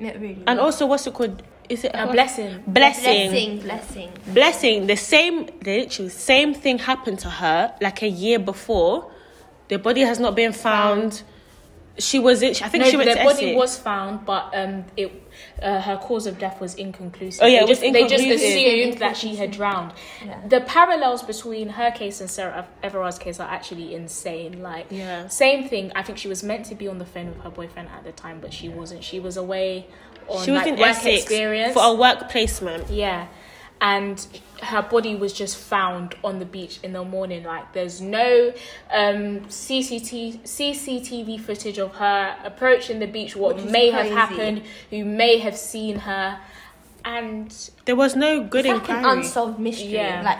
It 0.00 0.14
really 0.20 0.42
and 0.46 0.58
was. 0.58 0.66
also, 0.74 0.86
what's 0.86 1.06
it 1.06 1.14
called? 1.14 1.42
Is 1.68 1.84
it 1.84 1.90
a 1.94 2.06
blessing 2.06 2.62
Blessing. 2.66 3.30
blessing 3.30 3.60
blessing 3.68 4.10
Blessing. 4.38 4.86
The 4.86 4.96
same, 4.96 5.36
the 5.60 5.80
literally 5.80 6.08
same 6.10 6.54
thing 6.54 6.78
happened 6.78 7.18
to 7.26 7.30
her 7.30 7.74
like 7.86 8.00
a 8.02 8.08
year 8.08 8.38
before. 8.38 9.10
The 9.68 9.76
body 9.78 10.00
has 10.10 10.18
not 10.18 10.34
been 10.34 10.52
found. 10.52 11.22
She 11.98 12.18
was. 12.18 12.42
I 12.42 12.52
think 12.52 12.84
no, 12.84 12.90
she 12.90 12.96
went 12.96 13.08
the 13.10 13.16
to 13.16 13.24
body 13.24 13.46
Essex. 13.46 13.56
was 13.56 13.76
found 13.78 14.24
but 14.24 14.50
um 14.54 14.84
it 14.96 15.10
uh, 15.62 15.80
her 15.80 15.96
cause 15.96 16.26
of 16.26 16.38
death 16.38 16.60
was 16.60 16.74
inconclusive 16.74 17.42
Oh, 17.42 17.46
yeah, 17.46 17.58
they 17.60 17.64
it 17.64 17.68
was 17.68 17.78
just, 17.80 17.92
they 17.92 18.06
just 18.06 18.24
assumed 18.26 18.98
that 18.98 19.16
she 19.16 19.36
had 19.36 19.50
drowned 19.50 19.92
Yeah. 20.24 20.40
the 20.48 20.60
parallels 20.62 21.22
between 21.22 21.68
her 21.70 21.90
case 21.90 22.20
and 22.20 22.28
sarah 22.30 22.66
everard's 22.82 23.18
case 23.18 23.38
are 23.40 23.48
actually 23.48 23.94
insane 23.94 24.62
like 24.62 24.86
Yeah. 24.90 25.28
same 25.28 25.68
thing 25.68 25.92
i 25.94 26.02
think 26.02 26.18
she 26.18 26.28
was 26.28 26.42
meant 26.42 26.66
to 26.66 26.74
be 26.74 26.88
on 26.88 26.98
the 26.98 27.04
phone 27.06 27.28
with 27.28 27.40
her 27.42 27.50
boyfriend 27.50 27.88
at 27.96 28.04
the 28.04 28.12
time 28.12 28.38
but 28.40 28.52
she 28.52 28.68
wasn't 28.68 29.02
she 29.04 29.20
was 29.20 29.36
away 29.36 29.86
on 30.28 30.44
She 30.44 30.50
was 30.50 30.58
like, 30.58 30.66
in 30.68 30.76
work 30.78 30.88
Essex 30.88 31.22
experience 31.22 31.72
for 31.72 31.82
a 31.84 31.94
work 31.94 32.28
placement. 32.28 32.90
Yeah. 32.90 33.28
And 33.80 34.26
her 34.62 34.82
body 34.82 35.14
was 35.14 35.32
just 35.32 35.56
found 35.56 36.16
on 36.24 36.40
the 36.40 36.44
beach 36.44 36.80
in 36.82 36.92
the 36.92 37.04
morning. 37.04 37.44
Like 37.44 37.72
there's 37.72 38.00
no 38.00 38.52
um, 38.92 39.40
CCTV, 39.46 40.40
CCTV 40.42 41.40
footage 41.40 41.78
of 41.78 41.94
her 41.94 42.36
approaching 42.44 42.98
the 42.98 43.06
beach, 43.06 43.36
what 43.36 43.56
Which 43.56 43.66
is 43.66 43.72
may 43.72 43.90
have 43.90 44.10
happened, 44.10 44.62
who 44.90 45.04
may 45.04 45.38
have 45.38 45.56
seen 45.56 45.96
her. 46.00 46.40
And 47.04 47.54
There 47.84 47.96
was 47.96 48.16
no 48.16 48.42
good 48.42 48.66
it's 48.66 48.80
like 48.80 48.90
an 48.90 49.04
unsolved 49.04 49.58
mystery 49.58 49.92
Yeah. 49.92 50.22
like 50.22 50.38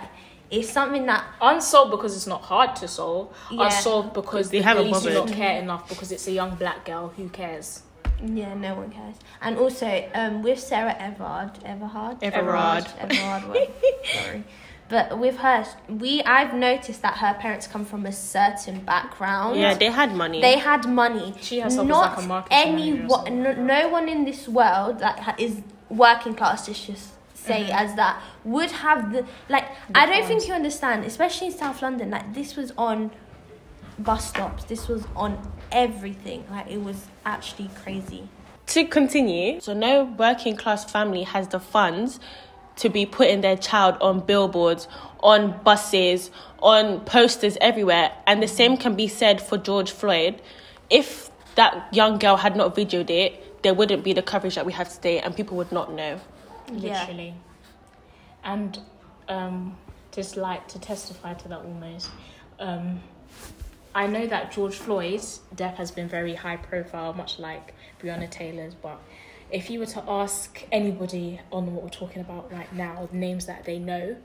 it's 0.50 0.70
something 0.70 1.06
that 1.06 1.24
unsolved 1.40 1.90
because 1.90 2.16
it's 2.16 2.26
not 2.26 2.42
hard 2.42 2.74
to 2.76 2.88
solve. 2.88 3.34
Yeah. 3.50 3.66
Unsolved 3.66 4.14
because 4.14 4.50
They 4.50 4.58
the 4.58 4.64
haven't 4.64 4.88
police 4.88 5.02
do 5.02 5.14
not 5.14 5.28
care 5.28 5.60
enough 5.60 5.88
because 5.88 6.10
it's 6.10 6.26
a 6.26 6.32
young 6.32 6.56
black 6.56 6.84
girl. 6.84 7.12
Who 7.16 7.28
cares? 7.28 7.82
Yeah 8.24 8.54
no 8.54 8.74
one 8.74 8.90
cares 8.90 9.14
and 9.40 9.56
also 9.58 10.08
um 10.14 10.42
with 10.42 10.58
Sarah 10.58 10.96
Everard 10.98 11.52
Everhard 11.64 12.18
Everard. 12.22 12.86
Everard 12.98 13.48
well, 13.48 13.66
sorry 14.14 14.44
but 14.88 15.18
with 15.18 15.36
her 15.36 15.64
we 15.88 16.22
I've 16.24 16.54
noticed 16.54 17.02
that 17.02 17.18
her 17.18 17.34
parents 17.34 17.66
come 17.66 17.84
from 17.84 18.06
a 18.06 18.12
certain 18.12 18.80
background 18.80 19.58
Yeah, 19.60 19.74
they 19.74 19.90
had 19.90 20.14
money. 20.14 20.40
They 20.40 20.58
had 20.58 20.88
money. 20.88 21.34
She 21.40 21.60
herself 21.60 21.84
is 21.84 21.88
Not 21.88 22.16
like 22.16 22.24
a 22.24 22.28
marketing 22.28 22.58
any 22.58 22.92
manager 22.92 23.14
or 23.14 23.30
no, 23.30 23.52
no 23.52 23.88
one 23.88 24.08
in 24.08 24.24
this 24.24 24.48
world 24.48 24.98
that 25.00 25.18
ha- 25.20 25.36
is 25.38 25.60
working 25.90 26.34
class 26.34 26.68
is 26.68 26.80
just 26.80 27.10
say 27.34 27.64
Mm-hmm. 27.64 27.72
as 27.82 27.94
that 27.96 28.22
would 28.44 28.70
have 28.70 29.12
the 29.12 29.24
like 29.48 29.64
I 29.94 30.06
don't 30.06 30.26
think 30.26 30.48
you 30.48 30.54
understand, 30.54 31.04
especially 31.04 31.48
in 31.48 31.52
South 31.52 31.80
London, 31.82 32.10
like 32.10 32.34
this 32.34 32.56
was 32.56 32.72
on 32.76 33.10
bus 33.98 34.28
stops, 34.28 34.64
this 34.64 34.88
was 34.88 35.04
on 35.16 35.38
everything. 35.72 36.44
Like 36.50 36.70
it 36.70 36.82
was 36.82 37.06
actually 37.24 37.70
crazy. 37.82 38.28
To 38.68 38.84
continue, 38.84 39.60
so 39.60 39.72
no 39.72 40.04
working 40.04 40.56
class 40.56 40.90
family 40.90 41.22
has 41.22 41.48
the 41.48 41.60
funds 41.60 42.20
to 42.76 42.88
be 42.88 43.06
putting 43.06 43.40
their 43.40 43.56
child 43.56 43.96
on 44.00 44.20
billboards, 44.20 44.88
on 45.20 45.60
buses, 45.64 46.30
on 46.60 47.00
posters 47.00 47.56
everywhere. 47.60 48.12
And 48.26 48.42
the 48.42 48.48
same 48.48 48.76
can 48.76 48.94
be 48.94 49.08
said 49.08 49.40
for 49.40 49.58
George 49.58 49.90
Floyd. 49.90 50.40
If 50.90 51.30
that 51.56 51.92
young 51.92 52.18
girl 52.18 52.36
had 52.36 52.56
not 52.56 52.74
videoed 52.74 53.10
it, 53.10 53.62
there 53.62 53.74
wouldn't 53.74 54.04
be 54.04 54.12
the 54.12 54.22
coverage 54.22 54.54
that 54.54 54.64
we 54.64 54.72
have 54.72 54.92
today 54.92 55.18
and 55.20 55.34
people 55.34 55.56
would 55.56 55.72
not 55.72 55.92
know. 55.92 56.20
Yeah. 56.72 57.00
literally. 57.00 57.34
And 58.44 58.78
um, 59.28 59.76
just 60.12 60.36
like 60.36 60.68
to 60.68 60.78
testify 60.78 61.34
to 61.34 61.48
that 61.48 61.58
almost. 61.60 62.10
Um, 62.60 63.00
I 63.98 64.06
know 64.06 64.28
that 64.28 64.52
George 64.52 64.76
Floyd's 64.76 65.40
death 65.56 65.74
has 65.74 65.90
been 65.90 66.08
very 66.08 66.36
high 66.36 66.56
profile, 66.56 67.12
much 67.14 67.40
like 67.40 67.74
Breonna 68.00 68.30
Taylor's, 68.30 68.72
but 68.72 69.00
if 69.50 69.68
you 69.70 69.80
were 69.80 69.86
to 69.86 70.04
ask 70.06 70.64
anybody 70.70 71.40
on 71.50 71.74
what 71.74 71.82
we're 71.82 71.90
talking 71.90 72.22
about 72.22 72.52
right 72.52 72.72
now, 72.72 73.08
the 73.10 73.16
names 73.16 73.46
that 73.46 73.64
they 73.64 73.80
know, 73.80 74.16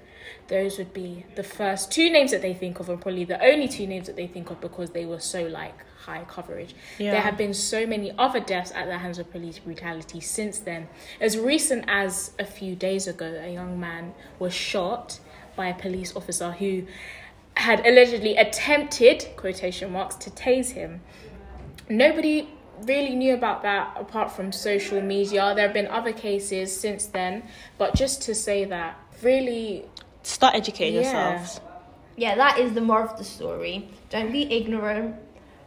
those 0.47 0.77
would 0.77 0.93
be 0.93 1.25
the 1.33 1.41
first 1.41 1.91
two 1.91 2.11
names 2.11 2.29
that 2.29 2.43
they 2.43 2.53
think 2.53 2.79
of, 2.79 2.87
and 2.87 3.01
probably 3.01 3.25
the 3.25 3.43
only 3.43 3.67
two 3.67 3.87
names 3.87 4.05
that 4.05 4.15
they 4.15 4.27
think 4.27 4.51
of 4.51 4.61
because 4.61 4.91
they 4.91 5.07
were 5.07 5.19
so 5.19 5.47
like 5.47 5.83
high 6.05 6.23
coverage. 6.27 6.75
Yeah. 6.99 7.09
There 7.13 7.21
have 7.21 7.35
been 7.35 7.55
so 7.55 7.87
many 7.87 8.11
other 8.15 8.41
deaths 8.41 8.71
at 8.75 8.85
the 8.85 8.99
hands 8.99 9.17
of 9.17 9.31
police 9.31 9.57
brutality 9.57 10.19
since 10.19 10.59
then. 10.59 10.87
As 11.19 11.35
recent 11.35 11.85
as 11.87 12.33
a 12.37 12.45
few 12.45 12.75
days 12.75 13.07
ago, 13.07 13.41
a 13.43 13.51
young 13.51 13.79
man 13.79 14.13
was 14.37 14.53
shot 14.53 15.19
by 15.55 15.67
a 15.67 15.73
police 15.73 16.15
officer 16.15 16.51
who 16.51 16.83
had 17.55 17.85
allegedly 17.85 18.35
attempted 18.35 19.27
quotation 19.35 19.91
marks 19.91 20.15
to 20.15 20.29
tase 20.31 20.71
him 20.71 21.01
nobody 21.89 22.47
really 22.83 23.15
knew 23.15 23.33
about 23.33 23.61
that 23.61 23.95
apart 23.99 24.31
from 24.31 24.51
social 24.51 25.01
media 25.01 25.53
there 25.55 25.65
have 25.67 25.73
been 25.73 25.87
other 25.87 26.11
cases 26.11 26.75
since 26.75 27.05
then 27.07 27.43
but 27.77 27.93
just 27.95 28.21
to 28.23 28.33
say 28.33 28.65
that 28.65 28.99
really 29.21 29.85
Start 30.23 30.55
educating 30.55 30.95
Yeah. 30.95 31.01
yourselves. 31.01 31.59
Yeah, 32.15 32.35
that 32.35 32.57
is 32.59 32.73
the 32.73 32.81
moral 32.81 33.09
of 33.09 33.17
the 33.17 33.23
story. 33.23 33.89
Don't 34.09 34.31
be 34.31 34.43
ignorant 34.43 35.15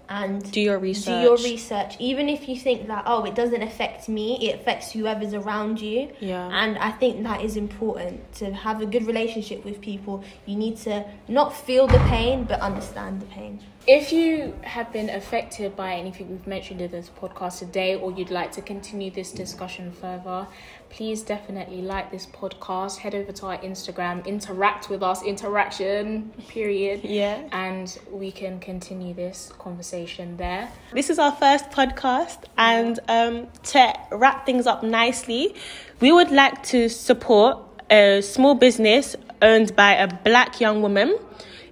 and 0.08 0.50
Do 0.52 0.60
your 0.60 0.78
research. 0.78 1.06
do 1.06 1.20
your 1.20 1.36
research. 1.36 1.96
Even 1.98 2.28
if 2.28 2.48
you 2.48 2.56
think 2.56 2.86
that, 2.88 3.04
oh, 3.06 3.24
it 3.24 3.34
doesn't 3.34 3.62
affect 3.62 4.08
me, 4.08 4.48
it 4.48 4.60
affects 4.60 4.92
whoever's 4.92 5.34
around 5.34 5.80
you. 5.80 6.10
Yeah. 6.20 6.48
And 6.52 6.78
I 6.78 6.90
think 6.92 7.22
that 7.24 7.42
is 7.42 7.56
important 7.56 8.32
to 8.34 8.52
have 8.52 8.80
a 8.80 8.86
good 8.86 9.06
relationship 9.06 9.64
with 9.64 9.80
people. 9.80 10.22
You 10.46 10.56
need 10.56 10.76
to 10.78 11.04
not 11.28 11.54
feel 11.56 11.86
the 11.86 11.98
pain, 12.00 12.44
but 12.44 12.60
understand 12.60 13.20
the 13.20 13.26
pain. 13.26 13.60
If 13.86 14.12
you 14.12 14.52
have 14.62 14.92
been 14.92 15.08
affected 15.10 15.76
by 15.76 15.94
anything 15.94 16.28
we've 16.28 16.46
mentioned 16.46 16.80
in 16.80 16.90
this 16.90 17.10
podcast 17.20 17.60
today 17.60 17.94
or 17.94 18.10
you'd 18.12 18.30
like 18.30 18.50
to 18.52 18.60
continue 18.60 19.10
this 19.10 19.30
discussion 19.30 19.92
further 19.92 20.46
please 20.90 21.22
definitely 21.22 21.82
like 21.82 22.10
this 22.10 22.26
podcast. 22.26 22.98
Head 22.98 23.14
over 23.14 23.32
to 23.32 23.46
our 23.46 23.58
instagram. 23.58 24.24
Interact 24.24 24.88
with 24.88 25.02
us. 25.02 25.22
Interaction 25.22 26.32
period. 26.48 27.00
Yeah. 27.16 27.48
and 27.52 27.98
we 28.10 28.30
can 28.30 28.58
continue 28.60 29.14
this 29.14 29.52
conversation 29.58 30.36
there. 30.36 30.70
This 30.92 31.08
is 31.08 31.18
our 31.18 31.32
first 31.32 31.70
podcast, 31.70 32.44
and 32.58 32.98
um, 33.08 33.46
to 33.64 33.94
wrap 34.10 34.44
things 34.44 34.66
up 34.66 34.82
nicely, 34.82 35.54
we 36.00 36.12
would 36.12 36.30
like 36.30 36.62
to 36.64 36.88
support 36.88 37.58
a 37.90 38.20
small 38.22 38.54
business 38.54 39.16
owned 39.40 39.74
by 39.76 39.94
a 39.94 40.08
black 40.24 40.60
young 40.60 40.82
woman. 40.82 41.16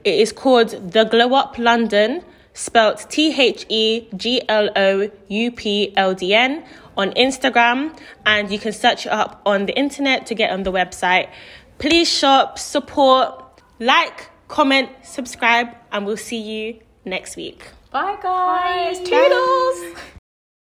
It 0.04 0.20
is 0.20 0.32
called 0.32 0.92
The 0.92 1.04
Glow 1.04 1.34
Up 1.34 1.58
London, 1.58 2.22
spelt 2.52 3.06
T 3.10 3.32
H 3.40 3.64
E 3.68 4.06
G 4.16 4.42
L 4.48 4.68
O 4.76 5.10
U 5.28 5.50
P 5.50 5.92
L 5.96 6.14
D 6.14 6.34
N, 6.34 6.64
on 6.96 7.10
Instagram, 7.12 7.96
and 8.24 8.50
you 8.50 8.58
can 8.58 8.72
search 8.72 9.06
it 9.06 9.12
up 9.12 9.40
on 9.44 9.66
the 9.66 9.76
internet 9.76 10.26
to 10.26 10.34
get 10.34 10.50
on 10.50 10.62
the 10.62 10.70
website. 10.72 11.28
Please 11.78 12.08
shop, 12.08 12.58
support, 12.58 13.62
like, 13.80 14.30
comment, 14.48 14.90
subscribe, 15.02 15.68
and 15.90 16.06
we'll 16.06 16.16
see 16.16 16.38
you 16.40 16.80
next 17.04 17.36
week. 17.36 17.64
bye 17.90 18.16
guys 18.22 18.98
Bye. 18.98 19.04
toodles 19.04 19.98